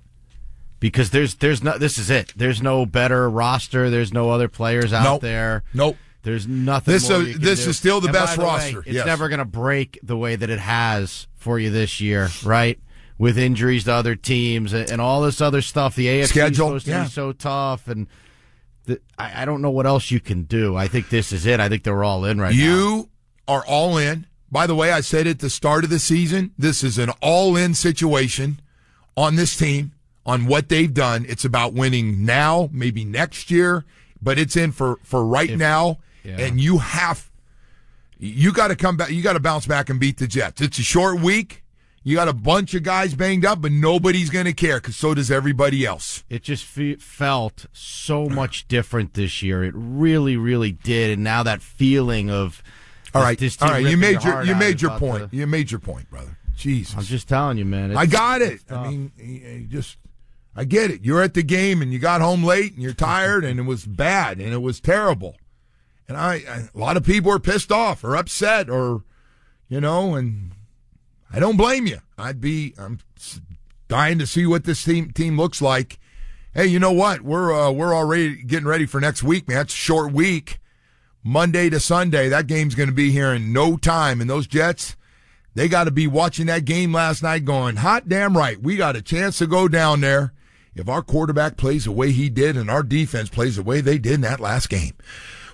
Because 0.79 1.11
there's 1.11 1.35
there's 1.35 1.63
no. 1.63 1.77
This 1.77 1.97
is 1.97 2.09
it. 2.09 2.33
There's 2.35 2.61
no 2.61 2.85
better 2.85 3.29
roster. 3.29 3.89
There's 3.89 4.11
no 4.11 4.29
other 4.31 4.47
players 4.47 4.91
out 4.93 5.03
Nope. 5.03 5.21
there. 5.21 5.63
Nope. 5.73 5.97
There's 6.23 6.47
nothing. 6.47 6.93
This 6.93 7.09
uh, 7.09 7.15
is- 7.15 7.33
can 7.33 7.41
this 7.41 7.63
do. 7.65 7.69
is 7.69 7.77
still 7.77 8.01
the 8.01 8.07
And 8.07 8.13
best 8.13 8.37
way, 8.37 8.45
roster, 8.45 8.79
it's 8.79 8.89
yes. 8.89 9.05
never 9.05 9.27
going 9.29 9.39
to 9.39 9.45
break 9.45 9.99
the 10.03 10.17
way 10.17 10.35
that 10.35 10.49
it 10.49 10.59
has 10.59 11.27
for 11.35 11.59
you 11.59 11.69
this 11.69 11.99
year, 12.01 12.29
right? 12.45 12.79
With 13.17 13.37
injuries 13.37 13.83
to 13.85 13.93
other 13.93 14.15
teams 14.15 14.73
and, 14.73 14.89
and 14.89 14.99
all 14.99 15.21
this 15.21 15.39
other 15.39 15.61
stuff. 15.61 15.95
The 15.95 16.07
AFC 16.07 16.49
is 16.49 16.57
supposed 16.57 16.85
to 16.85 16.91
yeah. 16.91 17.03
be 17.03 17.09
so 17.09 17.31
tough, 17.31 17.87
and 17.87 18.07
the, 18.85 18.99
I, 19.17 19.43
I 19.43 19.45
don't 19.45 19.61
know 19.61 19.69
what 19.69 19.85
else 19.85 20.11
you 20.11 20.19
can 20.19 20.43
do. 20.43 20.75
I 20.75 20.87
think 20.87 21.09
this 21.09 21.31
is 21.31 21.45
it. 21.45 21.59
I 21.59 21.69
think 21.69 21.83
they're 21.83 22.03
all 22.03 22.25
in 22.25 22.39
right 22.41 22.55
now. 22.55 22.63
You 22.63 23.09
are 23.47 23.65
all 23.65 23.97
in. 23.97 24.27
By 24.51 24.67
the 24.67 24.75
way, 24.75 24.91
I 24.91 25.01
said 25.01 25.25
at 25.25 25.39
the 25.39 25.49
start 25.49 25.83
of 25.83 25.89
the 25.89 25.99
season, 25.99 26.51
this 26.57 26.83
is 26.83 26.97
an 26.97 27.09
all 27.21 27.55
in 27.55 27.73
situation 27.73 28.61
on 29.17 29.35
this 29.35 29.57
team, 29.57 29.93
on 30.25 30.45
what 30.45 30.69
they've 30.69 30.93
done. 30.93 31.25
It's 31.27 31.43
about 31.43 31.73
winning 31.73 32.23
now, 32.23 32.69
maybe 32.71 33.03
next 33.03 33.49
year, 33.49 33.83
but 34.21 34.37
it's 34.37 34.55
in 34.55 34.71
for, 34.71 34.99
for 35.03 35.25
right 35.25 35.57
now. 35.57 35.99
yeah. 36.23 36.39
And 36.39 36.61
you 36.61 36.77
have, 36.77 37.31
you 38.19 38.53
got 38.53 38.67
to 38.67 38.75
come 38.75 38.95
back, 38.95 39.09
you 39.09 39.23
got 39.23 39.33
to 39.33 39.39
bounce 39.39 39.65
back 39.65 39.89
and 39.89 39.99
beat 39.99 40.17
the 40.17 40.27
Jets. 40.27 40.61
It's 40.61 40.77
a 40.77 40.83
short 40.83 41.19
week. 41.19 41.62
You 42.05 42.15
got 42.17 42.27
a 42.27 42.33
bunch 42.33 42.73
of 42.73 42.83
guys 42.83 43.13
banged 43.15 43.45
up, 43.45 43.61
but 43.61 43.71
nobody's 43.71 44.29
going 44.29 44.45
to 44.45 44.53
care 44.53 44.77
because 44.81 44.97
so 44.97 45.13
does 45.13 45.31
everybody 45.31 45.85
else. 45.85 46.23
It 46.29 46.43
just 46.43 46.65
fe- 46.65 46.95
felt 46.97 47.65
so 47.71 48.27
much 48.27 48.67
different 48.67 49.13
this 49.13 49.41
year. 49.41 49.63
It 49.63 49.73
really, 49.73 50.35
really 50.35 50.73
did. 50.73 51.11
And 51.11 51.23
now 51.23 51.43
that 51.43 51.61
feeling 51.61 52.29
of 52.29 52.61
All 53.15 53.23
this- 53.27 53.37
this 53.37 53.61
all 53.61 53.69
right. 53.69 53.85
You 53.85 53.95
made 53.95 54.21
your 54.23 54.43
you 54.43 54.55
made 54.55 54.81
your 54.81 54.99
point. 54.99 55.31
to- 55.31 55.37
You 55.37 55.47
made 55.47 55.71
your 55.71 55.79
point, 55.79 56.09
brother. 56.09 56.37
Jesus, 56.57 56.95
I'm 56.97 57.03
just 57.03 57.27
telling 57.27 57.57
you, 57.57 57.65
man. 57.65 57.95
I 57.95 58.05
got 58.05 58.41
it. 58.41 58.61
I 58.69 58.89
mean, 58.89 59.67
just 59.71 59.97
I 60.55 60.65
get 60.65 60.91
it. 60.91 61.03
You're 61.03 61.21
at 61.23 61.33
the 61.33 61.41
game 61.43 61.81
and 61.81 61.91
you 61.93 61.99
got 61.99 62.21
home 62.21 62.43
late 62.43 62.73
and 62.73 62.81
you're 62.83 62.93
tired 62.93 63.43
and 63.43 63.59
it 63.59 63.63
was 63.63 63.85
bad 63.85 64.39
and 64.39 64.53
it 64.53 64.61
was 64.61 64.79
terrible. 64.79 65.35
And 66.07 66.15
I, 66.17 66.33
I 66.35 66.69
a 66.73 66.77
lot 66.77 66.95
of 66.97 67.03
people 67.05 67.31
are 67.31 67.39
pissed 67.39 67.71
off 67.71 68.03
or 68.03 68.15
upset 68.15 68.69
or 68.69 69.03
you 69.69 69.79
know, 69.81 70.15
and 70.15 70.51
I 71.33 71.39
don't 71.39 71.57
blame 71.57 71.87
you. 71.87 71.97
I'd 72.17 72.39
be 72.39 72.75
I'm 72.77 72.99
dying 73.87 74.19
to 74.19 74.27
see 74.27 74.45
what 74.45 74.63
this 74.63 74.83
team 74.83 75.11
team 75.11 75.37
looks 75.37 75.61
like. 75.61 75.99
Hey, 76.53 76.67
you 76.67 76.79
know 76.79 76.91
what? 76.91 77.21
We're 77.21 77.51
uh, 77.51 77.71
we're 77.71 77.95
already 77.95 78.43
getting 78.43 78.67
ready 78.67 78.85
for 78.85 79.01
next 79.01 79.23
week, 79.23 79.47
man. 79.47 79.61
It's 79.61 79.73
a 79.73 79.77
short 79.77 80.13
week. 80.13 80.59
Monday 81.23 81.69
to 81.69 81.79
Sunday. 81.79 82.29
That 82.29 82.47
game's 82.47 82.75
going 82.75 82.89
to 82.89 82.95
be 82.95 83.11
here 83.11 83.33
in 83.33 83.53
no 83.53 83.77
time. 83.77 84.19
And 84.19 84.29
those 84.29 84.45
Jets, 84.45 84.97
they 85.55 85.67
got 85.69 85.85
to 85.85 85.91
be 85.91 86.05
watching 86.05 86.47
that 86.47 86.65
game 86.65 86.91
last 86.91 87.23
night 87.23 87.45
going, 87.45 87.77
hot 87.77 88.09
damn 88.09 88.37
right. 88.37 88.61
We 88.61 88.75
got 88.75 88.97
a 88.97 89.01
chance 89.01 89.37
to 89.37 89.47
go 89.47 89.67
down 89.67 90.01
there 90.01 90.33
if 90.75 90.89
our 90.89 91.01
quarterback 91.01 91.55
plays 91.55 91.85
the 91.85 91.91
way 91.91 92.11
he 92.11 92.29
did 92.29 92.57
and 92.57 92.69
our 92.69 92.83
defense 92.83 93.29
plays 93.29 93.55
the 93.55 93.63
way 93.63 93.79
they 93.79 93.97
did 93.97 94.13
in 94.13 94.21
that 94.21 94.41
last 94.41 94.69
game. 94.69 94.93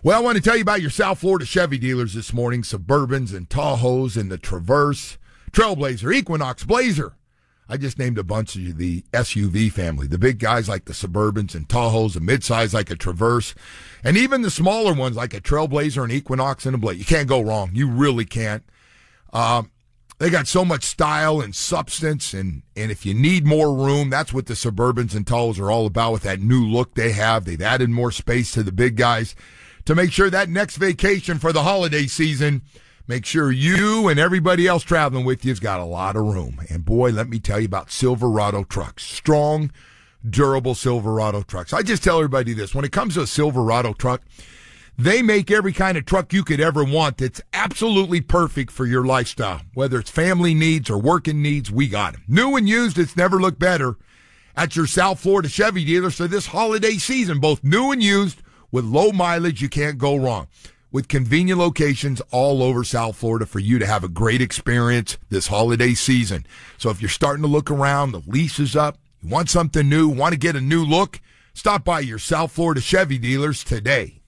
Well, 0.01 0.17
I 0.17 0.23
want 0.23 0.37
to 0.37 0.43
tell 0.43 0.55
you 0.55 0.61
about 0.61 0.81
your 0.81 0.89
South 0.89 1.19
Florida 1.19 1.45
Chevy 1.45 1.77
dealers 1.77 2.13
this 2.13 2.33
morning 2.33 2.63
Suburbans 2.63 3.35
and 3.35 3.47
Tahoes 3.49 4.17
and 4.17 4.31
the 4.31 4.37
Traverse, 4.37 5.17
Trailblazer, 5.49 6.13
Equinox, 6.13 6.63
Blazer. 6.63 7.13
I 7.71 7.77
just 7.77 7.99
named 7.99 8.17
a 8.17 8.23
bunch 8.23 8.55
of 8.55 8.77
the 8.77 9.03
SUV 9.13 9.71
family. 9.71 10.07
The 10.07 10.17
big 10.17 10.39
guys 10.39 10.67
like 10.67 10.85
the 10.85 10.93
Suburbans 10.93 11.53
and 11.53 11.67
Tahoes, 11.67 12.13
the 12.13 12.19
midsize 12.19 12.73
like 12.73 12.89
a 12.89 12.95
Traverse, 12.95 13.53
and 14.03 14.17
even 14.17 14.41
the 14.41 14.49
smaller 14.49 14.93
ones 14.93 15.15
like 15.15 15.35
a 15.35 15.41
Trailblazer, 15.41 16.03
an 16.03 16.09
Equinox, 16.09 16.65
and 16.65 16.73
a 16.73 16.79
Blazer. 16.79 16.99
You 16.99 17.05
can't 17.05 17.27
go 17.27 17.41
wrong. 17.41 17.69
You 17.73 17.87
really 17.87 18.25
can't. 18.25 18.63
Um, 19.31 19.69
they 20.17 20.31
got 20.31 20.47
so 20.47 20.65
much 20.65 20.83
style 20.83 21.39
and 21.41 21.55
substance, 21.55 22.33
and 22.33 22.63
and 22.75 22.91
if 22.91 23.05
you 23.05 23.13
need 23.13 23.45
more 23.45 23.73
room, 23.73 24.09
that's 24.09 24.33
what 24.33 24.47
the 24.47 24.55
Suburbans 24.55 25.15
and 25.15 25.25
Tahoes 25.25 25.59
are 25.59 25.71
all 25.71 25.85
about. 25.85 26.13
With 26.13 26.23
that 26.23 26.41
new 26.41 26.65
look 26.65 26.95
they 26.95 27.11
have, 27.11 27.45
they've 27.45 27.61
added 27.61 27.89
more 27.91 28.11
space 28.11 28.51
to 28.53 28.63
the 28.63 28.71
big 28.71 28.95
guys 28.97 29.35
to 29.85 29.95
make 29.95 30.11
sure 30.11 30.29
that 30.29 30.49
next 30.49 30.77
vacation 30.77 31.37
for 31.37 31.53
the 31.53 31.63
holiday 31.63 32.05
season 32.07 32.63
Make 33.09 33.25
sure 33.25 33.51
you 33.51 34.07
and 34.07 34.19
everybody 34.19 34.67
else 34.67 34.83
traveling 34.83 35.25
with 35.25 35.43
you's 35.43 35.59
got 35.59 35.79
a 35.79 35.83
lot 35.83 36.15
of 36.15 36.25
room. 36.25 36.61
And 36.69 36.85
boy, 36.85 37.09
let 37.09 37.27
me 37.27 37.39
tell 37.39 37.59
you 37.59 37.65
about 37.65 37.89
Silverado 37.89 38.63
trucks. 38.63 39.03
Strong, 39.03 39.71
durable 40.29 40.75
Silverado 40.75 41.41
trucks. 41.41 41.73
I 41.73 41.81
just 41.81 42.03
tell 42.03 42.17
everybody 42.17 42.53
this. 42.53 42.75
When 42.75 42.85
it 42.85 42.91
comes 42.91 43.15
to 43.15 43.21
a 43.21 43.27
Silverado 43.27 43.93
truck, 43.93 44.21
they 44.95 45.23
make 45.23 45.49
every 45.49 45.73
kind 45.73 45.97
of 45.97 46.05
truck 46.05 46.33
you 46.33 46.43
could 46.43 46.61
ever 46.61 46.83
want 46.83 47.17
that's 47.17 47.41
absolutely 47.51 48.21
perfect 48.21 48.69
for 48.69 48.85
your 48.85 49.03
lifestyle. 49.03 49.61
Whether 49.73 49.97
it's 49.97 50.11
family 50.11 50.53
needs 50.53 50.87
or 50.87 50.99
working 50.99 51.41
needs, 51.41 51.71
we 51.71 51.87
got 51.87 52.13
them. 52.13 52.21
New 52.27 52.57
and 52.57 52.69
used, 52.69 52.99
it's 52.99 53.17
never 53.17 53.41
looked 53.41 53.57
better 53.57 53.97
at 54.55 54.75
your 54.75 54.85
South 54.85 55.19
Florida 55.19 55.49
Chevy 55.49 55.83
dealer. 55.83 56.11
So 56.11 56.27
this 56.27 56.45
holiday 56.45 56.97
season, 56.97 57.39
both 57.39 57.63
new 57.63 57.91
and 57.91 58.03
used 58.03 58.43
with 58.71 58.85
low 58.85 59.11
mileage, 59.11 59.63
you 59.63 59.69
can't 59.69 59.97
go 59.97 60.15
wrong 60.15 60.47
with 60.91 61.07
convenient 61.07 61.59
locations 61.59 62.21
all 62.31 62.63
over 62.63 62.83
South 62.83 63.15
Florida 63.15 63.45
for 63.45 63.59
you 63.59 63.79
to 63.79 63.85
have 63.85 64.03
a 64.03 64.09
great 64.09 64.41
experience 64.41 65.17
this 65.29 65.47
holiday 65.47 65.93
season. 65.93 66.45
So 66.77 66.89
if 66.89 67.01
you're 67.01 67.09
starting 67.09 67.43
to 67.43 67.47
look 67.49 67.69
around, 67.69 68.11
the 68.11 68.21
lease 68.25 68.59
is 68.59 68.75
up, 68.75 68.97
you 69.21 69.29
want 69.29 69.49
something 69.49 69.87
new, 69.87 70.07
want 70.07 70.33
to 70.33 70.39
get 70.39 70.55
a 70.55 70.61
new 70.61 70.83
look, 70.83 71.21
stop 71.53 71.83
by 71.83 71.99
your 71.99 72.19
South 72.19 72.51
Florida 72.51 72.81
Chevy 72.81 73.17
dealers 73.17 73.63
today. 73.63 74.21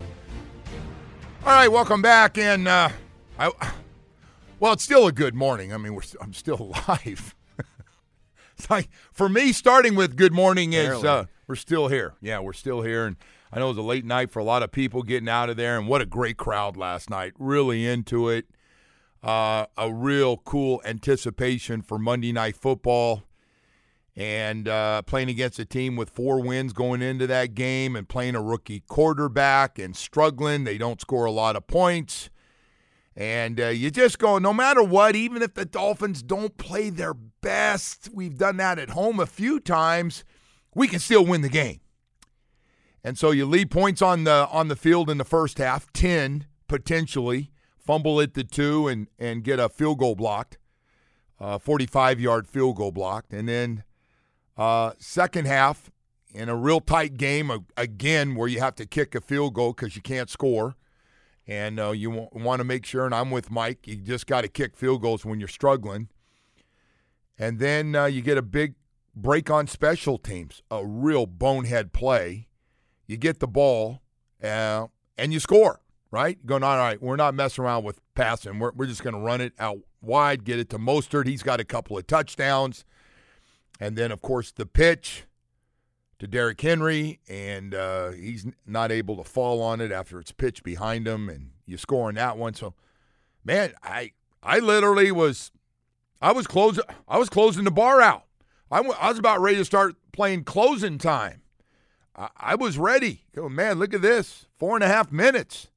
All 0.00 1.54
right, 1.54 1.68
welcome 1.68 2.02
back. 2.02 2.36
And, 2.36 2.66
uh, 2.66 2.88
I, 3.38 3.52
well, 4.58 4.72
it's 4.72 4.82
still 4.82 5.06
a 5.06 5.12
good 5.12 5.34
morning. 5.34 5.72
I 5.72 5.76
mean, 5.76 5.94
we're, 5.94 6.02
I'm 6.20 6.32
still 6.32 6.60
alive. 6.88 7.34
it's 8.56 8.68
like, 8.68 8.88
for 9.12 9.28
me, 9.28 9.52
starting 9.52 9.94
with 9.94 10.16
good 10.16 10.32
morning 10.32 10.72
is, 10.72 11.04
uh, 11.04 11.26
we're 11.46 11.54
still 11.54 11.88
here. 11.88 12.14
Yeah, 12.20 12.40
we're 12.40 12.52
still 12.52 12.82
here. 12.82 13.06
And, 13.06 13.16
I 13.52 13.58
know 13.58 13.66
it 13.66 13.68
was 13.68 13.78
a 13.78 13.82
late 13.82 14.04
night 14.04 14.30
for 14.30 14.40
a 14.40 14.44
lot 14.44 14.62
of 14.62 14.70
people 14.72 15.02
getting 15.02 15.28
out 15.28 15.48
of 15.48 15.56
there, 15.56 15.78
and 15.78 15.88
what 15.88 16.02
a 16.02 16.06
great 16.06 16.36
crowd 16.36 16.76
last 16.76 17.08
night. 17.08 17.32
Really 17.38 17.86
into 17.86 18.28
it. 18.28 18.46
Uh, 19.22 19.66
a 19.76 19.92
real 19.92 20.36
cool 20.36 20.80
anticipation 20.84 21.82
for 21.82 21.98
Monday 21.98 22.32
Night 22.32 22.56
Football. 22.56 23.24
and 24.18 24.66
uh, 24.66 25.00
playing 25.02 25.28
against 25.28 25.60
a 25.60 25.64
team 25.64 25.94
with 25.94 26.10
four 26.10 26.40
wins 26.42 26.72
going 26.72 27.00
into 27.00 27.24
that 27.28 27.54
game 27.54 27.94
and 27.94 28.08
playing 28.08 28.34
a 28.34 28.42
rookie 28.42 28.80
quarterback 28.88 29.78
and 29.78 29.94
struggling. 29.96 30.64
They 30.64 30.76
don't 30.76 31.00
score 31.00 31.24
a 31.24 31.30
lot 31.30 31.54
of 31.54 31.68
points. 31.68 32.28
And 33.14 33.60
uh, 33.60 33.68
you 33.68 33.92
just 33.92 34.18
go, 34.18 34.38
no 34.38 34.52
matter 34.52 34.82
what, 34.82 35.14
even 35.14 35.40
if 35.40 35.54
the 35.54 35.64
Dolphins 35.64 36.24
don't 36.24 36.56
play 36.56 36.90
their 36.90 37.14
best, 37.14 38.08
we've 38.12 38.36
done 38.36 38.56
that 38.56 38.80
at 38.80 38.90
home 38.90 39.20
a 39.20 39.26
few 39.26 39.60
times, 39.60 40.24
we 40.74 40.88
can 40.88 40.98
still 40.98 41.24
win 41.24 41.42
the 41.42 41.48
game. 41.48 41.78
And 43.04 43.16
so 43.16 43.30
you 43.30 43.46
leave 43.46 43.70
points 43.70 44.02
on 44.02 44.24
the 44.24 44.48
on 44.50 44.68
the 44.68 44.76
field 44.76 45.08
in 45.08 45.18
the 45.18 45.24
first 45.24 45.58
half, 45.58 45.92
10 45.92 46.46
potentially, 46.66 47.50
fumble 47.78 48.20
it 48.20 48.34
to 48.34 48.44
two 48.44 48.88
and, 48.88 49.08
and 49.18 49.42
get 49.42 49.58
a 49.58 49.68
field 49.68 49.98
goal 49.98 50.14
blocked, 50.14 50.58
45 51.60 52.20
yard 52.20 52.46
field 52.46 52.76
goal 52.76 52.92
blocked. 52.92 53.32
And 53.32 53.48
then 53.48 53.84
uh, 54.56 54.92
second 54.98 55.46
half, 55.46 55.90
in 56.34 56.48
a 56.48 56.56
real 56.56 56.80
tight 56.80 57.16
game, 57.16 57.50
again, 57.76 58.34
where 58.34 58.48
you 58.48 58.60
have 58.60 58.74
to 58.74 58.86
kick 58.86 59.14
a 59.14 59.20
field 59.20 59.54
goal 59.54 59.72
because 59.72 59.96
you 59.96 60.02
can't 60.02 60.28
score. 60.28 60.76
And 61.46 61.80
uh, 61.80 61.92
you 61.92 62.28
want 62.32 62.60
to 62.60 62.64
make 62.64 62.84
sure, 62.84 63.06
and 63.06 63.14
I'm 63.14 63.30
with 63.30 63.50
Mike, 63.50 63.86
you 63.86 63.96
just 63.96 64.26
got 64.26 64.42
to 64.42 64.48
kick 64.48 64.76
field 64.76 65.00
goals 65.00 65.24
when 65.24 65.38
you're 65.38 65.48
struggling. 65.48 66.08
And 67.38 67.58
then 67.58 67.96
uh, 67.96 68.04
you 68.04 68.20
get 68.20 68.36
a 68.36 68.42
big 68.42 68.74
break 69.16 69.48
on 69.48 69.66
special 69.66 70.18
teams, 70.18 70.62
a 70.70 70.84
real 70.84 71.24
bonehead 71.24 71.94
play. 71.94 72.47
You 73.08 73.16
get 73.16 73.40
the 73.40 73.48
ball 73.48 74.02
uh, 74.42 74.86
and 75.16 75.32
you 75.32 75.40
score, 75.40 75.80
right? 76.12 76.44
Going, 76.46 76.62
all 76.62 76.76
right, 76.76 77.02
we're 77.02 77.16
not 77.16 77.34
messing 77.34 77.64
around 77.64 77.82
with 77.82 77.98
passing. 78.14 78.60
We're, 78.60 78.72
we're 78.72 78.86
just 78.86 79.02
going 79.02 79.14
to 79.14 79.20
run 79.20 79.40
it 79.40 79.54
out 79.58 79.78
wide, 80.00 80.44
get 80.44 80.60
it 80.60 80.70
to 80.70 80.78
Mostert. 80.78 81.26
He's 81.26 81.42
got 81.42 81.58
a 81.58 81.64
couple 81.64 81.98
of 81.98 82.06
touchdowns. 82.06 82.84
And 83.80 83.96
then, 83.96 84.12
of 84.12 84.22
course, 84.22 84.52
the 84.52 84.66
pitch 84.66 85.24
to 86.18 86.26
Derrick 86.26 86.60
Henry, 86.60 87.20
and 87.28 87.74
uh, 87.74 88.10
he's 88.10 88.46
not 88.66 88.90
able 88.92 89.16
to 89.16 89.24
fall 89.24 89.62
on 89.62 89.80
it 89.80 89.92
after 89.92 90.18
it's 90.20 90.32
pitched 90.32 90.64
behind 90.64 91.06
him, 91.06 91.28
and 91.28 91.50
you 91.64 91.76
score 91.76 92.08
on 92.08 92.14
that 92.16 92.36
one. 92.36 92.54
So, 92.54 92.74
man, 93.44 93.72
I 93.82 94.12
I 94.42 94.58
literally 94.58 95.12
was, 95.12 95.52
I 96.20 96.32
was 96.32 96.46
closing, 96.46 96.84
I 97.06 97.18
was 97.18 97.28
closing 97.28 97.64
the 97.64 97.70
bar 97.70 98.00
out. 98.00 98.24
I, 98.70 98.78
w- 98.78 98.96
I 99.00 99.08
was 99.08 99.18
about 99.18 99.40
ready 99.40 99.58
to 99.58 99.64
start 99.64 99.94
playing 100.12 100.44
closing 100.44 100.98
time. 100.98 101.42
I, 102.18 102.28
I 102.36 102.54
was 102.56 102.76
ready. 102.76 103.22
Go, 103.34 103.48
man, 103.48 103.78
look 103.78 103.94
at 103.94 104.02
this, 104.02 104.46
four 104.58 104.74
and 104.74 104.84
a 104.84 104.88
half 104.88 105.12
minutes, 105.12 105.68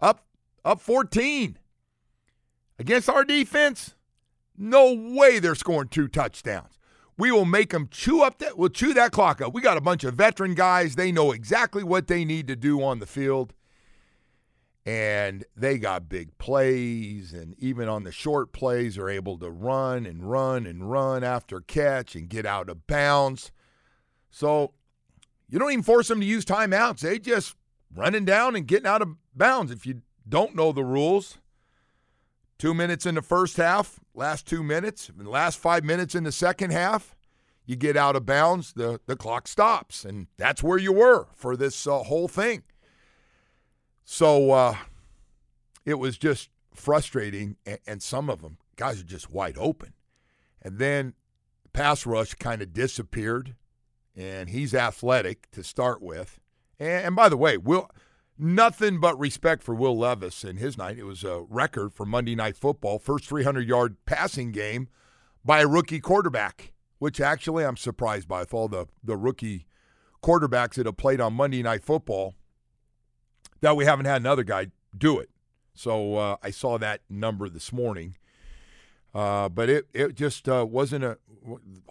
up 0.00 0.24
up 0.64 0.80
fourteen 0.80 1.58
against 2.78 3.08
our 3.08 3.24
defense. 3.24 3.94
No 4.56 4.92
way 4.92 5.40
they're 5.40 5.54
scoring 5.54 5.88
two 5.88 6.08
touchdowns. 6.08 6.78
We 7.18 7.30
will 7.30 7.44
make 7.44 7.70
them 7.70 7.88
chew 7.90 8.22
up 8.22 8.38
that. 8.38 8.56
We'll 8.56 8.68
chew 8.70 8.94
that 8.94 9.12
clock 9.12 9.40
up. 9.40 9.52
We 9.52 9.60
got 9.60 9.76
a 9.76 9.80
bunch 9.80 10.04
of 10.04 10.14
veteran 10.14 10.54
guys. 10.54 10.96
They 10.96 11.12
know 11.12 11.32
exactly 11.32 11.84
what 11.84 12.06
they 12.06 12.24
need 12.24 12.48
to 12.48 12.56
do 12.56 12.82
on 12.82 12.98
the 12.98 13.06
field, 13.06 13.52
and 14.86 15.44
they 15.56 15.78
got 15.78 16.08
big 16.08 16.36
plays. 16.38 17.32
And 17.32 17.54
even 17.58 17.88
on 17.88 18.04
the 18.04 18.12
short 18.12 18.52
plays, 18.52 18.96
are 18.96 19.08
able 19.08 19.38
to 19.38 19.50
run 19.50 20.06
and 20.06 20.28
run 20.30 20.66
and 20.66 20.90
run 20.90 21.22
after 21.22 21.60
catch 21.60 22.16
and 22.16 22.28
get 22.28 22.46
out 22.46 22.68
of 22.68 22.86
bounds. 22.86 23.52
So 24.30 24.72
you 25.48 25.58
don't 25.58 25.72
even 25.72 25.82
force 25.82 26.08
them 26.08 26.20
to 26.20 26.26
use 26.26 26.44
timeouts. 26.44 27.00
They 27.00 27.18
just 27.18 27.54
running 27.94 28.24
down 28.24 28.56
and 28.56 28.66
getting 28.66 28.86
out 28.86 29.02
of 29.02 29.16
bounds. 29.34 29.70
If 29.70 29.86
you 29.86 30.02
don't 30.28 30.54
know 30.54 30.72
the 30.72 30.84
rules, 30.84 31.38
two 32.58 32.74
minutes 32.74 33.06
in 33.06 33.14
the 33.14 33.22
first 33.22 33.56
half, 33.56 34.00
last 34.14 34.46
two 34.46 34.62
minutes, 34.62 35.10
the 35.16 35.28
last 35.28 35.58
five 35.58 35.84
minutes 35.84 36.14
in 36.14 36.24
the 36.24 36.32
second 36.32 36.72
half, 36.72 37.14
you 37.66 37.76
get 37.76 37.96
out 37.96 38.16
of 38.16 38.26
bounds, 38.26 38.72
the, 38.74 39.00
the 39.06 39.16
clock 39.16 39.48
stops. 39.48 40.04
And 40.04 40.26
that's 40.36 40.62
where 40.62 40.78
you 40.78 40.92
were 40.92 41.28
for 41.34 41.56
this 41.56 41.86
uh, 41.86 42.02
whole 42.02 42.28
thing. 42.28 42.62
So 44.04 44.50
uh, 44.50 44.76
it 45.84 45.94
was 45.94 46.18
just 46.18 46.50
frustrating. 46.74 47.56
And, 47.64 47.78
and 47.86 48.02
some 48.02 48.28
of 48.28 48.42
them, 48.42 48.58
guys 48.76 49.00
are 49.00 49.04
just 49.04 49.30
wide 49.30 49.56
open. 49.58 49.94
And 50.60 50.78
then 50.78 51.14
pass 51.72 52.06
rush 52.06 52.34
kind 52.34 52.62
of 52.62 52.72
disappeared. 52.72 53.54
And 54.16 54.48
he's 54.48 54.74
athletic 54.74 55.50
to 55.52 55.64
start 55.64 56.00
with. 56.00 56.38
And, 56.78 57.06
and 57.06 57.16
by 57.16 57.28
the 57.28 57.36
way, 57.36 57.56
Will 57.56 57.90
Nothing 58.36 58.98
but 58.98 59.18
respect 59.18 59.62
for 59.62 59.76
Will 59.76 59.96
Levis 59.96 60.42
and 60.42 60.58
his 60.58 60.76
night. 60.76 60.98
It 60.98 61.04
was 61.04 61.22
a 61.22 61.44
record 61.48 61.92
for 61.92 62.04
Monday 62.04 62.34
Night 62.34 62.56
Football, 62.56 62.98
first 62.98 63.26
300 63.26 63.68
yard 63.68 63.96
passing 64.06 64.50
game 64.50 64.88
by 65.44 65.60
a 65.60 65.68
rookie 65.68 66.00
quarterback, 66.00 66.72
which 66.98 67.20
actually 67.20 67.64
I'm 67.64 67.76
surprised 67.76 68.26
by 68.26 68.40
with 68.40 68.52
all 68.52 68.66
the, 68.66 68.86
the 69.04 69.16
rookie 69.16 69.66
quarterbacks 70.20 70.74
that 70.74 70.86
have 70.86 70.96
played 70.96 71.20
on 71.20 71.34
Monday 71.34 71.62
Night 71.62 71.84
Football 71.84 72.34
that 73.60 73.76
we 73.76 73.84
haven't 73.84 74.06
had 74.06 74.20
another 74.20 74.42
guy 74.42 74.72
do 74.96 75.20
it. 75.20 75.30
So 75.74 76.16
uh, 76.16 76.36
I 76.42 76.50
saw 76.50 76.76
that 76.78 77.02
number 77.08 77.48
this 77.48 77.72
morning. 77.72 78.16
Uh, 79.14 79.48
but 79.48 79.70
it, 79.70 79.86
it 79.94 80.16
just 80.16 80.48
uh, 80.48 80.66
wasn't 80.68 81.04
a 81.04 81.18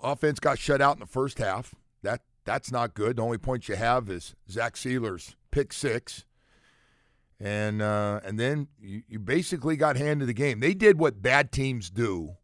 offense 0.03 0.41
got 0.41 0.59
shut 0.59 0.81
out 0.81 0.97
in 0.97 0.99
the 0.99 1.05
first 1.05 1.37
half. 1.37 1.73
That 2.03 2.21
that's 2.45 2.71
not 2.71 2.93
good. 2.93 3.15
The 3.15 3.23
only 3.23 3.37
point 3.37 3.67
you 3.67 3.75
have 3.75 4.09
is 4.09 4.35
Zach 4.49 4.75
Sieler's 4.75 5.35
pick 5.51 5.73
six 5.73 6.25
and 7.43 7.81
uh, 7.81 8.21
and 8.23 8.39
then 8.39 8.69
you, 8.79 9.03
you 9.07 9.19
basically 9.19 9.75
got 9.75 9.97
handed 9.97 10.27
the 10.27 10.33
game. 10.33 10.61
They 10.61 10.73
did 10.73 10.97
what 10.97 11.21
bad 11.21 11.51
teams 11.51 11.89
do, 11.89 12.37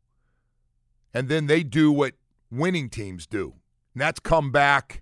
and 1.13 1.29
then 1.29 1.47
they 1.47 1.63
do 1.63 1.91
what 1.91 2.15
winning 2.51 2.89
teams 2.89 3.25
do, 3.25 3.53
and 3.93 4.01
that's 4.01 4.19
come 4.19 4.51
back 4.51 5.01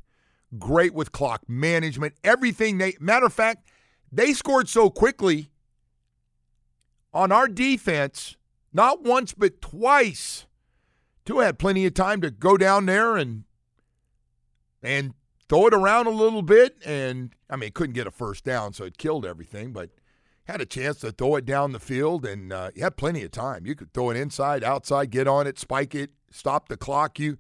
great 0.60 0.94
with 0.94 1.12
clock 1.12 1.42
management, 1.50 2.14
everything. 2.24 2.78
They 2.78 2.96
matter 3.00 3.26
of 3.26 3.34
fact, 3.34 3.68
they 4.12 4.34
scored 4.34 4.70
so 4.70 4.92
quickly 4.92 5.50
on 7.12 7.32
our 7.32 7.48
defense, 7.48 8.38
not 8.72 9.04
once 9.04 9.34
but 9.34 9.62
twice. 9.62 10.46
Two 11.26 11.40
had 11.40 11.60
plenty 11.60 11.86
of 11.86 11.94
time 11.94 12.22
to 12.22 12.30
go 12.30 12.56
down 12.56 12.86
there 12.86 13.18
and 13.18 13.44
and 14.82 15.14
throw 15.50 15.68
it 15.68 15.74
around 15.74 16.08
a 16.08 16.12
little 16.12 16.42
bit. 16.42 16.78
And 16.86 17.34
I 17.50 17.56
mean, 17.56 17.72
couldn't 17.72 17.94
get 17.94 18.08
a 18.08 18.12
first 18.12 18.44
down, 18.44 18.74
so 18.74 18.86
it 18.86 18.98
killed 18.98 19.26
everything, 19.26 19.74
but 19.74 19.90
had 20.46 20.62
a 20.62 20.66
chance 20.66 21.00
to 21.00 21.12
throw 21.12 21.36
it 21.36 21.46
down 21.46 21.74
the 21.74 21.80
field, 21.80 22.26
and 22.26 22.54
uh, 22.54 22.72
you 22.74 22.82
had 22.82 22.96
plenty 22.96 23.24
of 23.24 23.32
time. 23.32 23.66
You 23.66 23.76
could 23.76 23.94
throw 23.94 24.10
it 24.10 24.18
inside, 24.18 24.64
outside, 24.64 25.12
get 25.12 25.28
on 25.28 25.46
it, 25.46 25.60
spike 25.60 25.94
it, 25.94 26.12
stop 26.32 26.70
the 26.70 26.78
clock. 26.78 27.20
You, 27.20 27.38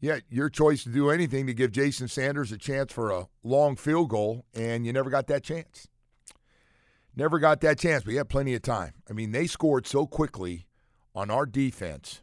yeah, 0.00 0.20
your 0.30 0.48
choice 0.48 0.82
to 0.84 0.88
do 0.88 1.10
anything 1.10 1.46
to 1.46 1.52
give 1.52 1.72
Jason 1.72 2.08
Sanders 2.08 2.50
a 2.50 2.56
chance 2.56 2.92
for 2.92 3.10
a 3.10 3.28
long 3.42 3.76
field 3.76 4.08
goal, 4.08 4.46
and 4.54 4.86
you 4.86 4.92
never 4.94 5.10
got 5.10 5.26
that 5.26 5.42
chance. 5.42 5.88
Never 7.14 7.38
got 7.38 7.60
that 7.62 7.78
chance, 7.78 8.04
but 8.04 8.12
you 8.12 8.18
had 8.18 8.28
plenty 8.28 8.54
of 8.54 8.62
time. 8.62 8.92
I 9.10 9.12
mean, 9.12 9.32
they 9.32 9.46
scored 9.46 9.86
so 9.86 10.06
quickly 10.06 10.66
on 11.14 11.30
our 11.30 11.44
defense. 11.44 12.22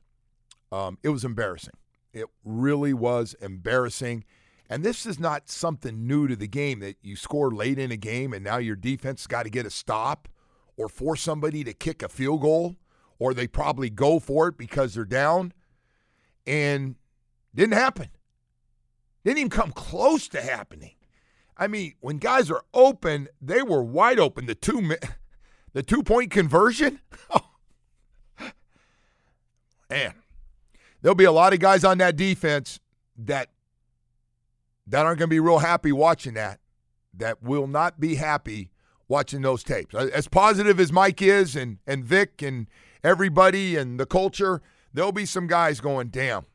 Um, 0.71 0.97
it 1.03 1.09
was 1.09 1.23
embarrassing. 1.23 1.73
It 2.13 2.25
really 2.43 2.93
was 2.93 3.35
embarrassing. 3.41 4.23
And 4.69 4.83
this 4.83 5.05
is 5.05 5.19
not 5.19 5.49
something 5.49 6.07
new 6.07 6.27
to 6.27 6.35
the 6.35 6.47
game 6.47 6.79
that 6.79 6.97
you 7.01 7.15
score 7.15 7.51
late 7.51 7.77
in 7.77 7.91
a 7.91 7.97
game 7.97 8.33
and 8.33 8.43
now 8.43 8.57
your 8.57 8.75
defense 8.75 9.27
got 9.27 9.43
to 9.43 9.49
get 9.49 9.65
a 9.65 9.69
stop 9.69 10.27
or 10.75 10.89
force 10.89 11.21
somebody 11.21 11.63
to 11.63 11.73
kick 11.73 12.01
a 12.01 12.09
field 12.09 12.41
goal 12.41 12.75
or 13.19 13.33
they 13.33 13.47
probably 13.47 13.89
go 13.89 14.19
for 14.19 14.47
it 14.47 14.57
because 14.57 14.93
they're 14.93 15.05
down. 15.05 15.53
And 16.47 16.95
didn't 17.53 17.73
happen. 17.73 18.09
Didn't 19.23 19.39
even 19.39 19.49
come 19.49 19.71
close 19.71 20.27
to 20.29 20.41
happening. 20.41 20.95
I 21.57 21.67
mean, 21.67 21.93
when 22.01 22.17
guys 22.17 22.51
are 22.51 22.63
open, 22.73 23.29
they 23.41 23.63
were 23.63 23.81
wide 23.81 24.19
open. 24.19 24.45
The 24.45 24.55
two 24.55 24.95
the 25.73 25.81
two 25.81 26.03
point 26.03 26.31
conversion. 26.31 26.99
Man, 29.89 30.13
there'll 31.01 31.15
be 31.15 31.23
a 31.23 31.31
lot 31.31 31.53
of 31.53 31.59
guys 31.59 31.83
on 31.83 31.97
that 31.99 32.15
defense 32.15 32.79
that 33.17 33.49
that 34.87 35.05
aren't 35.05 35.19
going 35.19 35.29
to 35.29 35.33
be 35.33 35.39
real 35.39 35.59
happy 35.59 35.91
watching 35.91 36.33
that, 36.35 36.59
that 37.13 37.41
will 37.41 37.67
not 37.67 37.99
be 37.99 38.15
happy 38.15 38.71
watching 39.07 39.41
those 39.41 39.63
tapes. 39.63 39.93
As 39.95 40.27
positive 40.27 40.79
as 40.79 40.91
Mike 40.91 41.21
is 41.21 41.55
and, 41.55 41.77
and 41.85 42.03
Vic 42.03 42.41
and 42.41 42.67
everybody 43.03 43.75
and 43.75 43.99
the 43.99 44.05
culture, 44.05 44.61
there'll 44.93 45.11
be 45.11 45.25
some 45.25 45.47
guys 45.47 45.79
going, 45.79 46.09
damn, 46.09 46.45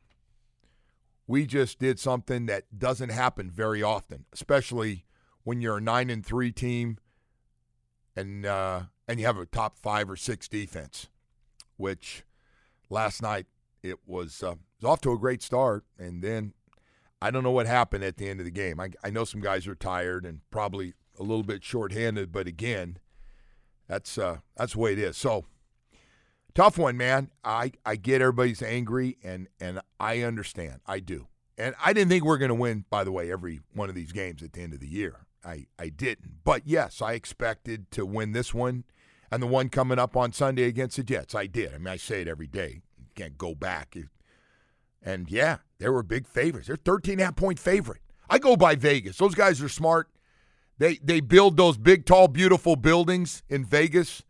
we 1.26 1.46
just 1.46 1.78
did 1.78 2.00
something 2.00 2.46
that 2.46 2.64
doesn't 2.76 3.10
happen 3.10 3.50
very 3.50 3.82
often, 3.82 4.24
especially 4.32 5.04
when 5.44 5.60
you're 5.60 5.78
a 5.78 5.80
nine 5.80 6.10
and 6.10 6.26
three 6.26 6.50
team 6.50 6.98
and 8.16 8.44
uh, 8.44 8.82
and 9.06 9.20
you 9.20 9.26
have 9.26 9.38
a 9.38 9.46
top 9.46 9.78
five 9.78 10.10
or 10.10 10.16
six 10.16 10.48
defense, 10.48 11.08
which 11.76 12.24
last 12.88 13.22
night 13.22 13.46
it 13.82 13.98
was, 14.06 14.42
uh, 14.42 14.52
it 14.52 14.58
was 14.82 14.90
off 14.90 15.00
to 15.02 15.12
a 15.12 15.18
great 15.18 15.42
start, 15.42 15.84
and 15.98 16.22
then 16.22 16.52
I 17.22 17.30
don't 17.30 17.42
know 17.42 17.50
what 17.50 17.66
happened 17.66 18.04
at 18.04 18.16
the 18.16 18.28
end 18.28 18.40
of 18.40 18.44
the 18.44 18.50
game. 18.50 18.80
I, 18.80 18.90
I 19.04 19.10
know 19.10 19.24
some 19.24 19.40
guys 19.40 19.66
are 19.66 19.74
tired 19.74 20.24
and 20.24 20.40
probably 20.50 20.94
a 21.18 21.22
little 21.22 21.42
bit 21.42 21.62
shorthanded, 21.62 22.32
but 22.32 22.46
again, 22.46 22.98
that's 23.88 24.16
uh, 24.18 24.38
that's 24.56 24.72
the 24.72 24.78
way 24.78 24.92
it 24.92 24.98
is. 24.98 25.16
So 25.16 25.44
tough 26.54 26.78
one, 26.78 26.96
man. 26.96 27.30
I, 27.44 27.72
I 27.84 27.96
get 27.96 28.22
everybody's 28.22 28.62
angry 28.62 29.18
and 29.22 29.48
and 29.60 29.80
I 29.98 30.20
understand. 30.22 30.80
I 30.86 31.00
do. 31.00 31.28
and 31.58 31.74
I 31.84 31.92
didn't 31.92 32.08
think 32.10 32.24
we 32.24 32.30
are 32.30 32.38
going 32.38 32.48
to 32.48 32.54
win, 32.54 32.84
by 32.88 33.04
the 33.04 33.12
way, 33.12 33.30
every 33.30 33.60
one 33.74 33.88
of 33.88 33.94
these 33.94 34.12
games 34.12 34.42
at 34.42 34.52
the 34.54 34.62
end 34.62 34.72
of 34.72 34.80
the 34.80 34.88
year. 34.88 35.26
I, 35.44 35.66
I 35.78 35.88
didn't. 35.88 36.42
But 36.44 36.62
yes, 36.66 37.00
I 37.02 37.12
expected 37.12 37.90
to 37.92 38.04
win 38.06 38.32
this 38.32 38.52
one 38.54 38.84
and 39.30 39.42
the 39.42 39.46
one 39.46 39.68
coming 39.68 39.98
up 39.98 40.16
on 40.16 40.32
Sunday 40.32 40.64
against 40.64 40.96
the 40.96 41.02
Jets. 41.02 41.34
I 41.34 41.46
did. 41.46 41.74
I 41.74 41.78
mean, 41.78 41.88
I 41.88 41.96
say 41.96 42.22
it 42.22 42.28
every 42.28 42.46
day. 42.46 42.82
You 42.98 43.06
can't 43.14 43.38
go 43.38 43.54
back. 43.54 43.96
And 45.02 45.30
yeah, 45.30 45.58
they 45.78 45.88
were 45.88 46.02
big 46.02 46.26
favorites. 46.26 46.68
They're 46.68 46.76
13 46.76 47.18
half 47.18 47.36
point 47.36 47.58
favorite. 47.58 48.02
I 48.28 48.38
go 48.38 48.56
by 48.56 48.74
Vegas. 48.74 49.16
Those 49.16 49.34
guys 49.34 49.62
are 49.62 49.68
smart. 49.68 50.08
They 50.78 50.96
they 51.02 51.20
build 51.20 51.56
those 51.56 51.76
big, 51.76 52.06
tall, 52.06 52.28
beautiful 52.28 52.76
buildings 52.76 53.42
in 53.48 53.64
Vegas 53.64 54.22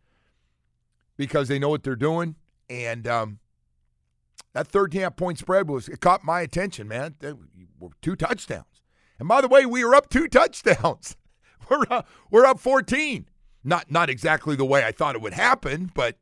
because 1.17 1.47
they 1.47 1.59
know 1.59 1.69
what 1.69 1.83
they're 1.83 1.95
doing. 1.95 2.35
And 2.69 3.07
um, 3.07 3.39
that 4.53 4.67
13 4.67 5.01
half 5.01 5.15
point 5.15 5.37
spread 5.37 5.69
was 5.69 5.87
it 5.87 5.99
caught 5.99 6.23
my 6.23 6.41
attention, 6.41 6.87
man. 6.87 7.15
They 7.19 7.33
were 7.79 7.89
two 8.01 8.15
touchdowns. 8.15 8.81
And 9.19 9.27
by 9.27 9.41
the 9.41 9.47
way, 9.47 9.65
we 9.65 9.85
were 9.85 9.95
up 9.95 10.09
two 10.09 10.27
touchdowns. 10.27 11.15
We're 11.69 11.85
up, 11.89 12.09
we're 12.29 12.45
up 12.45 12.59
14. 12.59 13.29
Not 13.63 13.89
not 13.89 14.09
exactly 14.09 14.57
the 14.57 14.65
way 14.65 14.83
I 14.83 14.91
thought 14.91 15.15
it 15.15 15.21
would 15.21 15.31
happen, 15.31 15.89
but 15.93 16.17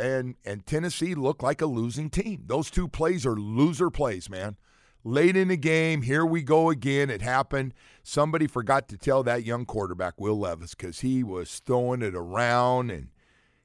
and 0.00 0.36
and 0.44 0.66
Tennessee 0.66 1.14
looked 1.14 1.42
like 1.42 1.60
a 1.60 1.66
losing 1.66 2.10
team. 2.10 2.44
Those 2.46 2.70
two 2.70 2.88
plays 2.88 3.26
are 3.26 3.36
loser 3.36 3.90
plays, 3.90 4.30
man. 4.30 4.56
Late 5.02 5.36
in 5.36 5.48
the 5.48 5.56
game, 5.56 6.02
here 6.02 6.26
we 6.26 6.42
go 6.42 6.68
again. 6.68 7.08
It 7.08 7.22
happened. 7.22 7.72
Somebody 8.02 8.46
forgot 8.46 8.88
to 8.88 8.98
tell 8.98 9.22
that 9.22 9.44
young 9.44 9.64
quarterback, 9.64 10.20
Will 10.20 10.38
Levis, 10.38 10.74
because 10.74 11.00
he 11.00 11.22
was 11.22 11.60
throwing 11.64 12.02
it 12.02 12.14
around 12.14 12.90
and 12.90 13.08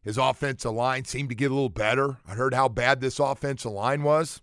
his 0.01 0.17
offensive 0.17 0.71
line 0.71 1.03
seemed 1.03 1.29
to 1.29 1.35
get 1.35 1.51
a 1.51 1.53
little 1.53 1.67
better. 1.67 2.17
I 2.27 2.35
heard 2.35 2.53
how 2.53 2.69
bad 2.69 3.01
this 3.01 3.19
offensive 3.19 3.71
line 3.71 4.03
was. 4.03 4.41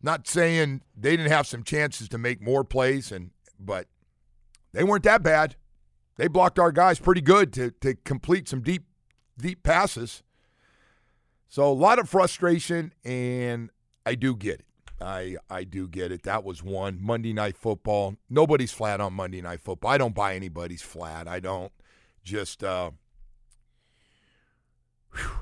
Not 0.00 0.28
saying 0.28 0.82
they 0.96 1.16
didn't 1.16 1.32
have 1.32 1.46
some 1.46 1.64
chances 1.64 2.08
to 2.10 2.18
make 2.18 2.40
more 2.40 2.62
plays, 2.62 3.10
and 3.10 3.30
but 3.58 3.88
they 4.72 4.84
weren't 4.84 5.04
that 5.04 5.22
bad. 5.22 5.56
They 6.16 6.28
blocked 6.28 6.58
our 6.58 6.72
guys 6.72 6.98
pretty 6.98 7.22
good 7.22 7.52
to 7.54 7.70
to 7.80 7.94
complete 7.94 8.48
some 8.48 8.60
deep 8.60 8.84
deep 9.38 9.62
passes. 9.62 10.22
So 11.54 11.70
a 11.70 11.72
lot 11.72 12.00
of 12.00 12.08
frustration, 12.08 12.92
and 13.04 13.70
I 14.04 14.16
do 14.16 14.34
get 14.34 14.54
it. 14.54 14.66
I 15.00 15.36
I 15.48 15.62
do 15.62 15.86
get 15.86 16.10
it. 16.10 16.24
That 16.24 16.42
was 16.42 16.64
one 16.64 16.98
Monday 17.00 17.32
Night 17.32 17.56
Football. 17.56 18.16
Nobody's 18.28 18.72
flat 18.72 19.00
on 19.00 19.12
Monday 19.12 19.40
Night 19.40 19.60
Football. 19.60 19.92
I 19.92 19.96
don't 19.96 20.16
buy 20.16 20.34
anybody's 20.34 20.82
flat. 20.82 21.28
I 21.28 21.38
don't. 21.38 21.70
Just 22.24 22.64
uh, 22.64 22.90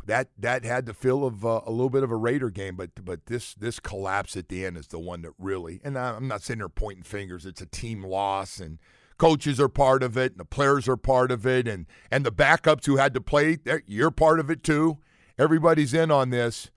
that 0.04 0.28
that 0.36 0.66
had 0.66 0.84
the 0.84 0.92
feel 0.92 1.24
of 1.24 1.46
uh, 1.46 1.62
a 1.64 1.70
little 1.70 1.88
bit 1.88 2.02
of 2.02 2.10
a 2.10 2.16
Raider 2.16 2.50
game, 2.50 2.76
but 2.76 2.90
but 3.02 3.24
this 3.24 3.54
this 3.54 3.80
collapse 3.80 4.36
at 4.36 4.50
the 4.50 4.66
end 4.66 4.76
is 4.76 4.88
the 4.88 4.98
one 4.98 5.22
that 5.22 5.32
really. 5.38 5.80
And 5.82 5.98
I'm 5.98 6.28
not 6.28 6.42
sitting 6.42 6.58
there 6.58 6.68
pointing 6.68 7.04
fingers. 7.04 7.46
It's 7.46 7.62
a 7.62 7.66
team 7.66 8.04
loss, 8.04 8.60
and 8.60 8.80
coaches 9.16 9.58
are 9.58 9.70
part 9.70 10.02
of 10.02 10.18
it, 10.18 10.32
and 10.32 10.40
the 10.40 10.44
players 10.44 10.88
are 10.88 10.98
part 10.98 11.32
of 11.32 11.46
it, 11.46 11.66
and 11.66 11.86
and 12.10 12.22
the 12.22 12.30
backups 12.30 12.84
who 12.84 12.98
had 12.98 13.14
to 13.14 13.22
play, 13.22 13.56
you're 13.86 14.10
part 14.10 14.40
of 14.40 14.50
it 14.50 14.62
too. 14.62 14.98
Everybody's 15.38 15.94
in 15.94 16.10
on 16.10 16.30
this. 16.30 16.70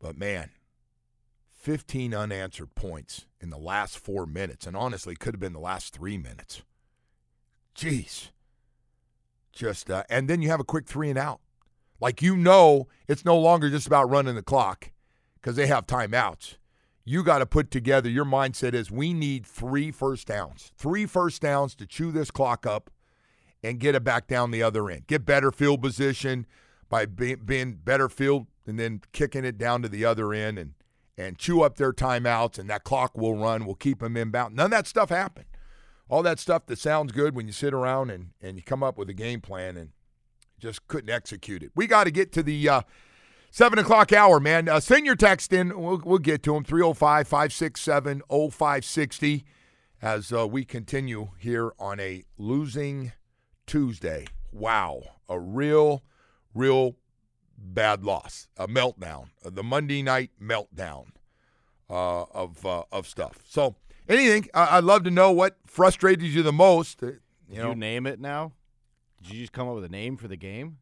But 0.00 0.16
man, 0.16 0.50
15 1.54 2.14
unanswered 2.14 2.74
points 2.74 3.26
in 3.40 3.50
the 3.50 3.58
last 3.58 3.98
four 3.98 4.26
minutes, 4.26 4.66
and 4.66 4.76
honestly, 4.76 5.14
could 5.14 5.34
have 5.34 5.40
been 5.40 5.52
the 5.52 5.60
last 5.60 5.94
three 5.94 6.16
minutes. 6.16 6.62
Jeez. 7.74 8.30
Just 9.52 9.90
uh, 9.90 10.04
and 10.08 10.28
then 10.28 10.42
you 10.42 10.48
have 10.48 10.60
a 10.60 10.64
quick 10.64 10.86
three 10.86 11.10
and 11.10 11.18
out. 11.18 11.40
Like 12.00 12.22
you 12.22 12.36
know, 12.36 12.88
it's 13.08 13.24
no 13.24 13.38
longer 13.38 13.68
just 13.68 13.86
about 13.86 14.08
running 14.08 14.36
the 14.36 14.42
clock 14.42 14.90
because 15.34 15.56
they 15.56 15.66
have 15.66 15.86
timeouts. 15.86 16.56
You 17.04 17.22
got 17.22 17.38
to 17.38 17.46
put 17.46 17.70
together 17.70 18.08
your 18.08 18.24
mindset 18.24 18.72
is 18.72 18.90
we 18.90 19.12
need 19.12 19.44
three 19.46 19.90
first 19.90 20.28
downs, 20.28 20.72
three 20.76 21.06
first 21.06 21.42
downs 21.42 21.74
to 21.76 21.86
chew 21.86 22.12
this 22.12 22.30
clock 22.30 22.66
up 22.66 22.90
and 23.62 23.80
get 23.80 23.94
it 23.94 24.04
back 24.04 24.26
down 24.26 24.50
the 24.50 24.62
other 24.62 24.88
end. 24.88 25.06
Get 25.06 25.26
better 25.26 25.50
field 25.50 25.82
position 25.82 26.46
by 26.90 27.06
being 27.06 27.80
better 27.82 28.10
field 28.10 28.46
and 28.66 28.78
then 28.78 29.00
kicking 29.12 29.46
it 29.46 29.56
down 29.56 29.80
to 29.80 29.88
the 29.88 30.04
other 30.04 30.34
end 30.34 30.58
and 30.58 30.74
and 31.16 31.38
chew 31.38 31.62
up 31.62 31.76
their 31.76 31.92
timeouts 31.92 32.58
and 32.58 32.68
that 32.70 32.84
clock 32.84 33.16
will 33.16 33.36
run. 33.36 33.66
We'll 33.66 33.74
keep 33.74 34.00
them 34.00 34.16
inbound. 34.16 34.56
None 34.56 34.66
of 34.66 34.70
that 34.70 34.86
stuff 34.86 35.10
happened. 35.10 35.46
All 36.08 36.22
that 36.22 36.38
stuff 36.38 36.66
that 36.66 36.78
sounds 36.78 37.12
good 37.12 37.34
when 37.34 37.46
you 37.46 37.52
sit 37.52 37.74
around 37.74 38.10
and, 38.10 38.30
and 38.40 38.56
you 38.56 38.62
come 38.62 38.82
up 38.82 38.96
with 38.96 39.10
a 39.10 39.14
game 39.14 39.40
plan 39.40 39.76
and 39.76 39.90
just 40.58 40.86
couldn't 40.88 41.10
execute 41.10 41.62
it. 41.62 41.72
We 41.74 41.86
got 41.86 42.04
to 42.04 42.10
get 42.10 42.32
to 42.32 42.42
the 42.42 42.68
uh, 42.68 42.82
7 43.50 43.78
o'clock 43.78 44.12
hour, 44.12 44.40
man. 44.40 44.68
Uh, 44.68 44.80
send 44.80 45.04
your 45.04 45.14
text 45.14 45.52
in. 45.52 45.78
We'll, 45.78 46.00
we'll 46.04 46.18
get 46.18 46.42
to 46.44 46.54
them. 46.54 46.64
305 46.64 47.28
567 47.28 48.22
0560 48.28 49.44
as 50.02 50.32
uh, 50.32 50.48
we 50.48 50.64
continue 50.64 51.30
here 51.38 51.72
on 51.78 52.00
a 52.00 52.24
losing 52.38 53.12
Tuesday. 53.66 54.26
Wow. 54.52 55.02
A 55.28 55.38
real, 55.38 56.02
real 56.54 56.96
bad 57.56 58.04
loss, 58.04 58.48
a 58.56 58.66
meltdown, 58.66 59.28
the 59.44 59.62
Monday 59.62 60.02
night 60.02 60.30
meltdown 60.42 61.06
uh, 61.88 62.22
of, 62.22 62.64
uh, 62.64 62.84
of 62.90 63.06
stuff. 63.06 63.42
So, 63.46 63.76
anything, 64.08 64.48
I'd 64.54 64.84
love 64.84 65.04
to 65.04 65.10
know 65.10 65.32
what 65.32 65.56
frustrated 65.66 66.26
you 66.26 66.42
the 66.42 66.52
most. 66.52 67.02
Uh, 67.02 67.12
you 67.48 67.62
know, 67.62 67.70
you 67.70 67.74
name 67.74 68.06
it 68.06 68.20
now? 68.20 68.52
Did 69.22 69.32
you 69.32 69.40
just 69.40 69.52
come 69.52 69.68
up 69.68 69.74
with 69.74 69.84
a 69.84 69.88
name 69.88 70.16
for 70.16 70.28
the 70.28 70.36
game? 70.36 70.78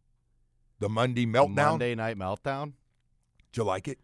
The 0.79 0.89
Monday 0.89 1.27
meltdown. 1.27 1.57
The 1.57 1.63
Monday 1.63 1.95
night 1.95 2.19
meltdown. 2.19 2.73
Do 3.53 3.63
you 3.63 3.65
like 3.65 3.89
it? 3.89 3.99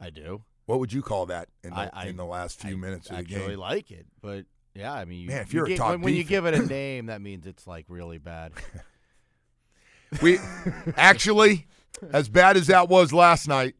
I 0.00 0.10
do. 0.10 0.42
What 0.66 0.78
would 0.80 0.92
you 0.92 1.02
call 1.02 1.26
that 1.26 1.48
in 1.62 1.70
the, 1.70 1.76
I, 1.76 1.90
I, 1.92 2.06
in 2.06 2.16
the 2.16 2.24
last 2.24 2.60
few 2.60 2.76
I 2.76 2.78
minutes 2.78 3.10
of 3.10 3.16
the 3.16 3.24
game? 3.24 3.38
I 3.38 3.40
actually 3.40 3.56
like 3.56 3.90
it, 3.90 4.06
but 4.22 4.46
yeah, 4.74 4.92
I 4.92 5.04
mean, 5.04 5.20
you, 5.20 5.28
man, 5.28 5.42
if 5.42 5.52
you 5.52 5.58
you're 5.60 5.66
get, 5.66 5.74
a 5.74 5.78
top 5.78 5.90
when, 5.90 6.02
when 6.02 6.14
you 6.14 6.24
give 6.24 6.46
it 6.46 6.54
a 6.54 6.62
name, 6.66 7.06
that 7.06 7.20
means 7.20 7.46
it's 7.46 7.66
like 7.66 7.86
really 7.88 8.18
bad. 8.18 8.52
We 10.22 10.38
actually, 10.96 11.66
as 12.12 12.28
bad 12.28 12.56
as 12.56 12.66
that 12.68 12.88
was 12.88 13.12
last 13.12 13.48
night, 13.48 13.74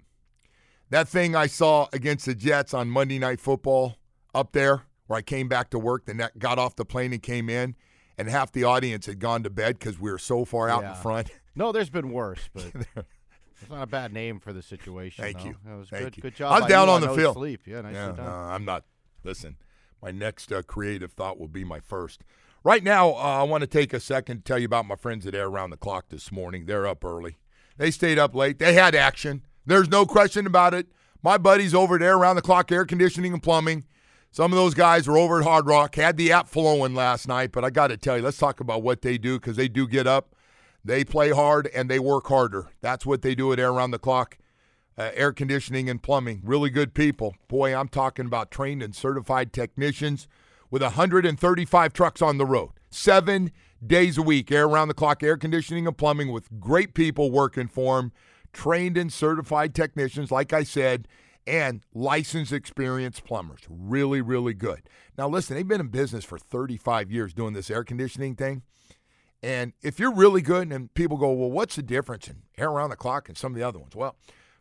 that 0.91 1.09
thing 1.09 1.35
I 1.35 1.47
saw 1.47 1.89
against 1.93 2.27
the 2.27 2.35
Jets 2.35 2.75
on 2.75 2.89
Monday 2.89 3.19
Night 3.19 3.41
Football 3.41 3.97
up 4.35 4.53
there, 4.53 4.83
where 5.07 5.19
I 5.19 5.23
came 5.23 5.49
back 5.49 5.71
to 5.71 5.79
work, 5.79 6.07
then 6.07 6.19
that 6.19 6.39
got 6.39 6.59
off 6.59 6.77
the 6.77 6.85
plane 6.85 7.13
and 7.13 7.23
came 7.23 7.49
in, 7.49 7.75
and 8.19 8.29
half 8.29 8.53
the 8.53 8.65
audience 8.65 9.07
had 9.07 9.19
gone 9.19 9.43
to 9.43 9.51
bed 9.51 9.79
because 9.79 9.99
we 9.99 10.11
were 10.11 10.19
so 10.19 10.45
far 10.45 10.69
out 10.69 10.85
in 10.85 10.95
front. 10.95 11.31
No, 11.57 11.73
there's 11.73 11.91
been 11.91 12.11
worse, 12.11 12.49
but 12.53 12.65
it's 12.97 13.71
not 13.71 13.83
a 13.83 13.87
bad 13.87 14.13
name 14.13 14.41
for 14.41 14.53
the 14.53 14.63
situation. 14.63 15.25
Thank 15.25 15.39
though. 15.39 15.45
you. 15.45 15.57
That 15.65 15.77
was 15.77 15.89
Thank 15.89 16.05
good. 16.05 16.17
you. 16.17 16.23
Good 16.23 16.35
job. 16.35 16.63
I'm 16.63 16.69
down 16.69 16.89
on 16.89 17.01
the 17.01 17.15
field. 17.15 17.37
Sleep. 17.37 17.63
Yeah, 17.67 17.83
nicely 17.83 17.95
Yeah, 17.95 18.13
done. 18.13 18.27
I'm 18.27 18.65
not. 18.65 18.85
Listen, 19.23 19.57
my 20.03 20.11
next 20.11 20.53
uh, 20.53 20.63
creative 20.63 21.13
thought 21.13 21.39
will 21.39 21.49
be 21.49 21.65
my 21.65 21.81
first. 21.81 22.23
Right 22.67 22.83
now, 22.83 23.11
uh, 23.11 23.41
I 23.41 23.43
want 23.43 23.61
to 23.61 23.67
take 23.67 23.93
a 23.93 24.01
second 24.01 24.39
to 24.39 24.43
tell 24.43 24.59
you 24.59 24.65
about 24.65 24.87
my 24.87 24.97
friends 24.97 25.27
at 25.27 25.35
Air 25.35 25.49
Around 25.49 25.69
the 25.69 25.77
Clock 25.77 26.07
this 26.09 26.33
morning. 26.33 26.65
They're 26.65 26.87
up 26.87 27.05
early. 27.05 27.37
They 27.77 27.91
stayed 27.91 28.19
up 28.19 28.35
late. 28.35 28.59
They 28.59 28.73
had 28.73 28.95
action. 28.95 29.45
There's 29.67 29.91
no 29.91 30.07
question 30.07 30.47
about 30.47 30.73
it. 30.73 30.87
My 31.23 31.37
buddies 31.37 31.75
over 31.75 31.97
at 31.97 32.03
Air 32.03 32.17
Around 32.17 32.37
the 32.37 32.43
Clock 32.43 32.73
Air 32.73 32.87
Conditioning 32.87 33.35
and 33.35 33.43
Plumbing. 33.43 33.85
Some 34.31 34.51
of 34.51 34.57
those 34.57 34.73
guys 34.73 35.07
were 35.07 35.19
over 35.19 35.41
at 35.41 35.45
Hard 35.45 35.67
Rock. 35.67 35.97
Had 35.97 36.17
the 36.17 36.33
app 36.33 36.49
flowing 36.49 36.95
last 36.95 37.29
night, 37.29 37.53
but 37.53 37.67
I 37.67 37.71
got 37.71 37.89
to 37.89 37.99
tell 37.99 38.17
you, 38.17 38.23
let's 38.23 38.39
talk 38.39 38.61
about 38.61 38.83
what 38.83 39.03
they 39.03 39.19
do 39.19 39.39
because 39.39 39.57
they 39.57 39.69
do 39.69 39.87
get 39.87 40.07
up, 40.07 40.35
they 40.83 41.05
play 41.05 41.33
hard, 41.33 41.69
and 41.75 41.91
they 41.91 41.99
work 41.99 42.29
harder. 42.29 42.71
That's 42.81 43.05
what 43.05 43.21
they 43.21 43.35
do 43.35 43.53
at 43.53 43.61
Air 43.61 43.73
Around 43.73 43.91
the 43.91 43.99
Clock 43.99 44.39
uh, 44.97 45.11
air 45.13 45.33
conditioning 45.33 45.91
and 45.91 46.03
plumbing. 46.03 46.41
Really 46.43 46.71
good 46.71 46.95
people. 46.95 47.35
Boy, 47.47 47.77
I'm 47.77 47.89
talking 47.89 48.25
about 48.25 48.51
trained 48.51 48.83
and 48.83 48.95
certified 48.95 49.53
technicians 49.53 50.29
with 50.75 50.83
135 50.83 51.93
trucks 51.93 52.21
on 52.21 52.37
the 52.37 52.45
road, 52.45 52.71
seven 52.91 53.53
days 53.87 54.19
a 54.19 54.23
week. 54.23 54.51
Air 54.51 54.67
around 54.67 54.89
the 54.89 54.95
clock 54.95 55.23
air 55.23 55.37
conditioning 55.37 55.87
and 55.87 55.97
plumbing 55.97 56.33
with 56.33 56.49
great 56.59 56.95
people 56.95 57.31
working 57.31 57.69
for 57.69 57.99
them, 57.99 58.11
trained 58.53 58.99
and 58.99 59.13
certified 59.13 59.73
technicians, 59.73 60.33
like 60.33 60.53
I 60.53 60.65
said, 60.65 61.07
and 61.47 61.85
licensed 61.95 62.53
experienced 62.53 63.25
plumbers. 63.25 63.61
Really, 63.69 64.21
really 64.21 64.53
good. 64.53 64.83
Now, 65.17 65.29
listen, 65.29 65.55
they've 65.55 65.69
been 65.69 65.81
in 65.81 65.91
business 65.91 66.25
for 66.25 66.41
35 66.41 67.09
years 67.09 67.33
doing 67.33 67.53
this 67.53 67.71
air 67.71 67.85
conditioning 67.85 68.35
thing. 68.35 68.63
And 69.45 69.75
if 69.81 70.01
you're 70.01 70.13
really 70.13 70.43
good, 70.43 70.73
and 70.73 70.93
people 70.95 71.19
go, 71.19 71.31
well, 71.31 71.53
what's 71.53 71.77
the 71.77 71.85
difference 71.85 72.27
in 72.27 72.43
air 72.59 72.71
around 72.71 72.91
the 72.91 72.97
clock 72.97 73.29
and 73.29 73.39
some 73.39 73.53
of 73.53 73.57
the 73.57 73.63
other 73.63 73.79
ones? 73.79 73.95
Well, 73.95 74.17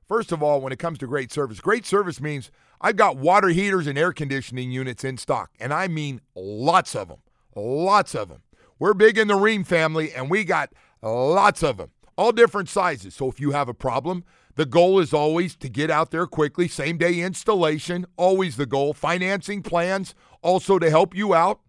first 0.07 0.32
of 0.32 0.43
all, 0.43 0.61
when 0.61 0.72
it 0.72 0.78
comes 0.78 0.99
to 0.99 1.07
great 1.07 1.32
service, 1.32 1.59
great 1.59 1.88
service 1.88 2.22
means 2.22 2.51
I've 2.84 2.97
got 2.97 3.15
water 3.15 3.47
heaters 3.47 3.88
and 3.88 3.97
air 3.97 4.11
conditioning 4.11 4.69
units 4.69 5.05
in 5.05 5.17
stock, 5.17 5.51
and 5.59 5.73
I 5.73 5.88
mean 5.88 6.19
lots 6.36 6.95
of 6.95 7.07
them, 7.07 7.19
lots 7.55 8.13
of 8.13 8.27
them. 8.27 8.43
We're 8.77 8.93
big 8.93 9.17
in 9.17 9.29
the 9.29 9.36
Rheem 9.36 9.65
family, 9.65 10.11
and 10.11 10.29
we 10.29 10.43
got 10.43 10.73
lots 11.01 11.63
of 11.63 11.77
them, 11.77 11.91
all 12.17 12.34
different 12.34 12.67
sizes. 12.67 13.15
So 13.15 13.29
if 13.29 13.39
you 13.39 13.51
have 13.51 13.69
a 13.69 13.73
problem, 13.73 14.25
the 14.55 14.65
goal 14.65 14.99
is 14.99 15.13
always 15.13 15.55
to 15.55 15.69
get 15.69 15.89
out 15.89 16.11
there 16.11 16.27
quickly, 16.27 16.67
same 16.67 16.97
day 16.97 17.21
installation, 17.21 18.05
always 18.17 18.57
the 18.57 18.65
goal. 18.65 18.93
Financing 18.93 19.63
plans 19.63 20.13
also 20.41 20.77
to 20.77 20.89
help 20.89 21.15
you 21.15 21.34
out 21.34 21.61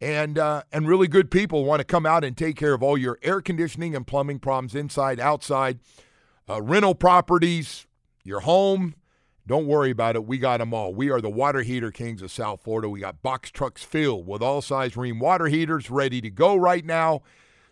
and 0.00 0.38
uh, 0.38 0.62
and 0.72 0.88
really 0.88 1.08
good 1.08 1.30
people 1.30 1.64
want 1.64 1.80
to 1.80 1.84
come 1.84 2.06
out 2.06 2.24
and 2.24 2.36
take 2.36 2.56
care 2.56 2.74
of 2.74 2.82
all 2.82 2.96
your 2.98 3.18
air 3.22 3.40
conditioning 3.40 3.94
and 3.94 4.06
plumbing 4.06 4.38
problems 4.38 4.74
inside, 4.74 5.20
outside, 5.20 5.78
uh, 6.48 6.60
rental 6.60 6.94
properties, 6.94 7.86
your 8.24 8.40
home. 8.40 8.94
Don't 9.50 9.66
worry 9.66 9.90
about 9.90 10.14
it. 10.14 10.24
We 10.24 10.38
got 10.38 10.58
them 10.58 10.72
all. 10.72 10.94
We 10.94 11.10
are 11.10 11.20
the 11.20 11.28
water 11.28 11.62
heater 11.62 11.90
kings 11.90 12.22
of 12.22 12.30
South 12.30 12.62
Florida. 12.62 12.88
We 12.88 13.00
got 13.00 13.20
box 13.20 13.50
trucks 13.50 13.82
filled 13.82 14.24
with 14.24 14.42
all 14.42 14.62
size 14.62 14.92
Rheem 14.92 15.18
water 15.18 15.46
heaters 15.46 15.90
ready 15.90 16.20
to 16.20 16.30
go 16.30 16.54
right 16.54 16.84
now. 16.84 17.22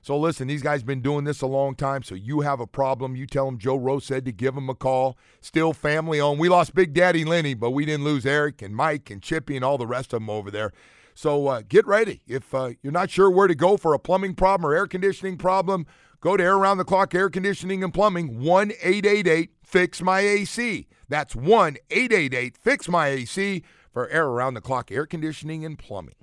So 0.03 0.19
listen, 0.19 0.49
these 0.49 0.65
guys 0.65 0.83
been 0.83 1.03
doing 1.03 1.23
this 1.23 1.41
a 1.41 1.47
long 1.47 1.77
time. 1.77 2.03
So 2.03 2.17
you 2.17 2.41
have 2.41 2.59
a 2.59 2.67
problem, 2.67 3.15
you 3.15 3.29
tell 3.29 3.47
them 3.47 3.59
Joe 3.59 3.77
Rose 3.77 4.05
said 4.05 4.25
to 4.25 4.33
give 4.33 4.57
them 4.57 4.69
a 4.69 4.75
call. 4.75 5.17
Still 5.41 5.73
family 5.73 6.21
owned. 6.21 6.41
We 6.41 6.49
lost 6.49 6.75
Big 6.75 6.95
Daddy 6.95 7.25
Lenny, 7.25 7.55
but 7.55 7.71
we 7.71 7.85
didn't 7.85 8.03
lose 8.03 8.27
Eric 8.27 8.61
and 8.61 8.75
Mike 8.75 9.09
and 9.09 9.23
Chippy 9.23 9.55
and 9.55 9.65
all 9.65 9.79
the 9.79 9.87
rest 9.87 10.13
of 10.13 10.19
them 10.19 10.31
over 10.31 10.51
there. 10.51 10.73
So 11.15 11.47
uh, 11.47 11.63
get 11.69 11.87
ready. 11.87 12.23
If 12.27 12.53
uh, 12.57 12.71
you're 12.83 12.93
not 12.93 13.09
sure 13.09 13.31
where 13.31 13.47
to 13.47 13.55
go 13.55 13.77
for 13.77 13.95
a 13.95 14.01
plumbing 14.01 14.35
problem 14.35 14.69
or 14.69 14.75
air 14.75 14.89
conditioning 14.89 15.37
problem, 15.37 15.87
go 16.21 16.37
to 16.37 16.43
Air 16.43 16.57
Around 16.57 16.79
the 16.79 16.85
Clock 16.85 17.15
Air 17.15 17.31
Conditioning 17.31 17.85
and 17.85 17.95
Plumbing, 17.95 18.41
1 18.41 18.73
888 18.83 19.53
Fix 19.63 20.03
My 20.03 20.19
AC. 20.19 20.89
That's 21.09 21.35
1 21.35 21.77
888 21.91 22.57
Fix 22.57 22.89
My 22.89 23.09
AC 23.09 23.63
for 23.93 24.09
Air 24.09 24.27
Around 24.27 24.55
the 24.55 24.61
Clock 24.61 24.93
Air 24.93 25.07
Conditioning 25.07 25.65
and 25.65 25.79
Plumbing. 25.79 26.15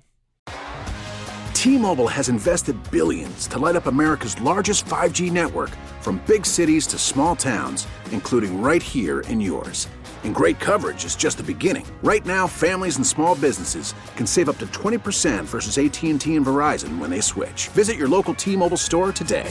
T-Mobile 1.52 2.06
has 2.06 2.28
invested 2.28 2.76
billions 2.92 3.48
to 3.48 3.58
light 3.58 3.74
up 3.74 3.86
America's 3.86 4.40
largest 4.40 4.84
5G 4.84 5.32
network 5.32 5.70
from 6.00 6.22
big 6.26 6.46
cities 6.46 6.86
to 6.86 6.98
small 6.98 7.34
towns, 7.34 7.88
including 8.12 8.62
right 8.62 8.82
here 8.82 9.22
in 9.22 9.40
yours. 9.40 9.88
And 10.22 10.34
great 10.34 10.60
coverage 10.60 11.04
is 11.04 11.16
just 11.16 11.38
the 11.38 11.42
beginning. 11.42 11.86
Right 12.02 12.24
now, 12.24 12.46
families 12.46 12.96
and 12.96 13.06
small 13.06 13.34
businesses 13.34 13.94
can 14.16 14.26
save 14.26 14.48
up 14.48 14.58
to 14.58 14.66
20% 14.66 15.44
versus 15.44 15.78
AT&T 15.78 16.36
and 16.36 16.46
Verizon 16.46 16.98
when 16.98 17.10
they 17.10 17.20
switch. 17.20 17.68
Visit 17.68 17.96
your 17.96 18.08
local 18.08 18.34
T-Mobile 18.34 18.76
store 18.76 19.10
today. 19.10 19.50